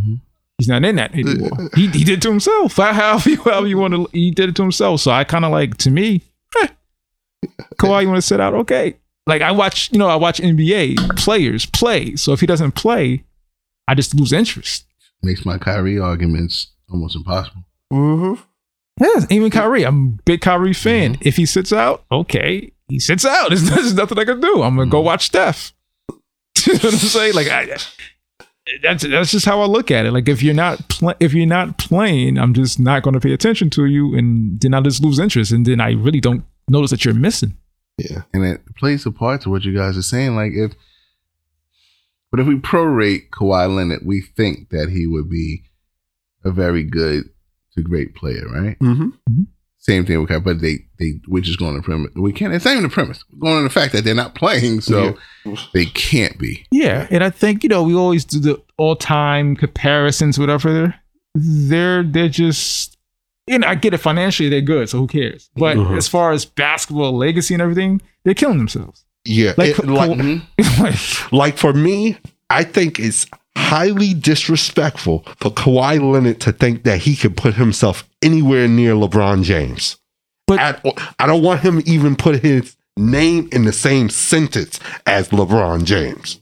Mhm. 0.00 0.20
He's 0.62 0.68
not 0.68 0.84
in 0.84 0.94
that 0.94 1.12
anymore. 1.12 1.70
he, 1.74 1.88
he 1.88 2.04
did 2.04 2.18
it 2.18 2.22
to 2.22 2.28
himself. 2.28 2.76
However 2.76 3.30
you, 3.30 3.36
however 3.42 3.66
you 3.66 3.78
want 3.78 3.94
to, 3.94 4.08
he 4.12 4.30
did 4.30 4.50
it 4.50 4.54
to 4.54 4.62
himself. 4.62 5.00
So 5.00 5.10
I 5.10 5.24
kind 5.24 5.44
of 5.44 5.50
like, 5.50 5.76
to 5.78 5.90
me, 5.90 6.22
eh, 6.62 6.68
Kawhi, 7.80 8.02
you 8.02 8.08
want 8.08 8.18
to 8.18 8.22
sit 8.22 8.38
out? 8.38 8.54
Okay. 8.54 8.94
Like 9.26 9.42
I 9.42 9.50
watch, 9.50 9.90
you 9.90 9.98
know, 9.98 10.06
I 10.06 10.14
watch 10.14 10.38
NBA 10.40 11.18
players 11.18 11.66
play. 11.66 12.14
So 12.14 12.32
if 12.32 12.38
he 12.38 12.46
doesn't 12.46 12.76
play, 12.76 13.24
I 13.88 13.96
just 13.96 14.14
lose 14.14 14.32
interest. 14.32 14.86
Makes 15.24 15.44
my 15.44 15.58
Kyrie 15.58 15.98
arguments 15.98 16.68
almost 16.88 17.16
impossible. 17.16 17.64
Mm-hmm. 17.92 18.40
Yeah, 19.00 19.26
even 19.30 19.50
Kyrie. 19.50 19.84
I'm 19.84 20.20
a 20.20 20.22
big 20.22 20.42
Kyrie 20.42 20.74
fan. 20.74 21.18
If 21.22 21.34
he 21.34 21.44
sits 21.44 21.72
out, 21.72 22.04
okay, 22.12 22.70
he 22.86 23.00
sits 23.00 23.24
out. 23.24 23.48
There's, 23.48 23.68
there's 23.68 23.94
nothing 23.94 24.16
I 24.16 24.24
can 24.24 24.38
do. 24.38 24.62
I'm 24.62 24.76
gonna 24.76 24.88
go 24.88 25.00
watch 25.00 25.26
Steph. 25.26 25.72
you 26.08 26.74
know 26.74 26.78
what 26.78 26.84
I'm 26.84 26.98
saying? 26.98 27.34
Like 27.34 27.48
I, 27.48 27.78
that's 28.82 29.06
that's 29.06 29.30
just 29.30 29.44
how 29.44 29.60
I 29.60 29.66
look 29.66 29.90
at 29.90 30.06
it. 30.06 30.12
Like 30.12 30.28
if 30.28 30.42
you're 30.42 30.54
not 30.54 30.88
pl- 30.88 31.14
if 31.20 31.34
you're 31.34 31.46
not 31.46 31.78
playing, 31.78 32.38
I'm 32.38 32.54
just 32.54 32.78
not 32.78 33.02
going 33.02 33.14
to 33.14 33.20
pay 33.20 33.32
attention 33.32 33.70
to 33.70 33.86
you, 33.86 34.14
and 34.14 34.60
then 34.60 34.74
I 34.74 34.80
just 34.80 35.02
lose 35.02 35.18
interest, 35.18 35.52
and 35.52 35.66
then 35.66 35.80
I 35.80 35.92
really 35.92 36.20
don't 36.20 36.44
notice 36.68 36.90
that 36.90 37.04
you're 37.04 37.14
missing. 37.14 37.56
Yeah. 37.98 38.22
And 38.32 38.44
it 38.44 38.62
plays 38.76 39.04
a 39.06 39.10
part 39.10 39.42
to 39.42 39.50
what 39.50 39.64
you 39.64 39.76
guys 39.76 39.96
are 39.96 40.02
saying. 40.02 40.34
Like 40.36 40.52
if, 40.54 40.72
but 42.30 42.40
if 42.40 42.46
we 42.46 42.56
prorate 42.56 43.30
Kawhi 43.30 43.74
Leonard, 43.74 44.02
we 44.04 44.20
think 44.20 44.70
that 44.70 44.88
he 44.88 45.06
would 45.06 45.28
be 45.28 45.64
a 46.44 46.50
very 46.50 46.84
good 46.84 47.28
to 47.74 47.82
great 47.82 48.14
player, 48.14 48.46
right? 48.48 48.78
Mm-hmm. 48.78 49.42
Same 49.84 50.06
thing 50.06 50.20
with 50.20 50.28
Kyrie, 50.28 50.40
but 50.40 50.60
they 50.60 50.78
they 51.00 51.14
we're 51.26 51.42
just 51.42 51.58
going 51.58 51.72
on 51.72 51.76
the 51.76 51.82
premise. 51.82 52.12
We 52.14 52.32
can't. 52.32 52.54
It's 52.54 52.64
not 52.64 52.70
even 52.72 52.84
the 52.84 52.88
premise. 52.88 53.24
We're 53.32 53.40
going 53.40 53.56
on 53.58 53.64
the 53.64 53.70
fact 53.70 53.92
that 53.92 54.04
they're 54.04 54.14
not 54.14 54.34
playing, 54.36 54.80
so 54.80 55.16
they 55.74 55.86
can't 55.86 56.38
be. 56.38 56.64
Yeah, 56.70 57.08
and 57.10 57.24
I 57.24 57.30
think 57.30 57.64
you 57.64 57.68
know 57.68 57.82
we 57.82 57.92
always 57.94 58.24
do 58.24 58.38
the 58.38 58.62
all 58.78 58.94
time 58.94 59.56
comparisons, 59.56 60.38
whatever. 60.38 60.94
They're 61.34 62.04
they're 62.04 62.28
just 62.28 62.96
you 63.48 63.58
know 63.58 63.66
I 63.66 63.74
get 63.74 63.92
it 63.92 63.98
financially 63.98 64.48
they're 64.48 64.60
good, 64.60 64.88
so 64.88 64.98
who 64.98 65.08
cares? 65.08 65.50
But 65.56 65.76
Mhm. 65.76 65.96
as 65.96 66.06
far 66.06 66.30
as 66.30 66.44
basketball 66.44 67.16
legacy 67.16 67.52
and 67.54 67.60
everything, 67.62 68.00
they're 68.24 68.34
killing 68.34 68.58
themselves. 68.58 69.04
Yeah. 69.24 69.54
Like, 69.56 69.78
It- 69.80 69.86
like, 69.88 70.16
like, 70.78 71.32
like 71.32 71.56
for 71.58 71.72
me, 71.72 72.18
I 72.50 72.62
think 72.64 73.00
it's 73.00 73.26
highly 73.56 74.14
disrespectful 74.14 75.20
for 75.40 75.50
Kawhi 75.50 76.00
Leonard 76.00 76.40
to 76.42 76.52
think 76.52 76.84
that 76.84 76.98
he 77.00 77.16
could 77.16 77.36
put 77.36 77.54
himself 77.54 78.08
anywhere 78.22 78.68
near 78.68 78.92
LeBron 78.94 79.42
James. 79.42 79.96
But- 80.46 80.58
At- 80.58 80.84
I 81.18 81.26
don't 81.26 81.42
want 81.42 81.60
him 81.60 81.80
to 81.82 81.88
even 81.90 82.16
put 82.16 82.42
his 82.42 82.76
name 82.96 83.48
in 83.52 83.64
the 83.64 83.72
same 83.72 84.08
sentence 84.10 84.78
as 85.06 85.28
LeBron 85.30 85.84
James. 85.84 86.40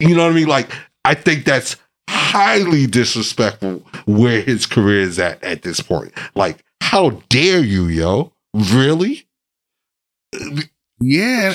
You 0.00 0.14
know 0.16 0.24
what 0.24 0.32
I 0.32 0.34
mean? 0.34 0.48
Like, 0.48 0.70
I 1.04 1.14
think 1.14 1.44
that's 1.44 1.76
highly 2.08 2.86
disrespectful 2.86 3.82
where 4.06 4.40
his 4.42 4.66
career 4.66 5.00
is 5.02 5.18
at 5.18 5.42
at 5.44 5.62
this 5.62 5.80
point. 5.80 6.12
Like, 6.34 6.58
how 6.82 7.10
dare 7.28 7.60
you, 7.60 7.84
yo? 7.86 8.32
Really? 8.54 9.26
Yeah. 11.00 11.54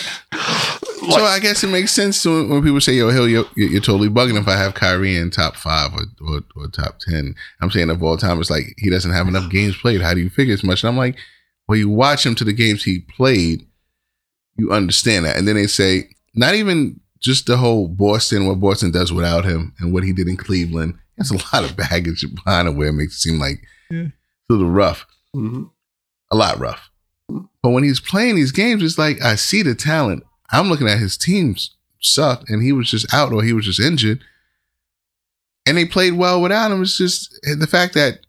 So 1.10 1.24
I 1.24 1.40
guess 1.40 1.64
it 1.64 1.68
makes 1.68 1.92
sense 1.92 2.22
to 2.24 2.48
when 2.48 2.62
people 2.64 2.80
say, 2.82 2.94
"Yo, 2.94 3.10
Hill, 3.10 3.28
you're, 3.28 3.46
you're 3.56 3.82
totally 3.82 4.10
bugging 4.10 4.40
if 4.40 4.48
I 4.48 4.56
have 4.58 4.74
Kyrie 4.74 5.16
in 5.18 5.30
top 5.32 5.56
five 5.56 5.92
or, 5.94 6.04
or, 6.28 6.42
or 6.56 6.68
top 6.68 7.00
10. 7.00 7.36
I'm 7.62 7.72
saying 7.72 7.90
of 7.90 8.04
all 8.04 8.18
time, 8.18 8.40
it's 8.40 8.50
like 8.50 8.74
he 8.78 8.90
doesn't 8.90 9.12
have 9.12 9.28
enough 9.28 9.50
games 9.50 9.76
played. 9.78 10.02
How 10.02 10.14
do 10.14 10.20
you 10.22 10.30
figure 10.30 10.54
as 10.54 10.64
much? 10.64 10.84
And 10.84 10.90
I'm 10.90 10.98
like, 10.98 11.18
well, 11.68 11.78
you 11.78 11.90
watch 11.90 12.26
him 12.26 12.36
to 12.36 12.44
the 12.44 12.54
games 12.54 12.84
he 12.84 13.00
played, 13.00 13.66
you 14.58 14.72
understand 14.72 15.26
that. 15.26 15.38
And 15.38 15.48
then 15.48 15.56
they 15.56 15.68
say, 15.68 16.10
not 16.36 16.54
even 16.56 17.00
just 17.20 17.46
the 17.48 17.58
whole 17.58 17.88
Boston, 17.88 18.48
what 18.48 18.60
Boston 18.60 18.92
does 18.92 19.12
without 19.14 19.46
him, 19.46 19.74
and 19.80 19.94
what 19.94 20.04
he 20.04 20.12
did 20.14 20.28
in 20.28 20.38
Cleveland. 20.38 20.98
There's 21.18 21.32
a 21.32 21.36
lot 21.56 21.70
of 21.70 21.76
baggage 21.78 22.26
behind 22.36 22.68
it 22.68 22.72
where 22.76 22.88
it 22.88 22.94
makes 22.94 23.16
it 23.16 23.20
seem 23.20 23.40
like 23.40 23.60
Yeah. 23.92 24.06
it's 24.08 24.50
a 24.50 24.54
little 24.54 24.72
rough, 24.72 25.06
Mhm. 25.36 25.70
a 26.32 26.36
lot 26.36 26.60
rough. 26.60 26.90
But 27.64 27.70
when 27.70 27.84
he's 27.84 28.00
playing 28.00 28.36
these 28.36 28.52
games, 28.52 28.82
it's 28.84 28.98
like 28.98 29.22
I 29.22 29.36
see 29.36 29.62
the 29.62 29.76
talent. 29.76 30.24
I'm 30.52 30.70
looking 30.70 30.88
at 30.88 31.00
his 31.00 31.18
teams 31.18 31.76
sucked, 32.00 32.50
and 32.50 32.62
he 32.62 32.72
was 32.72 32.90
just 32.90 33.14
out 33.14 33.32
or 33.32 33.44
he 33.44 33.54
was 33.54 33.66
just 33.66 33.80
injured, 33.80 34.24
and 35.66 35.78
they 35.78 35.86
played 35.86 36.14
well 36.14 36.42
without 36.42 36.72
him. 36.72 36.82
It's 36.82 36.98
just 36.98 37.40
the 37.44 37.68
fact 37.68 37.94
that 37.94 38.20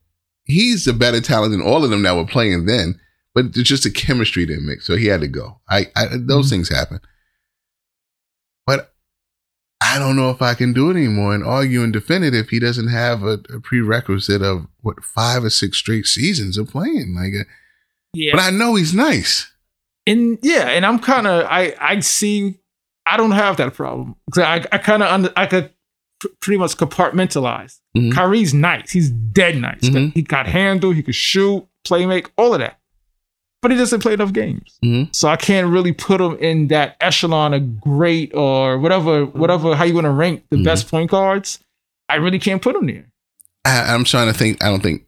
he's 0.44 0.86
a 0.86 0.92
better 0.92 1.20
talent 1.20 1.52
than 1.52 1.62
all 1.62 1.84
of 1.84 1.90
them 1.90 2.02
that 2.02 2.16
were 2.16 2.26
playing 2.26 2.66
then, 2.66 3.00
but 3.34 3.46
it's 3.46 3.68
just 3.68 3.84
the 3.84 3.90
chemistry 3.90 4.46
didn't 4.46 4.66
mix, 4.66 4.86
so 4.86 4.96
he 4.96 5.06
had 5.06 5.20
to 5.20 5.28
go. 5.28 5.60
I, 5.68 5.86
I 5.96 6.06
those 6.12 6.50
things 6.50 6.68
happen, 6.68 7.00
but 8.66 8.92
I 9.80 9.98
don't 9.98 10.16
know 10.16 10.30
if 10.30 10.40
I 10.40 10.54
can 10.54 10.72
do 10.72 10.90
it 10.90 10.96
anymore 10.96 11.34
and 11.34 11.44
argue 11.44 11.82
and 11.82 11.92
defend 11.92 12.24
it 12.24 12.34
if 12.34 12.50
he 12.50 12.60
doesn't 12.60 12.88
have 12.88 13.24
a, 13.24 13.40
a 13.52 13.60
prerequisite 13.60 14.42
of 14.42 14.66
what 14.80 15.04
five 15.04 15.44
or 15.44 15.50
six 15.50 15.78
straight 15.78 16.06
seasons 16.06 16.56
of 16.56 16.70
playing. 16.70 17.16
Like, 17.16 17.34
uh, 17.34 17.50
yeah, 18.14 18.32
but 18.32 18.42
I 18.42 18.50
know 18.50 18.76
he's 18.76 18.94
nice. 18.94 19.51
And 20.06 20.38
yeah, 20.42 20.68
and 20.68 20.84
I'm 20.86 20.98
kind 20.98 21.26
of 21.26 21.46
I 21.48 21.74
I 21.80 22.00
see 22.00 22.58
I 23.06 23.16
don't 23.16 23.32
have 23.32 23.56
that 23.58 23.74
problem 23.74 24.16
'Cause 24.32 24.42
I 24.44 24.64
I 24.72 24.78
kind 24.78 25.02
of 25.02 25.10
under 25.10 25.32
I 25.36 25.46
could 25.46 25.70
pretty 26.40 26.58
much 26.58 26.76
compartmentalize. 26.76 27.80
Mhm. 27.96 28.12
Kyrie's 28.14 28.54
nice. 28.54 28.90
He's 28.90 29.10
dead 29.10 29.56
nice. 29.60 29.80
Mhm. 29.80 30.14
He 30.14 30.22
got 30.22 30.46
handle. 30.46 30.92
He 30.92 31.02
could 31.02 31.14
shoot, 31.16 31.66
play 31.84 32.06
make, 32.06 32.30
all 32.36 32.54
of 32.54 32.60
that. 32.60 32.78
But 33.60 33.70
he 33.72 33.76
doesn't 33.76 34.00
play 34.00 34.12
enough 34.14 34.32
games, 34.32 34.78
Mhm. 34.84 35.14
so 35.14 35.28
I 35.28 35.36
can't 35.36 35.68
really 35.68 35.92
put 35.92 36.20
him 36.20 36.36
in 36.38 36.68
that 36.68 36.96
echelon 37.00 37.54
of 37.54 37.80
great 37.80 38.32
or 38.34 38.78
whatever, 38.78 39.24
whatever. 39.26 39.74
How 39.76 39.84
you 39.84 39.94
want 39.94 40.04
to 40.06 40.10
rank 40.10 40.44
the 40.50 40.56
Mhm. 40.58 40.64
best 40.64 40.88
point 40.88 41.10
guards? 41.10 41.58
I 42.08 42.16
really 42.16 42.38
can't 42.40 42.60
put 42.62 42.74
him 42.76 42.86
there. 42.86 43.06
I, 43.64 43.92
I'm 43.94 44.02
trying 44.04 44.26
to 44.32 44.36
think. 44.36 44.62
I 44.62 44.68
don't 44.68 44.82
think 44.82 45.04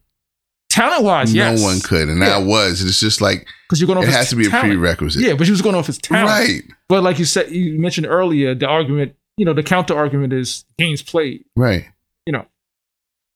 Talent 0.75 1.03
wise, 1.03 1.33
yes, 1.33 1.59
no 1.59 1.65
one 1.65 1.79
could, 1.79 2.09
and 2.09 2.19
Yeah. 2.19 2.35
I 2.35 2.37
was. 2.37 2.81
It's 2.83 2.99
just 2.99 3.21
like 3.21 3.47
because 3.67 3.79
you're 3.79 3.87
going 3.87 3.97
off 3.99 4.03
it 4.05 4.11
has 4.11 4.29
to 4.29 4.35
be 4.35 4.45
a 4.47 4.49
talent. 4.49 4.73
prerequisite. 4.73 5.21
Yeah, 5.23 5.33
but 5.35 5.45
he 5.47 5.51
was 5.51 5.61
going 5.61 5.75
off 5.75 5.87
his 5.87 5.97
talent. 5.97 6.27
right, 6.29 6.61
But 6.89 7.01
like 7.03 7.17
you 7.17 7.25
said, 7.25 7.49
you 7.51 7.79
mentioned 7.79 8.07
earlier, 8.07 8.53
the 8.53 8.67
argument, 8.67 9.15
you 9.37 9.45
know, 9.45 9.53
the 9.53 9.63
counter 9.63 9.95
argument 9.97 10.33
is 10.33 10.65
games 10.77 11.01
played. 11.01 11.45
right. 11.55 11.85
You 12.25 12.33
know, 12.33 12.45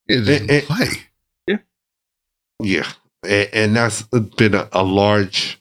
It 0.08 0.20
doesn't 0.20 0.50
It- 0.50 0.50
it- 0.50 0.64
play. 0.66 1.58
Yeah, 2.62 2.86
and, 3.24 3.48
and 3.54 3.76
that's 3.76 4.02
been 4.02 4.54
a, 4.54 4.68
a 4.72 4.82
large 4.84 5.58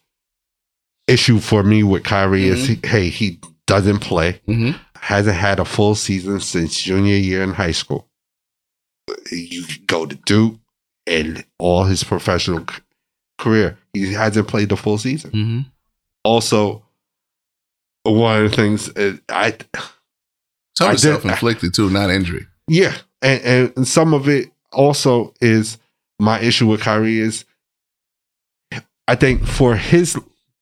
issue 1.07 1.39
for 1.39 1.63
me 1.63 1.81
with 1.83 2.03
Kyrie. 2.03 2.47
Is 2.49 2.67
he, 2.67 2.77
hey, 2.83 3.07
he 3.09 3.39
doesn't 3.67 3.99
play, 3.99 4.41
hmm 4.45 4.71
hasn't 5.01 5.37
had 5.37 5.59
a 5.61 5.65
full 5.65 5.95
season 5.95 6.41
since 6.41 6.81
junior 6.81 7.15
year 7.15 7.41
in 7.41 7.53
high 7.53 7.71
school. 7.71 8.09
You 9.31 9.63
go 9.87 10.05
to 10.05 10.13
Duke 10.13 10.58
and 11.09 11.43
all 11.57 11.83
his 11.83 12.03
professional 12.03 12.59
c- 12.59 12.75
career, 13.37 13.77
he 13.93 14.13
hasn't 14.13 14.47
played 14.47 14.69
the 14.69 14.77
full 14.77 14.97
season. 14.97 15.31
hmm 15.31 15.59
Also, 16.23 16.83
one 18.03 18.43
of 18.45 18.51
the 18.51 18.55
things 18.55 18.89
uh, 18.95 19.17
I 19.29 19.55
Some 20.77 20.89
I 20.89 20.93
is 20.93 21.01
did- 21.01 21.09
self 21.11 21.25
inflicted 21.25 21.73
too, 21.73 21.89
not 21.89 22.09
injury. 22.11 22.47
Yeah, 22.67 22.95
and, 23.21 23.73
and 23.75 23.87
some 23.87 24.13
of 24.13 24.29
it 24.29 24.51
also 24.71 25.33
is 25.41 25.77
my 26.19 26.39
issue 26.39 26.67
with 26.67 26.81
Kyrie 26.81 27.19
is 27.19 27.43
I 29.07 29.15
think 29.15 29.43
for 29.45 29.75
his 29.75 30.17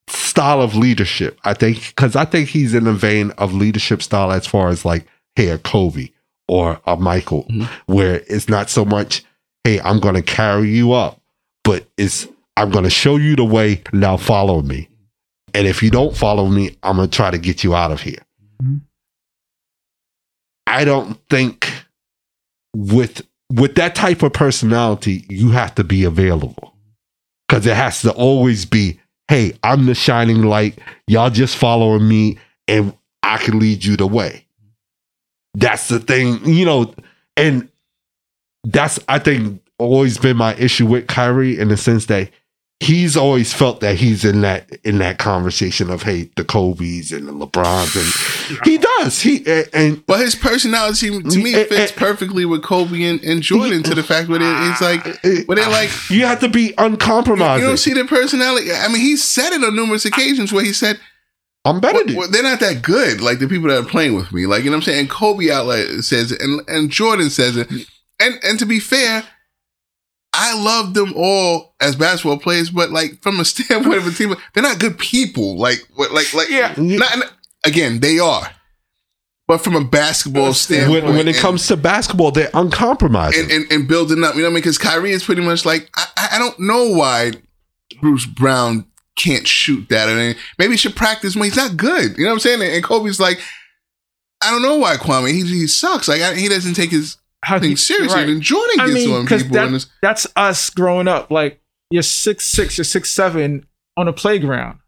style 0.07 0.61
of 0.61 0.73
leadership, 0.75 1.37
I 1.43 1.53
think 1.53 1.87
because 1.89 2.15
I 2.15 2.23
think 2.25 2.47
he's 2.49 2.73
in 2.73 2.85
the 2.85 2.93
vein 2.93 3.31
of 3.31 3.53
leadership 3.53 4.01
style 4.01 4.31
as 4.31 4.47
far 4.47 4.69
as 4.69 4.85
like 4.85 5.05
hey 5.35 5.49
a 5.49 5.57
Kobe 5.57 6.09
or 6.47 6.79
a 6.87 6.95
Michael, 6.95 7.43
Mhm. 7.51 7.67
where 7.87 8.23
it's 8.29 8.47
not 8.47 8.69
so 8.69 8.85
much 8.85 9.23
hey 9.67 9.81
I'm 9.81 9.99
going 9.99 10.15
to 10.15 10.21
carry 10.21 10.69
you 10.69 10.93
up, 10.93 11.19
but 11.65 11.85
it's 11.97 12.25
I'm 12.55 12.71
going 12.71 12.85
to 12.85 12.89
show 12.89 13.17
you 13.17 13.35
the 13.35 13.43
way. 13.43 13.81
Now 13.91 14.15
follow 14.15 14.61
me, 14.61 14.87
and 15.53 15.67
if 15.67 15.83
you 15.83 15.91
don't 15.91 16.15
follow 16.15 16.47
me, 16.47 16.77
I'm 16.83 16.95
going 16.95 17.09
to 17.09 17.15
try 17.15 17.31
to 17.31 17.37
get 17.37 17.63
you 17.65 17.75
out 17.75 17.91
of 17.91 18.01
here. 18.01 18.19
Mhm. 18.63 18.81
I 20.65 20.85
don't 20.85 21.19
think 21.29 21.69
with 22.75 23.27
with 23.51 23.75
that 23.75 23.93
type 23.93 24.23
of 24.23 24.31
personality, 24.31 25.25
you 25.29 25.51
have 25.51 25.75
to 25.75 25.83
be 25.83 26.05
available 26.05 26.73
because 27.47 27.65
it 27.65 27.75
has 27.75 28.01
to 28.03 28.11
always 28.11 28.65
be, 28.65 28.99
hey, 29.27 29.53
I'm 29.63 29.85
the 29.85 29.95
shining 29.95 30.43
light. 30.43 30.79
Y'all 31.07 31.29
just 31.29 31.57
following 31.57 32.07
me, 32.07 32.37
and 32.69 32.93
I 33.21 33.37
can 33.37 33.59
lead 33.59 33.83
you 33.83 33.97
the 33.97 34.07
way. 34.07 34.45
That's 35.55 35.87
the 35.89 35.99
thing, 35.99 36.45
you 36.45 36.65
know, 36.65 36.93
and 37.35 37.69
that's 38.71 38.99
I 39.07 39.19
think 39.19 39.61
always 39.79 40.17
been 40.17 40.37
my 40.37 40.55
issue 40.55 40.85
with 40.85 41.07
Kyrie 41.07 41.59
in 41.59 41.67
the 41.69 41.77
sense 41.77 42.07
that 42.07 42.29
he's 42.79 43.17
always 43.17 43.53
felt 43.53 43.79
that 43.79 43.95
he's 43.95 44.23
in 44.23 44.41
that 44.41 44.69
in 44.83 44.99
that 44.99 45.17
conversation 45.17 45.89
of 45.89 46.03
hey 46.03 46.29
the 46.35 46.43
Kobe's 46.43 47.11
and 47.11 47.27
the 47.27 47.31
LeBrons 47.33 47.95
and 48.51 48.59
he 48.65 48.77
does 48.77 49.19
he 49.21 49.37
and, 49.47 49.69
and 49.73 50.05
But 50.05 50.19
his 50.19 50.35
personality 50.35 51.09
to 51.09 51.37
me 51.43 51.53
fits 51.53 51.91
eh. 51.91 51.95
perfectly 51.95 52.45
with 52.45 52.61
Kobe 52.63 53.01
and, 53.03 53.23
and 53.23 53.41
Jordan 53.41 53.81
to 53.83 53.95
the 53.95 54.03
fact 54.03 54.29
where 54.29 54.39
they- 54.39 54.69
it's 54.69 54.81
like 54.81 55.03
where 55.47 55.55
they're 55.55 55.69
like 55.69 55.89
you 56.09 56.25
have 56.25 56.39
to 56.41 56.49
be 56.49 56.73
uncompromising. 56.77 57.63
you 57.63 57.67
don't 57.67 57.77
see 57.77 57.93
the 57.93 58.05
personality. 58.05 58.71
I 58.71 58.87
mean, 58.89 59.01
he 59.01 59.15
said 59.17 59.53
it 59.53 59.63
on 59.63 59.75
numerous 59.75 60.05
occasions 60.05 60.53
where 60.53 60.63
he 60.63 60.73
said 60.73 60.99
I'm 61.65 61.79
better 61.79 62.03
than 62.03 62.15
well, 62.15 62.29
they're 62.29 62.43
not 62.43 62.59
that 62.61 62.81
good. 62.81 63.21
Like 63.21 63.39
the 63.39 63.47
people 63.47 63.69
that 63.69 63.79
are 63.83 63.89
playing 63.89 64.15
with 64.15 64.31
me, 64.31 64.45
like 64.45 64.63
you 64.63 64.69
know 64.69 64.77
what 64.77 64.83
I'm 64.87 64.91
saying. 64.93 64.99
And 65.01 65.09
Kobe 65.09 65.49
outlet 65.49 66.03
says 66.03 66.31
it, 66.31 66.41
and 66.41 66.61
and 66.69 66.89
Jordan 66.89 67.29
says 67.29 67.57
it. 67.57 67.67
And 68.19 68.39
and 68.43 68.57
to 68.59 68.65
be 68.65 68.79
fair, 68.79 69.23
I 70.33 70.59
love 70.61 70.93
them 70.93 71.13
all 71.15 71.75
as 71.79 71.95
basketball 71.95 72.39
players, 72.39 72.69
but 72.69 72.89
like 72.91 73.21
from 73.21 73.39
a 73.39 73.45
standpoint 73.53 73.97
of 73.97 74.07
a 74.07 74.11
team, 74.11 74.35
they're 74.53 74.63
not 74.63 74.79
good 74.79 74.97
people. 74.97 75.57
Like 75.57 75.79
what? 75.95 76.11
Like 76.11 76.33
like 76.33 76.49
Yeah. 76.49 76.73
Not, 76.77 77.17
not- 77.17 77.33
again, 77.65 77.99
they 77.99 78.19
are. 78.19 78.49
But 79.47 79.59
from 79.59 79.75
a 79.77 79.83
basketball 79.83 80.53
standpoint, 80.53 81.05
when, 81.05 81.15
when 81.15 81.27
it 81.29 81.35
and- 81.35 81.39
comes 81.41 81.67
to 81.67 81.77
basketball, 81.77 82.31
they're 82.31 82.49
uncompromising. 82.53 83.43
and, 83.43 83.51
and, 83.51 83.71
and 83.71 83.87
building 83.87 84.21
up. 84.23 84.35
You 84.35 84.41
know 84.41 84.47
what 84.47 84.51
I 84.51 84.53
mean? 84.55 84.55
Because 84.61 84.77
Kyrie 84.77 85.11
is 85.11 85.23
pretty 85.23 85.41
much 85.41 85.65
like 85.65 85.89
I, 85.95 86.05
I- 86.17 86.27
I 86.33 86.39
don't 86.39 86.59
know 86.59 86.91
why 86.91 87.31
Bruce 88.01 88.25
Brown 88.25 88.85
can't 89.15 89.47
shoot 89.47 89.87
that. 89.89 90.09
I 90.09 90.13
mean, 90.15 90.35
maybe 90.59 90.73
he 90.73 90.77
should 90.77 90.95
practice 90.97 91.35
more. 91.35 91.45
He's 91.45 91.55
not 91.55 91.77
good. 91.77 92.17
You 92.17 92.25
know 92.25 92.31
what 92.31 92.33
I'm 92.33 92.39
saying? 92.39 92.61
And 92.61 92.83
Kobe's 92.83 93.19
like, 93.21 93.39
I 94.43 94.51
don't 94.51 94.61
know 94.61 94.75
why 94.75 94.97
Kwame. 94.97 95.31
He, 95.31 95.41
he 95.43 95.65
sucks. 95.67 96.07
Like 96.09 96.21
I, 96.21 96.35
he 96.35 96.49
doesn't 96.49 96.73
take 96.75 96.91
his 96.91 97.15
How 97.47 97.59
thing 97.59 97.77
seriously. 97.77 98.19
right. 98.19 98.27
And 98.29 98.41
Jordan 98.41 98.79
I 98.81 98.87
gets 98.87 99.05
mean, 99.05 99.15
on 99.15 99.23
because 99.23 99.43
and 99.43 99.55
that, 99.55 99.73
it's, 99.73 99.87
that's 100.01 100.27
us 100.35 100.69
growing 100.69 101.07
up. 101.07 101.31
Like 101.31 101.61
you're 101.89 102.03
six 102.03 102.45
six, 102.45 102.77
you're 102.77 102.85
six 102.85 103.09
seven 103.09 103.65
on 103.95 104.09
a 104.09 104.13
playground. 104.13 104.79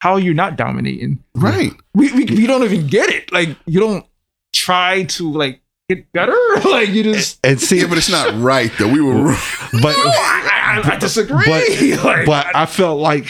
How 0.00 0.14
are 0.14 0.20
you 0.20 0.34
not 0.34 0.56
dominating? 0.56 1.22
right. 1.36 1.72
We, 1.94 2.10
we 2.12 2.24
we 2.24 2.46
don't 2.48 2.64
even 2.64 2.88
get 2.88 3.10
it. 3.10 3.30
Like 3.32 3.50
you 3.64 3.78
don't 3.78 4.04
try 4.52 5.04
to 5.04 5.30
like 5.30 5.60
get 5.88 6.12
better. 6.12 6.36
like 6.64 6.88
you 6.88 7.04
just. 7.04 7.38
and 7.44 7.60
see, 7.60 7.80
Yeah, 7.80 7.86
but 7.86 7.98
it's 7.98 8.10
not 8.10 8.34
right 8.40 8.72
though. 8.76 8.88
We 8.92 9.00
were 9.00 9.22
but 9.80 9.94
I, 9.96 10.82
I, 10.84 10.90
I 10.94 10.98
disagree. 10.98 11.44
but, 11.46 11.64
Like, 12.04 12.26
but 12.26 12.56
I 12.56 12.66
felt 12.66 12.98
like, 12.98 13.26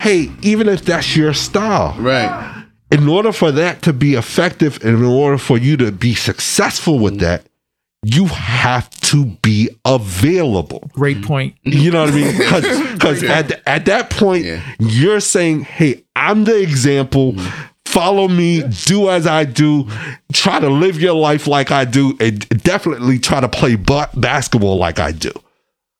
hey, 0.00 0.32
even 0.42 0.68
if 0.68 0.84
that's 0.84 1.16
your 1.16 1.32
style, 1.32 1.94
right. 2.00 2.66
in 2.90 3.08
order 3.08 3.30
for 3.30 3.52
that 3.52 3.82
to 3.82 3.92
be 3.92 4.14
effective 4.14 4.84
and 4.84 4.96
in 4.98 5.04
order 5.04 5.38
for 5.38 5.58
you 5.58 5.76
to 5.76 5.92
be 5.92 6.14
successful 6.14 6.98
with 6.98 7.20
that, 7.20 7.46
you 8.02 8.26
have 8.26 8.88
to 9.00 9.24
be 9.42 9.68
available. 9.84 10.88
great 10.92 11.22
point. 11.22 11.54
You 11.62 11.90
know 11.90 12.02
what 12.04 12.12
I 12.12 12.16
mean? 12.16 12.92
Because 12.96 13.22
at, 13.22 13.62
at 13.66 13.84
that 13.86 14.10
point, 14.10 14.44
Yeah. 14.44 14.62
you're 14.78 15.20
saying, 15.20 15.60
hey, 15.62 16.04
I'm 16.16 16.44
the 16.44 16.60
example. 16.60 17.32
Mm-hmm. 17.34 17.62
Follow 17.84 18.26
me, 18.28 18.62
do 18.84 19.08
as 19.10 19.26
I 19.26 19.44
do, 19.44 19.88
try 20.32 20.58
to 20.60 20.68
live 20.68 21.00
your 21.00 21.14
life 21.14 21.46
like 21.46 21.70
I 21.70 21.84
do, 21.84 22.16
and 22.20 22.46
definitely 22.62 23.18
try 23.18 23.40
to 23.40 23.48
play 23.48 23.76
ba- 23.76 24.10
basketball 24.14 24.76
like 24.76 24.98
I 24.98 25.12
do. 25.12 25.30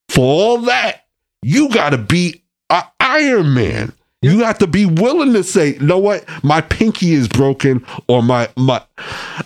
For 0.09 0.20
all 0.20 0.59
that, 0.62 1.05
you 1.42 1.68
got 1.70 1.90
to 1.90 1.99
be 1.99 2.42
an 2.70 2.82
Iron 3.01 3.55
Man. 3.55 3.92
You 4.20 4.40
have 4.44 4.59
to 4.59 4.66
be 4.66 4.84
willing 4.84 5.32
to 5.34 5.44
say, 5.44 5.74
you 5.74 5.80
know 5.80 5.99
what, 5.99 6.24
my 6.42 6.61
pinky 6.61 7.12
is 7.12 7.28
broken, 7.28 7.84
or 8.09 8.22
my 8.22 8.49
my, 8.57 8.82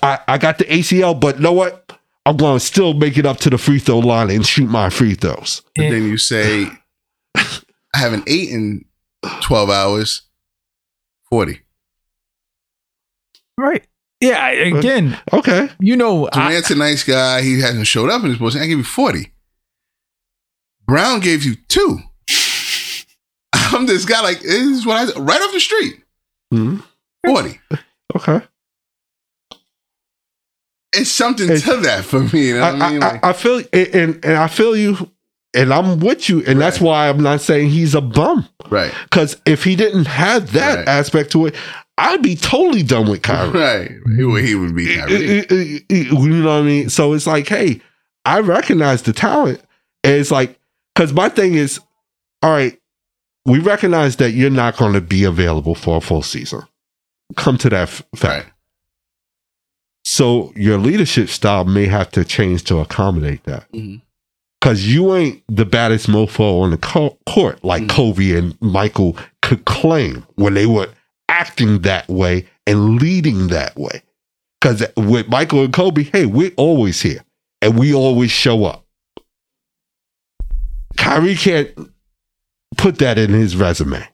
I, 0.02 0.18
I 0.26 0.38
got 0.38 0.58
the 0.58 0.64
ACL, 0.64 1.18
but 1.20 1.36
you 1.36 1.42
know 1.42 1.52
what, 1.52 1.89
I'm 2.26 2.36
going 2.36 2.58
to 2.58 2.64
still 2.64 2.94
make 2.94 3.16
it 3.18 3.26
up 3.26 3.38
to 3.38 3.50
the 3.50 3.58
free 3.58 3.78
throw 3.78 3.98
line 3.98 4.30
and 4.30 4.46
shoot 4.46 4.68
my 4.68 4.90
free 4.90 5.14
throws. 5.14 5.62
But 5.74 5.90
then 5.90 6.04
you 6.08 6.18
say, 6.18 6.66
I 7.34 7.48
haven't 7.94 8.28
eaten 8.28 8.84
12 9.42 9.70
hours, 9.70 10.22
40. 11.30 11.60
Right. 13.56 13.84
Yeah. 14.20 14.38
I- 14.44 14.50
Again, 14.52 15.18
Okay, 15.32 15.70
you 15.80 15.96
know, 15.96 16.28
I, 16.32 16.48
Durant's 16.50 16.70
a 16.70 16.74
nice 16.76 17.04
guy. 17.04 17.42
He 17.42 17.60
hasn't 17.60 17.86
showed 17.86 18.10
up 18.10 18.22
in 18.22 18.28
his 18.30 18.38
position. 18.38 18.62
I 18.62 18.66
gave 18.68 18.78
you 18.78 18.84
40. 18.84 19.32
Brown 20.86 21.20
gave 21.20 21.44
you 21.44 21.54
two. 21.68 21.98
I'm 23.52 23.86
this 23.86 24.04
guy, 24.04 24.20
like, 24.20 24.40
this 24.40 24.52
is 24.78 24.84
what 24.86 24.96
I 25.16 25.18
right 25.20 25.40
off 25.40 25.52
the 25.52 25.60
street. 25.60 26.02
Mhm. 26.52 26.82
40. 27.26 27.60
okay. 28.16 28.46
It's 30.92 31.10
something 31.10 31.44
It's- 31.46 31.64
to 31.64 31.76
that 31.82 32.04
for 32.04 32.20
me. 32.20 32.48
You 32.48 32.54
know 32.58 32.62
I, 32.62 32.72
what 32.72 32.82
I 32.82 32.90
mean? 32.90 33.00
Like, 33.00 33.24
I 33.24 33.32
feel 33.32 33.62
and 33.72 34.24
and 34.24 34.36
I 34.36 34.48
feel 34.48 34.76
you, 34.76 35.10
and 35.54 35.72
I'm 35.72 36.00
with 36.00 36.28
you, 36.28 36.42
and 36.46 36.60
that's 36.60 36.80
why 36.80 37.08
I'm 37.08 37.22
not 37.22 37.40
saying 37.40 37.70
he's 37.70 37.94
a 37.94 38.00
bum. 38.00 38.48
right. 38.70 38.92
Because 39.04 39.36
if 39.46 39.62
he 39.64 39.76
didn't 39.76 40.06
have 40.06 40.52
that 40.52 40.78
Right. 40.78 40.88
aspect 40.88 41.30
to 41.32 41.46
it, 41.46 41.54
I'd 41.98 42.22
be 42.22 42.34
totally 42.34 42.82
done 42.82 43.08
with 43.10 43.22
Kyrie. 43.22 43.50
Right. 43.50 43.90
He, 44.16 44.24
would- 44.24 44.44
he 44.44 44.54
would 44.54 44.74
be 44.74 44.96
Kyrie. 44.96 45.46
you 45.90 46.28
know 46.28 46.48
what 46.48 46.60
I 46.60 46.62
mean? 46.62 46.88
So 46.90 47.12
it's 47.12 47.26
like, 47.26 47.46
hey, 47.46 47.80
I 48.24 48.40
recognize 48.40 49.02
the 49.02 49.12
talent. 49.12 49.60
And 50.02 50.14
it's 50.14 50.30
like, 50.30 50.58
because 50.94 51.12
my 51.12 51.28
thing 51.28 51.54
is, 51.54 51.78
all 52.42 52.50
right, 52.50 52.78
we 53.44 53.58
recognize 53.58 54.16
that 54.16 54.30
you're 54.32 54.50
not 54.50 54.76
going 54.76 54.94
to 54.94 55.00
be 55.00 55.24
available 55.24 55.74
for 55.74 55.98
a 55.98 56.00
full 56.00 56.22
season. 56.22 56.62
Come 57.36 57.58
to 57.58 57.68
that 57.70 57.82
f- 57.88 58.02
fact. 58.16 58.44
Right. 58.46 58.52
So 60.04 60.52
your 60.56 60.78
leadership 60.78 61.28
style 61.28 61.64
may 61.64 61.86
have 61.86 62.10
to 62.12 62.24
change 62.24 62.64
to 62.64 62.78
accommodate 62.78 63.44
that. 63.44 63.66
Because 64.60 64.86
you 64.86 65.14
ain't 65.14 65.42
the 65.48 65.64
baddest 65.64 66.06
mofo 66.08 66.62
on 66.62 66.70
the 66.70 66.78
co- 66.78 67.18
court 67.26 67.62
like 67.64 67.82
Mhm. 67.84 67.88
Kobe 67.88 68.32
and 68.32 68.60
Michael 68.60 69.16
could 69.42 69.64
claim 69.64 70.24
when 70.36 70.54
they 70.54 70.66
were 70.66 70.88
acting 71.28 71.80
that 71.80 72.08
way 72.08 72.46
and 72.66 73.00
leading 73.00 73.48
that 73.48 73.76
way. 73.78 74.02
Because 74.60 74.84
with 74.96 75.28
Michael 75.28 75.64
and 75.64 75.72
Kobe, 75.72 76.02
hey, 76.04 76.26
we're 76.26 76.52
always 76.56 77.00
here 77.00 77.24
and 77.62 77.78
we 77.78 77.94
always 77.94 78.30
show 78.30 78.64
up. 78.64 78.84
Kyrie 80.96 81.34
can't 81.36 81.70
put 82.76 82.98
that 82.98 83.18
in 83.18 83.30
his 83.32 83.56
resume. 83.56 84.06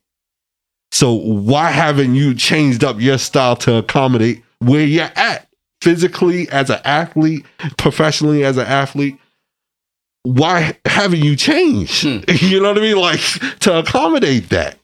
So 0.93 1.13
why 1.13 1.71
haven't 1.71 2.15
you 2.15 2.35
changed 2.35 2.85
up 2.85 3.01
your 3.01 3.19
style 3.19 3.57
to 3.57 3.77
accommodate 3.77 4.43
where 4.61 4.85
you're 4.87 5.11
at 5.17 5.46
physically 5.87 6.49
as 6.51 6.69
an 6.69 6.81
athlete, 6.85 7.47
professionally 7.77 8.45
as 8.45 8.57
an 8.57 8.67
athlete? 8.67 9.17
Why 10.25 10.77
haven't 10.85 11.23
you 11.23 11.37
changed? 11.37 12.03
Hmm. 12.03 12.19
You 12.45 12.61
know 12.61 12.71
what 12.71 12.79
I 12.79 12.81
mean? 12.81 12.97
Like 12.97 13.21
to 13.61 13.79
accommodate 13.79 14.49
that. 14.49 14.77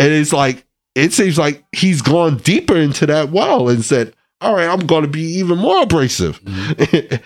And 0.00 0.12
it's 0.12 0.32
like, 0.32 0.64
it 0.96 1.12
seems 1.12 1.38
like 1.38 1.62
he's 1.70 2.02
gone 2.02 2.38
deeper 2.38 2.76
into 2.76 3.06
that 3.06 3.30
well 3.30 3.68
and 3.68 3.84
said, 3.84 4.12
all 4.40 4.56
right, 4.56 4.68
I'm 4.68 4.86
going 4.86 5.02
to 5.02 5.08
be 5.08 5.22
even 5.38 5.58
more 5.58 5.82
abrasive. 5.82 6.40
It's- 6.80 7.20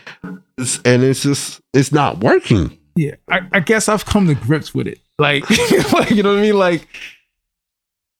and 0.85 1.03
it's 1.03 1.23
just, 1.23 1.63
it's 1.73 1.93
not 1.93 2.19
working. 2.19 2.77
yeah, 2.97 3.15
I, 3.31 3.41
I 3.53 3.61
guess 3.61 3.89
I've 3.89 4.05
come 4.05 4.27
to 4.27 4.35
grips 4.35 4.75
with 4.75 4.87
it. 4.87 4.99
Like, 5.19 5.49
like, 5.93 6.11
you 6.11 6.23
know 6.23 6.31
what 6.35 6.41
I 6.41 6.43
mean? 6.43 6.59
Like, 6.59 6.87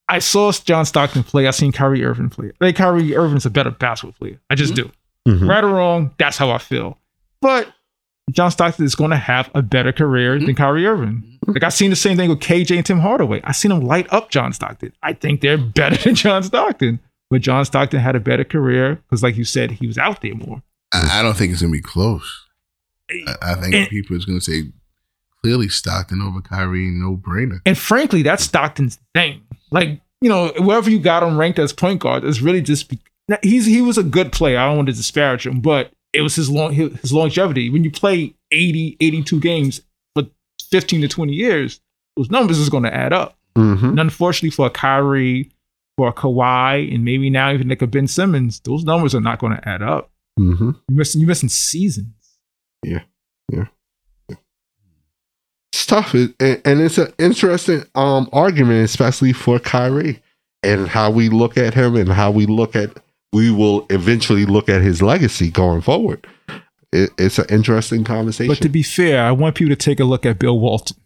I 0.09 0.19
saw 0.19 0.53
John 0.53 0.85
Stockton 0.85 1.23
play. 1.23 1.47
I 1.47 1.51
seen 1.51 1.73
Kyrie 1.73 2.05
Irving 2.05 2.31
play. 2.31 2.53
Like, 2.61 2.77
Kyrie 2.77 3.17
Irving's 3.17 3.47
a 3.47 3.51
better 3.51 3.71
basketball 3.71 4.13
player. 4.19 4.41
I 4.51 4.55
just 4.55 4.75
mm-hmm. 4.75 4.89
do. 4.89 5.39
Mhm. 5.39 5.49
Right 5.49 5.65
or 5.65 5.69
wrong, 5.69 6.15
that's 6.19 6.37
how 6.37 6.51
I 6.51 6.59
feel. 6.59 6.99
But 7.41 7.73
John 8.31 8.51
Stockton 8.51 8.85
is 8.85 8.95
going 8.95 9.11
to 9.11 9.17
have 9.17 9.51
a 9.55 9.63
better 9.63 9.93
career 9.93 10.37
mm-hmm. 10.37 10.47
than 10.47 10.55
Kyrie 10.55 10.87
Irving. 10.87 11.23
Mm-hmm. 11.23 11.53
Like, 11.53 11.65
I 11.65 11.69
seen 11.71 11.91
the 11.91 11.97
same 11.97 12.17
thing 12.17 12.29
with 12.29 12.41
KJ 12.41 12.77
and 12.77 12.87
Tim 12.87 13.01
Hardaway. 13.01 13.41
I 13.45 13.53
seen 13.53 13.71
them 13.71 13.81
light 13.81 14.07
up 14.13 14.31
John 14.31 14.53
Stockton. 14.53 14.93
I 15.03 15.15
think 15.15 15.41
they're 15.41 15.59
better 15.75 15.97
than 15.97 16.15
John 16.15 16.43
Stockton. 16.43 17.01
But 17.31 17.41
John 17.41 17.65
Stockton 17.65 18.01
had 18.01 18.17
a 18.17 18.21
better 18.21 18.45
career 18.45 18.97
because, 18.97 19.23
like 19.23 19.37
you 19.37 19.45
said, 19.45 19.71
he 19.71 19.87
was 19.87 19.99
out 19.99 20.21
there 20.21 20.35
more. 20.35 20.63
I, 20.93 21.21
I 21.21 21.23
don't 21.23 21.37
think 21.37 21.53
it's 21.53 21.63
going 21.63 21.73
to 21.73 21.79
be 21.79 21.83
close. 21.83 22.47
I, 23.11 23.35
I 23.43 23.55
think 23.55 23.75
And- 23.75 23.89
people 23.89 24.17
is 24.17 24.25
going 24.25 24.39
to 24.39 24.45
say 24.45 24.73
clearly 25.43 25.69
Stockton 25.69 26.23
over 26.23 26.41
Kyrie, 26.41 26.91
no 26.91 27.17
brainer. 27.17 27.61
And 27.67 27.77
frankly, 27.77 28.23
that's 28.23 28.45
Stockton's 28.45 28.99
thing. 29.15 29.43
Like, 29.75 30.01
you 30.21 30.29
know, 30.31 30.53
wherever 30.59 30.89
you 30.91 30.99
got 30.99 31.23
him 31.23 31.37
ranked 31.37 31.59
as 31.59 31.73
point 31.73 32.01
guard, 32.01 32.25
it's 32.25 32.41
really 32.41 32.63
just 32.63 32.89
be- 32.89 32.99
he's 33.43 33.67
he 33.67 33.83
was 33.83 33.99
a 33.99 34.03
good 34.03 34.33
player. 34.33 34.59
I 34.59 34.67
don't 34.67 34.77
want 34.77 34.89
to 34.89 34.95
disparage 34.95 35.47
him, 35.47 35.61
but 35.61 35.91
it 36.13 36.21
was 36.23 36.35
his 36.37 36.49
long 36.49 36.73
his, 36.73 37.13
longevity. 37.13 37.69
When 37.71 37.85
you 37.85 37.91
play 37.91 38.35
80, 38.53 38.97
82 39.01 39.41
games 39.41 39.81
for 40.15 40.25
15 40.71 41.01
to 41.03 41.09
20 41.09 41.33
years, 41.33 41.81
those 42.17 42.31
numbers 42.31 42.59
is 42.59 42.69
going 42.71 42.85
to 42.85 42.95
add 42.95 43.13
up. 43.13 43.37
Mhm. 43.57 43.83
And 43.91 44.01
unfortunately 44.01 44.51
for 44.51 44.67
a 44.67 44.71
Kyrie, 44.71 45.51
for 45.97 46.09
a 46.09 46.13
Kawhi, 46.13 46.93
and 46.95 47.05
maybe 47.05 47.31
now 47.31 47.53
even 47.53 47.69
like 47.69 47.83
a 47.83 47.87
Ben 47.87 48.07
Simmons, 48.07 48.61
those 48.61 48.85
numbers 48.85 49.15
are 49.15 49.21
not 49.21 49.39
going 49.39 49.57
to 49.57 49.69
add 49.69 49.83
up. 49.83 50.11
Mhm. 50.39 50.77
You're 50.89 50.97
missing 50.99 51.21
you're 51.21 51.29
missing 51.29 51.49
seasons. 51.49 52.15
It's 55.85 55.91
tough, 55.91 56.15
It- 56.15 56.63
and 56.65 56.81
it's 56.81 56.97
an 56.97 57.13
interesting 57.19 57.85
um 57.95 58.31
argument, 58.33 58.85
especially 58.87 59.35
for 59.35 59.59
Kyrie 59.59 60.23
and 60.63 60.89
how 60.89 61.11
we 61.11 61.29
look 61.29 61.59
at 61.59 61.75
him 61.75 61.95
and 61.95 62.09
how 62.09 62.31
we 62.31 62.47
look 62.47 62.75
at 62.75 62.91
we 63.35 63.51
will 63.51 63.85
eventually 63.91 64.47
look 64.47 64.71
at 64.71 64.81
his 64.81 65.03
legacy 65.03 65.51
going 65.51 65.83
forward. 65.83 66.27
It, 66.91 67.11
it's 67.19 67.39
an 67.39 67.45
interesting 67.51 68.03
conversation. 68.03 68.49
But 68.49 68.63
to 68.63 68.71
be 68.71 68.83
fair, 68.83 69.23
I 69.27 69.33
want 69.33 69.57
people 69.57 69.73
to 69.73 69.77
take 69.77 70.01
a 70.01 70.05
look 70.05 70.25
at 70.25 70.39
Bill 70.39 70.59
Walton. 70.59 70.97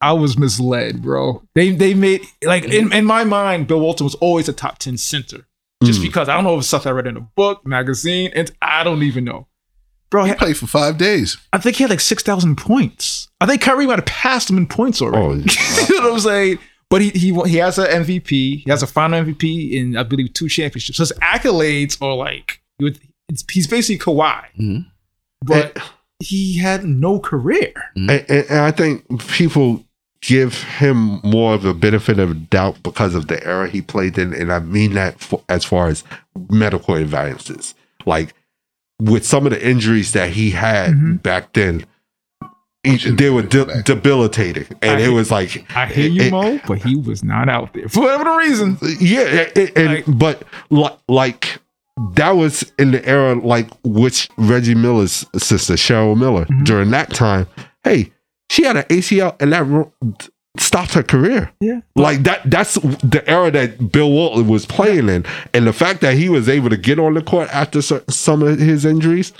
I 0.00 0.12
was 0.14 0.38
misled, 0.38 1.02
bro. 1.02 1.42
They 1.54 1.72
they 1.72 1.92
made 1.92 2.22
like 2.42 2.64
in, 2.64 2.90
in 2.90 3.04
my 3.04 3.24
mind, 3.24 3.66
Bill 3.66 3.80
Walton 3.80 4.04
was 4.04 4.14
always 4.14 4.48
a 4.48 4.54
top 4.54 4.78
ten 4.78 4.96
center. 4.96 5.46
Just 5.82 6.00
Mm. 6.00 6.04
because 6.04 6.30
I 6.30 6.36
don't 6.36 6.44
know 6.44 6.54
if 6.54 6.60
it's 6.60 6.68
stuff 6.68 6.86
I 6.86 6.90
read 6.92 7.06
in 7.06 7.18
a 7.18 7.20
book, 7.36 7.66
magazine, 7.66 8.30
and 8.34 8.50
I 8.62 8.82
don't 8.82 9.02
even 9.02 9.24
know. 9.24 9.46
Bro, 10.14 10.24
He 10.26 10.34
played 10.34 10.56
for 10.56 10.68
five 10.68 10.96
days. 10.96 11.38
I 11.52 11.58
think 11.58 11.74
he 11.74 11.82
had 11.82 11.90
like 11.90 11.98
six 12.00 12.22
thousand 12.22 12.54
points. 12.56 13.26
I 13.40 13.46
think 13.46 13.60
Kyrie 13.62 13.86
might 13.86 13.98
have 13.98 14.06
passed 14.06 14.48
him 14.48 14.56
in 14.58 14.66
points 14.68 15.02
already. 15.02 15.44
Oh, 15.48 15.86
you 15.88 16.00
know 16.00 16.06
what 16.10 16.12
I'm 16.14 16.20
saying? 16.20 16.58
But 16.88 17.00
he 17.02 17.10
he 17.10 17.34
he 17.48 17.56
has 17.56 17.78
an 17.78 17.86
MVP. 18.04 18.28
He 18.30 18.64
has 18.68 18.80
a 18.82 18.86
final 18.86 19.24
MVP 19.24 19.72
in 19.72 19.96
I 19.96 20.04
believe 20.04 20.32
two 20.32 20.48
championships. 20.48 20.98
So 20.98 21.02
his 21.02 21.12
accolades 21.20 22.00
are 22.00 22.14
like 22.14 22.60
it's, 22.78 23.44
he's 23.50 23.66
basically 23.66 23.98
Kawhi, 23.98 24.44
Mhm. 24.56 24.86
but 25.44 25.78
he 26.20 26.58
had 26.58 26.84
no 26.84 27.18
career. 27.18 27.72
and, 27.96 28.10
and, 28.10 28.46
and 28.48 28.60
I 28.60 28.70
think 28.70 29.04
people 29.28 29.84
give 30.22 30.62
him 30.62 31.20
more 31.24 31.54
of 31.54 31.64
a 31.64 31.74
benefit 31.74 32.20
of 32.20 32.48
doubt 32.50 32.82
because 32.84 33.14
of 33.16 33.26
the 33.26 33.44
era 33.44 33.68
he 33.68 33.82
played 33.82 34.16
in, 34.16 34.32
and 34.32 34.52
I 34.52 34.60
mean 34.60 34.94
that 34.94 35.18
for, 35.18 35.42
as 35.48 35.64
far 35.64 35.88
as 35.88 36.04
medical 36.50 36.94
advances, 36.94 37.74
like 38.06 38.32
with 39.10 39.24
some 39.26 39.46
of 39.46 39.52
the 39.52 39.66
injuries 39.66 40.12
that 40.12 40.30
he 40.30 40.50
had 40.50 40.92
Mhm. 40.92 41.22
back 41.22 41.52
then. 41.52 41.84
he- 42.86 42.98
They 43.10 43.30
were 43.30 43.40
de- 43.42 43.82
debilitating, 43.82 44.66
and 44.82 44.98
I 44.98 45.04
it 45.06 45.08
was 45.08 45.30
like 45.30 45.64
I 45.74 45.86
hear 45.86 46.06
you, 46.10 46.22
it- 46.24 46.30
Mo, 46.30 46.60
but 46.66 46.82
he 46.82 46.96
was 46.96 47.24
not 47.24 47.48
out 47.48 47.72
there 47.72 47.88
for 47.88 48.00
whatever 48.02 48.24
the 48.24 48.36
reason. 48.36 48.76
Yeah, 49.00 49.46
it, 49.56 49.72
and 49.74 49.88
Like- 49.88 50.04
but 50.06 50.42
like 50.68 50.92
like 51.08 51.58
that 52.14 52.36
was 52.36 52.70
in 52.78 52.90
the 52.90 53.02
era 53.08 53.34
like 53.36 53.68
which 53.84 54.28
Reggie 54.36 54.74
Miller's 54.74 55.24
sister 55.38 55.74
Cheryl 55.74 56.14
Miller 56.14 56.44
Mhm. 56.44 56.64
during 56.66 56.90
that 56.90 57.08
time. 57.14 57.46
Hey, 57.84 58.10
she 58.50 58.64
had 58.64 58.76
an 58.76 58.84
ACL 58.90 59.34
and 59.40 59.52
that 59.54 59.66
ro- 59.66 59.90
stopped 60.56 60.94
her 60.94 61.02
career. 61.02 61.52
Yeah, 61.60 61.80
Like 61.96 62.22
that 62.24 62.48
that's 62.50 62.74
the 62.74 63.22
era 63.26 63.50
that 63.50 63.92
Bill 63.92 64.10
Walton 64.10 64.48
was 64.48 64.66
playing 64.66 65.08
in, 65.08 65.24
and 65.52 65.66
the 65.66 65.72
fact 65.72 66.00
that 66.02 66.14
he 66.14 66.28
was 66.28 66.48
able 66.48 66.70
to 66.70 66.76
get 66.76 66.98
on 66.98 67.14
the 67.14 67.22
court 67.22 67.48
after 67.52 67.82
some 67.82 68.42
of 68.42 68.58
his 68.58 68.84
injuries 68.84 69.32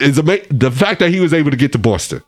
is 0.00 0.18
amazing. 0.18 0.46
The 0.50 0.70
fact 0.70 1.00
that 1.00 1.10
he 1.10 1.20
was 1.20 1.32
able 1.32 1.50
to 1.50 1.56
get 1.56 1.72
to 1.72 1.78
Boston, 1.78 2.22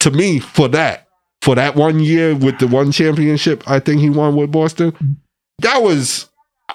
to 0.00 0.10
me, 0.10 0.38
for 0.38 0.68
that 0.68 1.08
for 1.42 1.54
that 1.54 1.76
one 1.76 2.00
year 2.00 2.34
with 2.34 2.58
the 2.58 2.66
one 2.66 2.92
championship, 2.92 3.68
I 3.68 3.80
think 3.80 4.00
he 4.00 4.10
won 4.10 4.36
with 4.36 4.52
Boston. 4.52 4.92
Mm-hmm. 4.92 5.12
That 5.60 5.82
was 5.82 6.28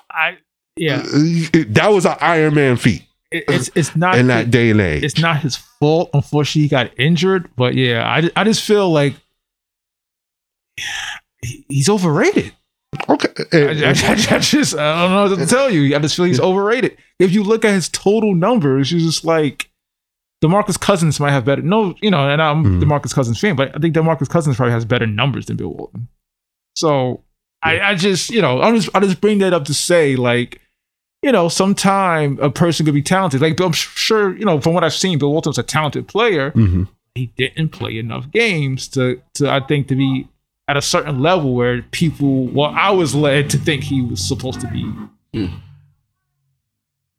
I 0.09 0.37
yeah. 0.75 1.03
Uh, 1.05 1.63
that 1.69 1.87
was 1.91 2.05
an 2.05 2.17
Iron 2.19 2.55
Man 2.55 2.77
feat 2.77 3.03
it's 3.33 3.69
it's 3.75 3.95
not 3.95 4.17
in 4.17 4.27
that 4.27 4.51
day 4.51 4.69
and 4.69 4.79
age. 4.79 5.03
it's 5.03 5.19
not 5.19 5.41
his 5.41 5.55
fault. 5.55 6.09
Unfortunately, 6.13 6.63
he 6.63 6.67
got 6.67 6.91
injured. 6.99 7.49
But 7.55 7.73
yeah, 7.73 8.07
I, 8.07 8.29
I 8.35 8.43
just 8.43 8.63
feel 8.63 8.91
like 8.91 9.15
he's 11.69 11.89
overrated. 11.89 12.53
okay, 13.09 13.29
I, 13.51 13.57
and- 13.57 13.83
I- 13.85 14.35
I 14.35 14.39
just 14.39 14.75
I 14.75 15.01
don't 15.07 15.11
know 15.11 15.29
what 15.35 15.39
to 15.39 15.45
tell 15.45 15.69
you. 15.69 15.95
I 15.95 15.99
just 15.99 16.15
feel 16.15 16.25
he's 16.25 16.39
overrated. 16.39 16.97
If 17.19 17.31
you 17.31 17.43
look 17.43 17.65
at 17.65 17.73
his 17.73 17.89
total 17.89 18.35
numbers, 18.35 18.91
you're 18.91 19.01
just 19.01 19.25
like 19.25 19.69
Demarcus 20.43 20.79
Cousins 20.79 21.19
might 21.19 21.31
have 21.31 21.45
better. 21.45 21.61
No, 21.61 21.95
you 22.01 22.11
know, 22.11 22.29
and 22.29 22.41
I'm 22.41 22.63
Mhm. 22.63 22.83
Demarcus 22.83 23.13
Cousins 23.13 23.39
fan, 23.39 23.55
but 23.55 23.75
I 23.75 23.79
think 23.79 23.95
Demarcus 23.95 24.29
Cousins 24.29 24.55
probably 24.57 24.73
has 24.73 24.85
better 24.85 25.07
numbers 25.07 25.45
than 25.47 25.57
Bill 25.57 25.73
Walton. 25.73 26.07
So 26.75 27.23
I, 27.61 27.79
I 27.79 27.95
just 27.95 28.29
you 28.29 28.41
know 28.41 28.61
I 28.61 28.71
just 28.75 28.89
I 28.93 28.99
just 28.99 29.21
bring 29.21 29.39
that 29.39 29.53
up 29.53 29.65
to 29.65 29.73
say 29.73 30.15
like. 30.15 30.59
You 31.25 31.31
know, 31.31 31.47
sometime 31.47 32.37
a 32.41 32.49
person 32.49 32.85
could 32.85 32.93
be 32.93 33.01
talented. 33.01 33.39
Like 33.39 33.57
I'm 33.61 33.71
sure, 33.71 34.35
you 34.37 34.43
know, 34.43 34.59
from 34.59 34.73
what 34.73 34.83
I've 34.83 34.93
seen, 34.93 35.19
Bill 35.19 35.31
Walton's 35.31 35.57
a 35.57 35.63
talented 35.63 36.05
player 36.05 36.51
Mhm. 36.51 36.89
he 37.15 37.27
didn't 37.37 37.69
play 37.69 37.97
enough 37.97 38.29
games 38.29 38.89
to 38.89 39.21
to 39.35 39.49
I 39.49 39.61
think 39.61 39.87
to 39.87 39.95
be 39.95 40.27
at 40.67 40.77
a 40.77 40.81
certain 40.81 41.19
level 41.19 41.53
where 41.53 41.81
people 41.91 42.47
well 42.47 42.73
I 42.75 42.91
was 42.91 43.13
led 43.13 43.49
to 43.51 43.57
think 43.57 43.83
he 43.83 44.01
was 44.01 44.25
supposed 44.25 44.61
to 44.61 44.67
be 44.67 44.83
hmm. 45.33 45.55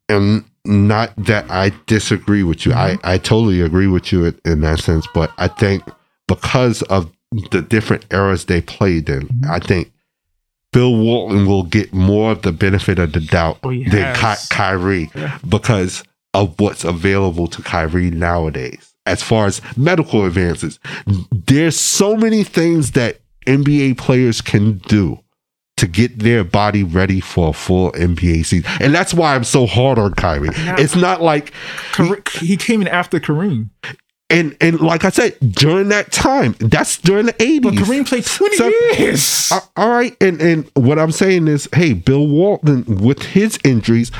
and 0.08 0.44
not 0.64 1.14
that 1.16 1.50
I 1.50 1.72
disagree 1.86 2.42
with 2.42 2.64
you. 2.64 2.72
I, 2.72 2.92
mm-hmm. 2.92 3.06
I 3.06 3.18
totally 3.18 3.60
agree 3.60 3.86
with 3.86 4.12
you 4.12 4.26
in, 4.26 4.40
in 4.44 4.60
that 4.62 4.80
sense, 4.80 5.06
but 5.14 5.30
I 5.36 5.48
think 5.48 5.82
because 6.26 6.82
of 6.82 7.12
the 7.50 7.60
different 7.60 8.06
eras 8.10 8.46
they 8.46 8.60
played 8.60 9.08
in, 9.08 9.28
mm-hmm. 9.28 9.50
I 9.50 9.58
think 9.58 9.92
Bill 10.72 10.96
Walton 10.96 11.46
will 11.46 11.64
get 11.64 11.92
more 11.92 12.32
of 12.32 12.42
the 12.42 12.52
benefit 12.52 12.98
of 12.98 13.12
the 13.12 13.20
doubt 13.20 13.58
Oh, 13.62 13.70
than 13.70 14.14
Ky- 14.16 14.46
Kyrie 14.50 15.10
Yeah. 15.14 15.38
because 15.48 16.02
of 16.32 16.58
what's 16.58 16.84
available 16.84 17.46
to 17.48 17.62
Kyrie 17.62 18.10
nowadays. 18.10 18.92
As 19.06 19.22
far 19.22 19.46
as 19.46 19.60
medical 19.76 20.24
advances, 20.24 20.78
there's 21.30 21.78
so 21.78 22.16
many 22.16 22.42
things 22.42 22.92
that 22.92 23.20
NBA 23.46 23.98
players 23.98 24.40
can 24.40 24.78
do 24.78 25.20
to 25.76 25.86
get 25.88 26.20
their 26.20 26.44
body 26.44 26.84
ready 26.84 27.20
for 27.20 27.48
a 27.48 27.52
full 27.52 27.90
NBA 27.92 28.46
season. 28.46 28.70
And 28.80 28.94
that's 28.94 29.12
why 29.12 29.34
I'm 29.34 29.44
so 29.44 29.66
hard 29.66 29.98
on 29.98 30.14
Kyrie. 30.14 30.50
It's 30.52 30.94
not 30.94 31.20
like 31.20 31.52
Kare- 31.92 32.22
he 32.40 32.56
came 32.56 32.80
in 32.80 32.88
after 32.88 33.18
Kareem 33.18 33.70
and 34.30 34.56
and 34.60 34.80
like 34.80 35.04
I 35.04 35.10
said, 35.10 35.36
during 35.52 35.88
that 35.90 36.10
time, 36.10 36.54
that's 36.58 36.96
during 36.98 37.26
the 37.26 37.34
80s. 37.34 37.62
but 37.62 37.74
Kareem 37.74 38.06
played 38.08 38.24
20 38.24 38.56
So- 38.56 38.68
years 38.98 39.52
All 39.76 39.88
right, 39.90 40.16
and 40.20 40.40
and 40.40 40.70
what 40.74 40.98
I'm 40.98 41.12
saying 41.12 41.46
is, 41.48 41.68
hey, 41.74 41.92
Bill 41.92 42.26
Walton 42.26 42.84
with 42.86 43.22
his 43.22 43.58
injuries, 43.64 44.10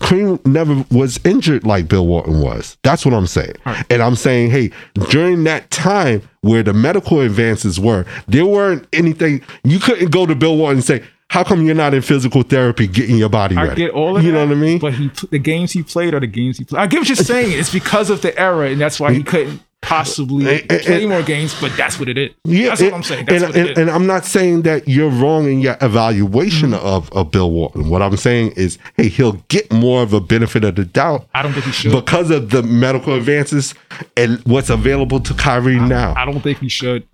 Kareem 0.00 0.44
never 0.44 0.84
was 0.90 1.20
injured 1.24 1.64
like 1.64 1.88
Bill 1.88 2.06
Walton 2.06 2.40
was. 2.40 2.76
That's 2.82 3.04
what 3.04 3.14
I'm 3.14 3.26
saying, 3.26 3.54
Right. 3.64 3.84
and 3.88 4.02
I'm 4.02 4.16
saying, 4.16 4.50
hey, 4.50 4.70
during 5.10 5.44
that 5.44 5.70
time 5.70 6.22
where 6.40 6.62
the 6.64 6.72
medical 6.72 7.20
advances 7.20 7.78
were, 7.78 8.04
there 8.26 8.44
weren't 8.46 8.86
anything 8.92 9.42
you 9.64 9.78
couldn't 9.78 10.10
go 10.10 10.26
to 10.26 10.34
Bill 10.34 10.56
Walton 10.56 10.78
and 10.78 10.84
say, 10.84 11.02
how 11.32 11.42
come 11.42 11.64
you're 11.64 11.74
not 11.74 11.94
in 11.94 12.02
physical 12.02 12.42
therapy 12.42 12.86
getting 12.86 13.16
your 13.16 13.30
body 13.30 13.56
I 13.56 13.64
ready? 13.68 13.82
get 13.86 13.92
all 13.92 14.18
of 14.18 14.22
you 14.22 14.32
that, 14.32 14.38
know 14.38 14.46
what 14.46 14.52
I 14.52 14.60
mean? 14.60 14.78
but 14.78 14.92
he 14.92 15.10
the 15.30 15.38
games 15.38 15.72
he 15.72 15.82
played 15.82 16.12
are 16.12 16.20
the 16.20 16.26
games 16.26 16.58
he 16.58 16.64
played 16.64 16.80
I 16.82 16.86
get 16.86 16.98
what 17.00 17.08
you're 17.08 17.16
saying 17.16 17.58
it's 17.58 17.72
because 17.72 18.10
of 18.10 18.20
the 18.20 18.38
era 18.38 18.68
and 18.68 18.78
that's 18.78 19.00
why 19.00 19.14
he 19.14 19.22
couldn't 19.22 19.62
possibly 19.80 20.46
And- 20.60 20.70
and- 20.72 20.80
play 20.82 21.06
more 21.06 21.22
games 21.22 21.58
but 21.58 21.74
that's 21.74 21.98
what 21.98 22.10
it 22.10 22.18
is 22.18 22.30
Yeah, 22.44 22.68
that's 22.68 22.82
what 22.82 22.92
I'm 22.92 23.02
saying 23.02 23.24
that's 23.24 23.42
and, 23.44 23.52
what 23.54 23.56
it 23.56 23.60
and, 23.60 23.70
is 23.70 23.78
and 23.78 23.90
I'm 23.90 24.06
not 24.06 24.26
saying 24.26 24.62
that 24.62 24.86
you're 24.86 25.08
wrong 25.08 25.50
in 25.50 25.60
your 25.60 25.76
evaluation 25.80 26.72
mm-hmm. 26.72 26.86
of, 26.86 27.10
of 27.12 27.30
Bill 27.30 27.50
Walton. 27.50 27.88
What 27.88 28.02
I'm 28.02 28.16
saying 28.18 28.52
is, 28.52 28.78
hey, 28.98 29.08
he'll 29.08 29.32
get 29.48 29.72
more 29.72 30.02
of 30.02 30.12
a 30.12 30.20
benefit 30.20 30.64
of 30.64 30.76
the 30.76 30.84
doubt 30.84 31.26
I 31.34 31.42
don't 31.42 31.52
think 31.54 31.64
he 31.64 31.72
should 31.72 31.92
because 31.92 32.30
of 32.30 32.50
the 32.50 32.62
medical 32.62 33.14
advances 33.14 33.74
and 34.18 34.38
what's 34.44 34.68
available 34.70 35.18
to 35.20 35.32
Kyrie 35.34 35.80
now. 35.80 36.12
I 36.14 36.26
don't 36.26 36.40
think 36.42 36.58
he 36.58 36.68
should 36.68 37.06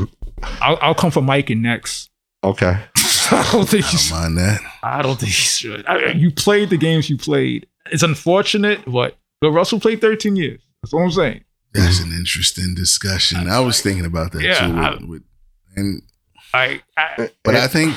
I'll, 0.60 0.76
I'll 0.82 0.94
come 0.94 1.12
for 1.12 1.22
Mike 1.22 1.50
and 1.50 1.62
next 1.62 2.10
Okay. 2.44 2.78
I 3.32 3.48
don't 3.52 3.68
think 3.68 3.84
he 3.84 3.90
Don't 3.92 4.00
should. 4.00 4.14
mind 4.14 4.38
that. 4.38 4.60
I 4.82 5.02
don't 5.02 5.16
think 5.18 5.28
he 5.32 5.32
should. 5.32 5.86
I, 5.86 6.12
you 6.12 6.30
played 6.30 6.70
the 6.70 6.76
games 6.76 7.08
you 7.10 7.16
played. 7.16 7.66
It's 7.90 8.02
unfortunate, 8.02 8.80
but 8.86 9.16
Bill 9.40 9.50
Russell 9.52 9.80
played 9.80 10.00
13 10.00 10.36
years. 10.36 10.60
That's 10.82 10.92
all 10.92 11.02
I'm 11.04 11.10
saying. 11.10 11.44
That's 11.72 12.00
an 12.00 12.12
interesting 12.12 12.74
discussion. 12.74 13.48
I 13.48 13.60
was 13.60 13.80
thinking 13.80 14.04
about 14.06 14.32
that 14.32 14.42
Yeah, 14.42 14.66
too. 14.66 14.74
With, 14.74 14.82
I- 14.84 15.04
with, 15.04 15.22
and 15.76 16.02
I, 16.54 16.80
I 16.96 17.30
but 17.44 17.54
I 17.54 17.68
think 17.68 17.94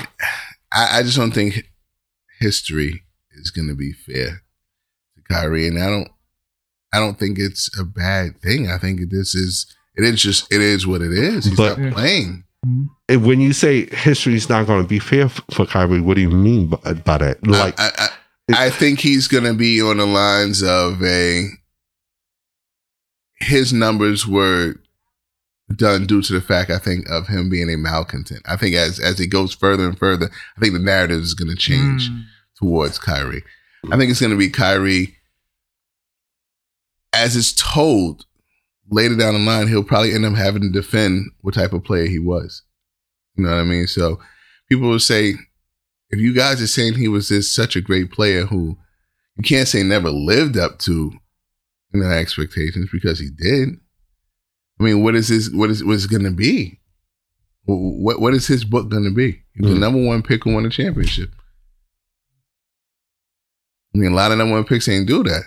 I, 0.74 1.00
I 1.00 1.04
just 1.04 1.18
don't 1.18 1.32
think 1.34 1.70
history 2.40 3.04
is 3.32 3.50
going 3.52 3.68
to 3.70 3.76
be 3.76 3.94
fair 3.94 4.42
to 5.16 5.22
Kyrie, 5.30 5.68
and 5.68 5.82
I 5.82 5.88
don't. 5.90 6.10
I 6.94 7.00
don't 7.00 7.18
think 7.18 7.40
it's 7.40 7.70
a 7.80 7.86
bad 7.86 8.42
thing. 8.42 8.70
I 8.70 8.78
think 8.78 9.10
this 9.10 9.34
is 9.34 9.66
it 9.96 10.04
is 10.04 10.22
just 10.22 10.52
it 10.52 10.60
is 10.62 10.86
what 10.86 11.02
it 11.02 11.14
is. 11.14 11.46
He's 11.46 11.56
But- 11.56 11.80
not 11.80 11.94
playing. 11.94 12.44
And 12.64 12.90
when 13.18 13.42
you 13.42 13.54
say 13.54 13.86
history's 13.96 14.50
not 14.50 14.68
going 14.68 14.82
to 14.82 14.88
be 14.88 15.00
fair 15.00 15.26
f- 15.26 15.42
for 15.52 15.66
Kyrie, 15.66 16.02
what 16.02 16.16
do 16.16 16.22
you 16.22 16.30
mean 16.30 16.68
by, 16.68 16.94
by 16.94 17.18
that? 17.20 17.46
Like, 17.48 17.80
I, 17.80 17.88
I, 17.98 18.08
I, 18.54 18.66
I 18.66 18.70
think 18.70 19.00
he's 19.00 19.28
going 19.28 19.44
to 19.46 19.54
be 19.54 19.82
on 19.82 19.98
the 19.98 20.06
lines 20.06 20.62
of 20.64 21.02
a. 21.04 21.48
His 23.40 23.74
numbers 23.74 24.28
were 24.28 24.76
done 25.76 26.06
due 26.06 26.22
to 26.22 26.34
the 26.34 26.42
fact 26.42 26.70
I 26.70 26.78
think 26.78 27.10
of 27.10 27.28
him 27.28 27.50
being 27.50 27.70
a 27.70 27.78
malcontent. 27.78 28.42
I 28.46 28.56
think 28.58 28.76
as 28.76 29.00
as 29.00 29.18
he 29.18 29.26
goes 29.28 29.54
further 29.54 29.88
and 29.88 29.98
further, 29.98 30.30
I 30.58 30.60
think 30.60 30.74
the 30.74 30.80
narrative 30.80 31.22
is 31.22 31.34
going 31.34 31.50
to 31.50 31.56
change 31.56 32.10
Mm. 32.10 32.24
towards 32.58 33.00
Kyrie. 33.00 33.44
I 33.92 33.98
think 33.98 34.12
it's 34.12 34.20
going 34.20 34.32
to 34.32 34.38
be 34.38 34.50
Kyrie 34.50 35.16
as 37.14 37.36
it's 37.36 37.54
told 37.54 38.26
later 38.90 39.16
down 39.16 39.34
the 39.34 39.40
line. 39.40 39.68
He'll 39.68 39.84
probably 39.84 40.14
end 40.14 40.26
up 40.26 40.36
having 40.36 40.62
to 40.62 40.70
defend 40.70 41.32
what 41.42 41.56
type 41.56 41.74
of 41.74 41.84
player 41.84 42.06
he 42.06 42.20
was. 42.20 42.62
You 43.36 43.44
know 43.46 43.52
what 43.52 43.60
I 43.62 43.64
mean? 43.64 43.88
So 43.88 44.20
people 44.70 44.90
will 44.90 45.00
say, 45.00 45.34
if 46.10 46.20
you 46.20 46.34
guys 46.34 46.62
are 46.62 46.68
saying 46.68 46.96
he 46.96 47.08
was 47.08 47.30
just 47.30 47.56
such 47.56 47.76
a 47.76 47.82
great 47.82 48.12
player 48.12 48.46
who 48.46 48.78
you 49.38 49.44
can't 49.44 49.68
say 49.68 49.82
never 49.84 50.10
lived 50.10 50.58
up 50.58 50.80
to 50.80 51.12
you 51.94 52.00
know 52.02 52.10
expectations 52.10 52.90
because 52.92 53.20
he 53.20 53.30
did. 53.30 53.70
I 54.80 54.84
mean, 54.84 55.04
what 55.04 55.16
is 55.16 55.28
his 55.30 55.54
what 55.54 55.70
is 55.70 55.84
what's 55.84 56.08
going 56.08 56.24
to 56.24 56.32
be? 56.32 56.80
What 57.66 58.20
what 58.20 58.34
is 58.34 58.48
his 58.48 58.66
book 58.66 58.90
going 58.90 59.04
to 59.06 59.14
be? 59.14 59.42
He 59.54 59.62
was 59.62 59.72
the 59.72 59.78
Mm. 59.78 59.82
number 59.82 60.04
one 60.06 60.24
pick 60.24 60.44
who 60.44 60.54
won 60.54 60.66
a 60.66 60.70
championship. 60.70 61.30
I 63.94 63.98
mean, 63.98 64.12
a 64.12 64.16
lot 64.16 64.32
of 64.32 64.38
number 64.38 64.54
one 64.56 64.64
picks 64.64 64.88
ain't 64.88 65.08
do 65.08 65.24
that. 65.24 65.44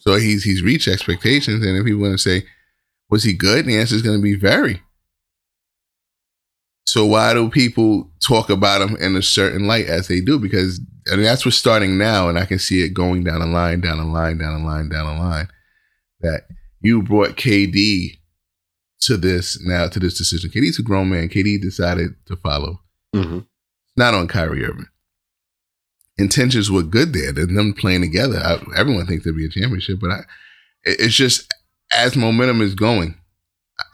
So 0.00 0.16
he's 0.16 0.44
he's 0.44 0.62
reached 0.62 0.88
expectations, 0.88 1.64
and 1.64 1.76
if 1.78 1.86
you 1.86 1.98
want 1.98 2.12
to 2.14 2.18
say, 2.18 2.44
was 3.10 3.22
he 3.24 3.32
good? 3.32 3.66
The 3.66 3.76
answer 3.78 3.94
is 3.94 4.02
going 4.02 4.18
to 4.18 4.22
be 4.22 4.34
very. 4.34 4.82
So 6.84 7.06
why 7.06 7.32
do 7.32 7.48
people 7.48 8.10
talk 8.20 8.50
about 8.50 8.82
him 8.82 8.96
in 8.96 9.16
a 9.16 9.22
certain 9.22 9.66
light 9.66 9.86
as 9.86 10.08
they 10.08 10.20
do? 10.20 10.38
Because 10.38 10.80
I 11.10 11.16
mean, 11.16 11.24
that's 11.24 11.44
what's 11.44 11.56
starting 11.56 11.98
now, 11.98 12.28
and 12.28 12.38
I 12.38 12.44
can 12.44 12.58
see 12.58 12.82
it 12.82 12.90
going 12.90 13.24
down 13.24 13.42
a 13.42 13.46
line, 13.46 13.80
down 13.80 13.98
a 13.98 14.06
line, 14.06 14.38
down 14.38 14.60
a 14.60 14.64
line, 14.64 14.88
down 14.88 15.06
a 15.06 15.18
line. 15.18 15.48
That 16.20 16.42
you 16.80 17.02
brought 17.02 17.36
KD 17.36 18.18
to 19.02 19.16
this 19.16 19.60
now 19.64 19.88
to 19.88 19.98
this 19.98 20.16
decision. 20.16 20.50
KD's 20.50 20.78
a 20.78 20.82
grown 20.82 21.10
man. 21.10 21.28
KD 21.28 21.60
decided 21.60 22.14
to 22.26 22.36
follow. 22.36 22.80
Mm-hmm. 23.14 23.40
Not 23.96 24.14
on 24.14 24.28
Kyrie 24.28 24.64
Irving. 24.64 24.86
Intentions 26.18 26.70
were 26.70 26.82
good 26.82 27.12
there. 27.12 27.32
They're 27.32 27.46
them 27.46 27.74
playing 27.74 28.02
together. 28.02 28.38
I, 28.38 28.62
everyone 28.76 29.06
thinks 29.06 29.24
there'll 29.24 29.36
be 29.36 29.46
a 29.46 29.48
championship, 29.48 29.98
but 30.00 30.10
I, 30.10 30.20
it's 30.84 31.14
just 31.14 31.52
as 31.92 32.16
momentum 32.16 32.60
is 32.60 32.74
going, 32.74 33.16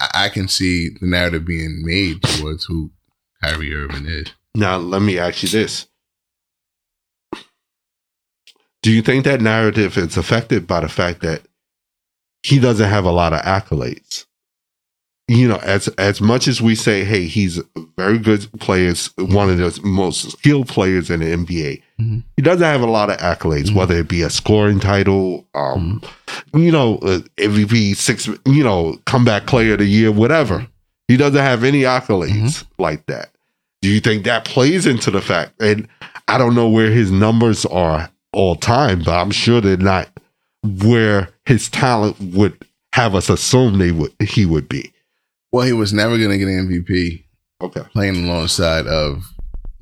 I, 0.01 0.25
I 0.25 0.29
can 0.29 0.49
see 0.49 0.91
the 1.01 1.07
narrative 1.07 1.45
being 1.45 1.83
made 1.85 2.23
towards 2.23 2.65
who 2.65 2.91
Kyrie 3.43 3.75
Irving 3.75 4.07
is. 4.07 4.29
Now, 4.55 4.77
let 4.77 5.03
me 5.03 5.19
ask 5.19 5.43
you 5.43 5.49
this. 5.49 5.87
Do 8.83 8.93
you 8.93 9.03
think 9.03 9.25
that 9.25 9.41
narrative 9.41 9.97
is 9.99 10.17
affected 10.17 10.67
by 10.67 10.81
the 10.81 10.89
fact 10.89 11.21
that 11.23 11.43
he 12.43 12.59
doesn't 12.59 12.89
have 12.89 13.05
a 13.05 13.11
lot 13.11 13.33
of 13.33 13.41
accolades? 13.43 14.25
You 15.31 15.47
know, 15.47 15.57
as 15.59 15.89
as 15.99 16.21
much 16.23 16.49
as 16.49 16.63
we 16.63 16.75
say, 16.75 17.05
hey, 17.05 17.25
he's 17.27 17.59
a 17.59 17.63
very 17.99 18.19
good 18.19 18.49
player, 18.61 18.95
one 19.19 19.51
of 19.51 19.59
the 19.59 19.79
most 19.85 20.31
skilled 20.33 20.69
players 20.69 21.11
in 21.11 21.21
the 21.21 21.27
NBA. 21.27 21.83
Mhm. 22.01 22.23
He 22.37 22.43
doesn't 22.43 22.63
have 22.65 22.81
a 22.81 22.87
lot 22.87 23.11
of 23.11 23.19
accolades, 23.19 23.67
Mhm. 23.67 23.75
whether 23.75 23.97
it 23.99 24.09
be 24.09 24.23
a 24.23 24.31
scoring 24.31 24.81
title, 24.81 25.47
um, 25.55 26.01
you 26.55 26.73
know, 26.73 26.97
uh, 27.03 27.21
MVP 27.37 27.93
six, 27.95 28.27
you 28.47 28.65
know, 28.65 28.99
comeback 29.05 29.47
player 29.47 29.75
of 29.75 29.81
the 29.81 29.85
year, 29.87 30.11
whatever. 30.11 30.67
He 31.09 31.19
doesn't 31.19 31.39
have 31.41 31.63
any 31.63 31.83
accolades 31.83 32.65
like 32.79 33.05
that. 33.07 33.31
Do 33.83 33.91
you 33.91 34.01
think 34.01 34.25
that 34.25 34.45
plays 34.47 34.87
into 34.87 35.11
the 35.11 35.21
fact? 35.21 35.53
And 35.61 35.87
I 36.27 36.39
don't 36.39 36.55
know 36.55 36.69
where 36.69 36.91
his 36.91 37.11
numbers 37.13 37.67
are 37.67 38.11
all 38.33 38.57
time, 38.57 39.03
but 39.05 39.13
I'm 39.19 39.31
sure 39.31 39.61
they're 39.61 39.77
not 39.77 40.09
where 40.63 41.29
his 41.45 41.69
talent 41.69 42.19
would 42.21 42.55
have 42.95 43.15
us 43.15 43.29
assume 43.29 43.79
they 43.79 43.93
would 43.93 44.13
he 44.23 44.47
would 44.47 44.69
be. 44.69 44.91
Well, 45.53 45.67
he 45.67 45.73
was 45.73 45.93
never 45.93 46.19
going 46.19 46.31
to 46.31 46.39
get 46.39 46.49
an 46.49 46.69
MVP 46.69 47.25
Okay. 47.63 47.83
playing 47.93 48.25
alongside 48.25 48.87
of 48.87 49.25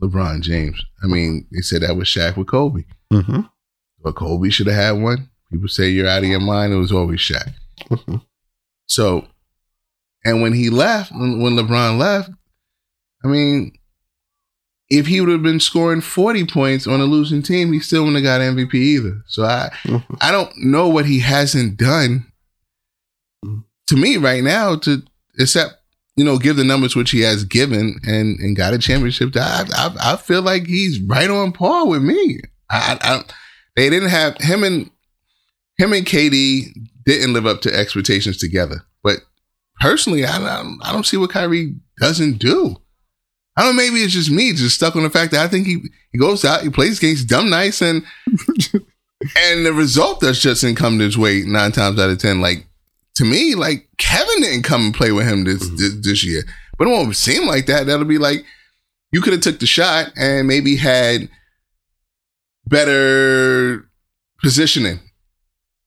LeBron 0.03 0.41
James. 0.41 0.81
I 1.03 1.07
mean, 1.07 1.47
they 1.53 1.61
said 1.61 1.83
that 1.83 1.97
was 1.97 2.09
Shaq 2.09 2.37
with 2.37 2.47
Kobe. 2.49 2.85
Mm-hmm. 3.13 3.41
But 4.03 4.15
Kobe 4.15 4.49
should 4.51 4.67
have 4.69 4.77
had 4.77 5.03
one. 5.03 5.29
People 5.53 5.69
say 5.69 5.89
you're 5.89 6.09
out 6.09 6.23
of 6.23 6.29
your 6.29 6.41
mind. 6.41 6.73
It 6.73 6.77
was 6.77 6.93
always 6.93 7.21
Shaq. 7.21 7.53
Mhm. 7.91 8.23
So, 8.87 9.27
and 10.25 10.41
when 10.43 10.53
he 10.53 10.71
left, 10.71 11.13
when, 11.13 11.41
when 11.41 11.55
LeBron 11.55 11.99
left, 11.99 12.31
I 13.25 13.29
mean, 13.29 13.73
if 14.89 15.07
he 15.09 15.21
would 15.21 15.31
have 15.31 15.43
been 15.43 15.59
scoring 15.61 16.01
40 16.01 16.47
points 16.47 16.87
on 16.87 17.01
a 17.01 17.05
losing 17.05 17.43
team, 17.43 17.73
he 17.73 17.81
still 17.81 18.05
wouldn't 18.05 18.25
have 18.25 18.41
got 18.41 18.41
MVP 18.41 18.75
either. 18.75 19.23
So 19.27 19.45
I, 19.45 19.71
Mhm. 19.85 20.19
I 20.21 20.31
don't 20.31 20.57
know 20.59 20.89
what 20.89 21.07
he 21.07 21.19
hasn't 21.21 21.77
done 21.77 22.27
to 23.89 23.97
me 23.97 24.17
right 24.17 24.43
now 24.43 24.77
to 24.77 25.03
except 25.39 25.75
you 26.17 26.25
know 26.25 26.39
give 26.39 26.57
the 26.57 26.65
numbers 26.65 26.97
which 26.97 27.11
he 27.11 27.21
has 27.21 27.45
given 27.45 28.01
and 28.05 28.39
and 28.41 28.57
got 28.57 28.75
a 28.75 28.79
championship. 28.79 29.35
I 29.37 29.65
I, 29.75 30.13
I 30.13 30.17
feel 30.17 30.43
like 30.43 30.67
he's 30.67 31.01
right 31.03 31.31
on 31.31 31.53
par 31.53 31.87
with 31.87 32.03
me. 32.03 32.41
I, 32.71 32.99
I, 33.01 33.25
they 33.77 33.91
didn't 33.91 34.09
have 34.09 34.37
him 34.39 34.65
and 34.65 34.91
him 35.79 35.93
and 35.93 36.07
KD 36.07 36.73
didn't 37.05 37.33
live 37.33 37.47
up 37.47 37.61
to 37.63 37.75
expectations 37.75 38.37
together. 38.39 38.83
But 39.03 39.19
personally, 39.81 40.25
I 40.25 40.39
don't, 40.39 40.81
I 40.83 40.93
don't 40.93 41.07
see 41.07 41.17
what 41.17 41.31
Kyrie 41.31 41.75
doesn't 42.01 42.39
do. 42.39 42.77
I 43.57 43.63
don't 43.63 43.77
know. 43.77 43.83
Maybe 43.83 44.01
it's 44.03 44.13
just 44.13 44.31
me, 44.31 44.53
just 44.53 44.75
stuck 44.75 44.97
on 44.97 45.03
the 45.03 45.11
fact 45.11 45.33
that 45.33 45.45
I 45.45 45.49
think 45.49 45.67
he 45.67 45.83
he 46.13 46.19
goes 46.19 46.45
out, 46.45 46.63
he 46.63 46.69
plays 46.69 46.99
games 46.99 47.25
dumb 47.25 47.49
nice, 47.49 47.81
and 47.81 48.05
and 48.77 49.65
the 49.65 49.73
result 49.73 50.21
does 50.21 50.41
just 50.41 50.61
didn't 50.61 50.77
come 50.77 50.99
his 50.99 51.17
way 51.17 51.43
nine 51.43 51.73
times 51.73 51.99
out 51.99 52.11
of 52.11 52.19
ten. 52.19 52.43
Like 52.43 52.67
to 53.17 53.25
me, 53.25 53.55
like 53.55 53.89
Kevin 53.99 54.43
didn't 54.43 54.63
come 54.63 54.87
and 54.87 54.95
play 54.95 55.13
with 55.13 55.27
him 55.27 55.45
this 55.45 55.69
this, 55.71 55.95
this 56.03 56.25
year, 56.25 56.43
but 56.79 56.87
it 56.87 56.91
won't 56.91 57.17
seem 57.17 57.47
like 57.47 57.67
that. 57.67 57.87
That'll 57.87 58.05
be 58.05 58.19
like 58.19 58.45
you 59.13 59.21
could 59.21 59.33
have 59.33 59.43
took 59.43 59.59
the 59.59 59.67
shot 59.67 60.13
and 60.17 60.47
maybe 60.47 60.77
had 60.77 61.29
better 62.67 63.89
positioning 64.43 65.01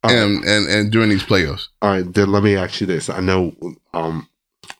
All 0.03 0.11
right. 0.11 0.19
and, 0.19 0.43
and 0.45 0.67
and 0.67 0.91
during 0.91 1.09
these 1.09 1.23
playoffs. 1.23 1.67
All 1.81 1.91
right, 1.91 2.13
then 2.13 2.31
let 2.31 2.43
me 2.43 2.55
ask 2.55 2.81
you 2.81 2.87
this. 2.87 3.09
I 3.09 3.19
know 3.19 3.55
um 3.93 4.27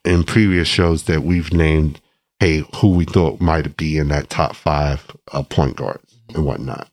in 0.05 0.23
previous 0.23 0.67
shows 0.67 1.03
that 1.03 1.23
we've 1.23 1.53
named, 1.53 1.99
hey, 2.39 2.63
who 2.77 2.89
we 2.89 3.05
thought 3.05 3.41
might 3.41 3.75
be 3.77 3.97
in 3.97 4.07
that 4.09 4.29
top 4.29 4.55
five 4.55 5.05
uh, 5.31 5.43
point 5.43 5.75
guards 5.75 6.19
and 6.33 6.45
whatnot. 6.45 6.89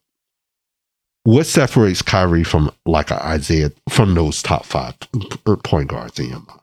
What 1.27 1.47
separates 1.47 2.03
Kyrie 2.03 2.45
from 2.45 2.71
like 2.85 3.11
a 3.11 3.21
Isaiah 3.27 3.73
from 3.89 4.15
those 4.15 4.41
top 4.45 4.65
five 4.65 4.95
point 5.65 5.89
guards 5.89 6.21
in 6.21 6.27
your 6.29 6.39
mind? 6.39 6.61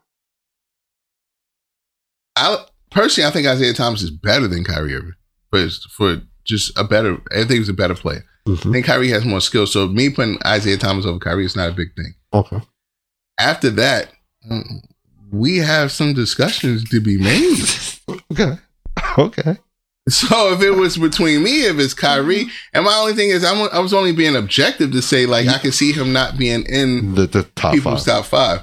I 2.38 2.64
personally, 2.90 3.28
I 3.28 3.32
think 3.32 3.46
Isaiah 3.46 3.74
Thomas 3.74 4.02
is 4.02 4.10
better 4.10 4.48
than 4.48 4.64
Kyrie 4.64 4.96
Irving, 4.96 5.16
but 5.52 5.70
for 5.92 6.22
just 6.46 6.78
a 6.80 6.86
better. 6.86 7.18
I 7.34 7.40
think 7.44 7.52
he's 7.60 7.68
a 7.68 7.74
better 7.74 7.94
player. 7.94 8.24
I 8.48 8.52
Mhm. 8.52 8.72
think 8.72 8.86
Kyrie 8.86 9.10
has 9.10 9.26
more 9.26 9.42
skill. 9.42 9.68
So 9.68 9.88
me 9.90 10.10
putting 10.10 10.38
Isaiah 10.46 10.78
Thomas 10.78 11.06
over 11.06 11.20
Kyrie 11.20 11.46
is 11.46 11.58
not 11.58 11.70
a 11.70 11.74
big 11.74 11.94
thing. 11.98 12.14
Okay. 12.34 12.62
After 13.38 13.70
that, 13.72 14.14
mm, 14.50 14.80
we 15.30 15.58
have 15.58 15.92
some 15.92 16.14
discussions 16.14 16.86
to 16.90 17.02
be 17.02 17.18
made. 17.18 17.60
Okay. 18.32 18.58
Okay. 19.18 19.58
So 20.10 20.52
if 20.54 20.62
it 20.62 20.72
was 20.72 20.98
between 20.98 21.44
me, 21.44 21.66
if 21.66 21.80
it's 21.80 21.94
Kyrie, 21.94 22.46
mm-hmm. 22.46 22.50
and 22.74 22.84
my 22.86 22.94
only 22.96 23.14
thing 23.14 23.30
is, 23.30 23.44
I'm, 23.46 23.70
I 23.72 23.80
was 23.80 23.94
only 23.94 24.12
being 24.12 24.36
objective 24.36 24.92
to 24.92 25.02
say 25.02 25.26
like 25.26 25.48
I 25.48 25.58
can 25.60 25.72
see 25.72 25.94
him 25.94 26.12
not 26.12 26.38
being 26.38 26.64
in 26.66 27.16
The 27.16 27.26
the 27.28 27.44
top 27.56 27.74
people's 27.74 28.06
five. 28.06 28.16
top 28.18 28.26
five. 28.26 28.60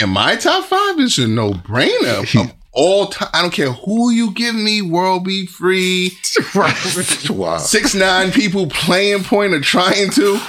And 0.00 0.10
my 0.10 0.34
top 0.34 0.64
five 0.64 0.98
is 0.98 1.16
a 1.18 1.28
no 1.28 1.52
brainer. 1.52 2.24
He- 2.28 2.50
all 2.76 3.06
time, 3.06 3.28
I 3.32 3.40
don't 3.40 3.52
care 3.52 3.70
who 3.70 4.10
you 4.10 4.32
give 4.32 4.56
me. 4.56 4.82
World 4.82 5.22
B. 5.22 5.46
Free. 5.46 6.10
wow. 7.30 7.58
Six 7.58 7.94
nine 7.94 8.32
people 8.32 8.66
playing 8.66 9.22
point 9.22 9.54
or 9.54 9.60
trying 9.60 10.10
to. 10.10 10.40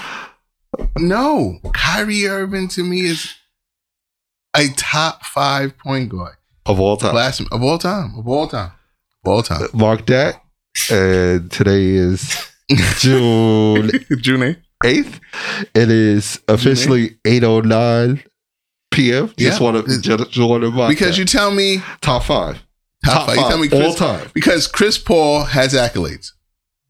No, 0.98 1.60
Kyrie 1.72 2.26
Irving 2.28 2.68
to 2.70 2.84
me 2.84 3.02
is 3.02 3.32
a 4.58 4.70
top 4.70 5.24
five 5.24 5.78
point 5.78 6.10
guard, 6.10 6.36
Of 6.66 6.80
all 6.80 6.98
time. 6.98 7.12
class 7.12 7.40
of 7.40 7.62
all 7.62 7.78
time, 7.78 8.18
of 8.18 8.28
all 8.28 8.48
time, 8.48 8.72
of 9.26 9.32
all 9.34 9.44
time. 9.44 9.68
Mark 9.74 10.06
that. 10.08 10.42
And 10.92 11.52
today 11.52 11.86
is 11.92 12.36
June 13.00 13.90
June 14.20 14.58
8th. 14.84 15.20
It 15.74 15.90
is 15.92 16.40
officially 16.48 17.12
8.09 17.26 18.24
p.m. 18.92 19.28
Just 19.38 19.40
Yeah. 19.40 19.60
want 19.64 19.86
to 19.88 20.02
just 20.02 20.38
want 20.38 20.64
to 20.64 20.72
mark 20.72 20.90
because 20.90 21.16
that. 21.16 21.18
you 21.20 21.26
tell 21.26 21.52
me 21.52 21.82
top 22.02 22.24
five. 22.24 22.62
top, 23.06 23.14
Top 23.14 23.28
five. 23.28 23.38
You 23.38 23.48
tell 23.50 23.58
me 23.58 23.68
five, 23.70 23.82
all 23.84 23.94
time. 23.94 24.30
because 24.34 24.68
Chris 24.68 24.98
Paul 24.98 25.46
has 25.46 25.74
accolades. 25.74 26.32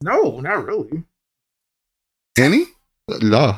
No, 0.02 0.40
not 0.40 0.66
really. 0.66 1.04
Any? 2.38 2.66
No. 3.22 3.58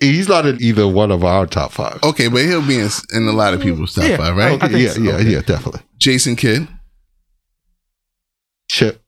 He's 0.00 0.28
not 0.28 0.46
in 0.46 0.60
either 0.60 0.86
one 0.88 1.12
of 1.12 1.24
our 1.24 1.46
top 1.46 1.70
five. 1.72 2.00
Okay, 2.02 2.26
but 2.28 2.42
he'll 2.44 2.66
be 2.66 2.78
in, 2.80 2.88
in 3.14 3.28
a 3.28 3.32
lot 3.32 3.54
of 3.54 3.60
people's 3.60 3.94
top 3.94 4.04
Yeah, 4.04 4.16
five, 4.16 4.36
right? 4.36 4.60
Okay, 4.62 4.78
yeah, 4.84 4.90
so. 4.90 5.00
yeah, 5.00 5.12
Okay. 5.12 5.30
yeah, 5.30 5.40
definitely. 5.42 5.80
Jason 5.96 6.34
Kidd. 6.34 6.66
Chip. 8.72 8.99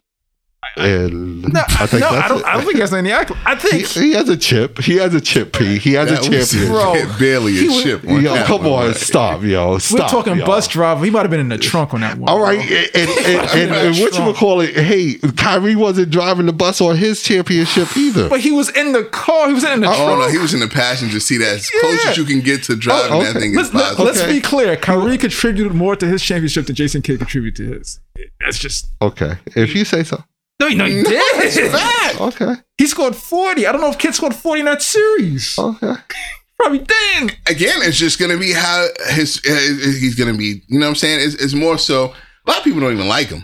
And 0.76 1.42
No, 1.42 1.60
I 1.68 1.86
think 1.86 2.00
no, 2.02 2.12
that's 2.12 2.24
I 2.24 2.28
don't. 2.28 2.38
it. 2.40 2.46
I 2.46 2.52
don't 2.54 2.62
think 2.62 2.74
he 2.76 2.80
has 2.80 2.94
any 2.94 3.10
accolades. 3.10 3.42
I 3.44 3.54
think 3.56 3.86
he 3.88 4.12
has 4.12 4.28
a 4.30 4.36
chip. 4.38 4.78
He 4.78 4.96
has 4.96 5.14
a 5.14 5.20
chip, 5.20 5.52
P. 5.52 5.76
He 5.78 5.92
has 5.92 6.10
a 6.10 6.14
That 6.14 6.28
was 6.30 6.50
champion. 6.50 6.72
Bro, 6.72 7.18
barely 7.18 7.58
a 7.58 7.60
he 7.60 7.66
was- 7.68 7.82
ship. 7.82 8.04
Yo, 8.04 8.44
come 8.44 8.62
one, 8.64 8.72
on, 8.72 8.86
right? 8.88 8.96
stop, 8.96 9.42
yo. 9.42 9.72
we're 9.72 9.98
talking 10.08 10.36
yo. 10.38 10.46
bus 10.46 10.68
driver. 10.68 11.04
He 11.04 11.10
might 11.10 11.20
have 11.22 11.30
been 11.30 11.40
in 11.40 11.50
the 11.50 11.58
trunk 11.58 11.92
on 11.92 12.00
that 12.00 12.16
one. 12.16 12.28
All 12.30 12.40
right, 12.40 12.56
bro. 12.56 12.76
and, 12.76 12.90
and, 12.94 13.26
and, 13.26 13.50
and, 13.50 13.72
and 13.72 13.96
what 13.98 14.16
you 14.18 14.24
would 14.24 14.36
call 14.36 14.60
it? 14.60 14.74
Hey, 14.74 15.14
Kyrie 15.36 15.76
wasn't 15.76 16.10
driving 16.10 16.46
the 16.46 16.52
bus 16.54 16.80
on 16.80 16.96
his 16.96 17.22
championship 17.22 17.94
either. 17.96 18.28
but 18.30 18.40
he 18.40 18.50
was 18.50 18.70
in 18.70 18.92
the 18.92 19.04
car. 19.04 19.48
He 19.48 19.54
was 19.54 19.64
in 19.64 19.80
the 19.80 19.88
Oh 19.88 19.94
trunk. 19.94 20.20
no, 20.20 20.28
he 20.30 20.38
was 20.38 20.54
in 20.54 20.60
the 20.60 20.68
passenger 20.68 21.20
seat 21.20 21.42
as 21.42 21.68
close 21.68 22.06
as 22.06 22.16
you 22.16 22.24
can 22.24 22.40
get 22.40 22.62
to 22.64 22.76
driving 22.76 23.12
Oh, 23.12 23.22
that 23.22 23.34
thing 23.38 23.50
is 23.50 23.56
Let's, 23.56 23.74
let, 23.74 23.82
possible. 23.96 24.04
let's 24.06 24.22
be 24.22 24.40
clear. 24.40 24.76
Kyrie 24.76 25.18
contributed 25.18 25.74
more 25.74 25.96
to 25.96 26.06
his 26.06 26.22
championship 26.22 26.66
than 26.66 26.76
Jason 26.76 27.02
Kidd 27.02 27.18
contributed 27.18 27.56
to 27.68 27.78
his. 27.78 28.00
That's 28.40 28.58
just 28.58 28.88
Okay, 29.02 29.34
if 29.54 29.74
you 29.74 29.84
say 29.84 30.02
so. 30.04 30.22
No, 30.68 30.68
no, 30.68 30.84
he 30.86 30.96
No, 30.96 31.02
did. 31.10 31.22
it's. 31.36 32.20
Okay, 32.20 32.54
He 32.78 32.86
scored 32.86 33.16
forty. 33.16 33.66
I 33.66 33.72
don't 33.72 33.80
know 33.80 33.90
if 33.90 33.98
Kidd 33.98 34.14
scored 34.14 34.34
forty 34.34 34.60
in 34.60 34.66
that 34.66 34.82
series. 34.82 35.58
okay. 35.58 35.94
Probably 36.58 36.78
did. 36.78 37.36
Again, 37.48 37.78
it's 37.82 37.98
just 37.98 38.18
going 38.20 38.30
to 38.30 38.38
be 38.38 38.52
how 38.52 38.86
his 39.08 39.40
uh, 39.48 39.50
he's 39.52 40.14
going 40.14 40.30
to 40.32 40.38
be. 40.38 40.62
You 40.68 40.78
know 40.78 40.86
what 40.86 40.90
I'm 40.90 40.94
saying? 40.96 41.20
It's, 41.20 41.34
it's 41.42 41.54
more 41.54 41.76
so. 41.78 42.14
A 42.46 42.50
lot 42.50 42.58
of 42.58 42.64
people 42.64 42.80
don't 42.80 42.92
even 42.92 43.08
like 43.08 43.28
him, 43.28 43.42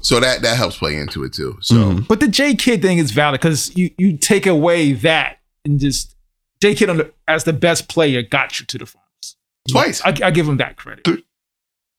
so 0.00 0.18
that 0.20 0.40
that 0.42 0.56
helps 0.56 0.78
play 0.78 0.96
into 0.96 1.24
it 1.24 1.32
too. 1.34 1.58
So 1.60 1.74
Mhm. 1.74 2.08
But 2.08 2.20
the 2.20 2.28
J 2.28 2.54
Kidd 2.54 2.80
thing 2.80 2.98
is 2.98 3.10
valid 3.10 3.40
because 3.40 3.76
you 3.76 3.90
you 3.98 4.16
take 4.16 4.46
away 4.46 4.92
that 4.92 5.38
and 5.66 5.78
just 5.78 6.14
J 6.62 6.74
Kidd 6.74 6.88
the, 6.90 7.12
as 7.26 7.44
the 7.44 7.52
best 7.52 7.88
player 7.88 8.22
got 8.22 8.58
you 8.60 8.66
to 8.66 8.78
the 8.78 8.86
finals 8.86 9.36
twice, 9.68 10.00
I, 10.02 10.14
I 10.24 10.30
give 10.30 10.48
him 10.48 10.56
that 10.58 10.76
credit. 10.76 11.04
Th- 11.04 11.22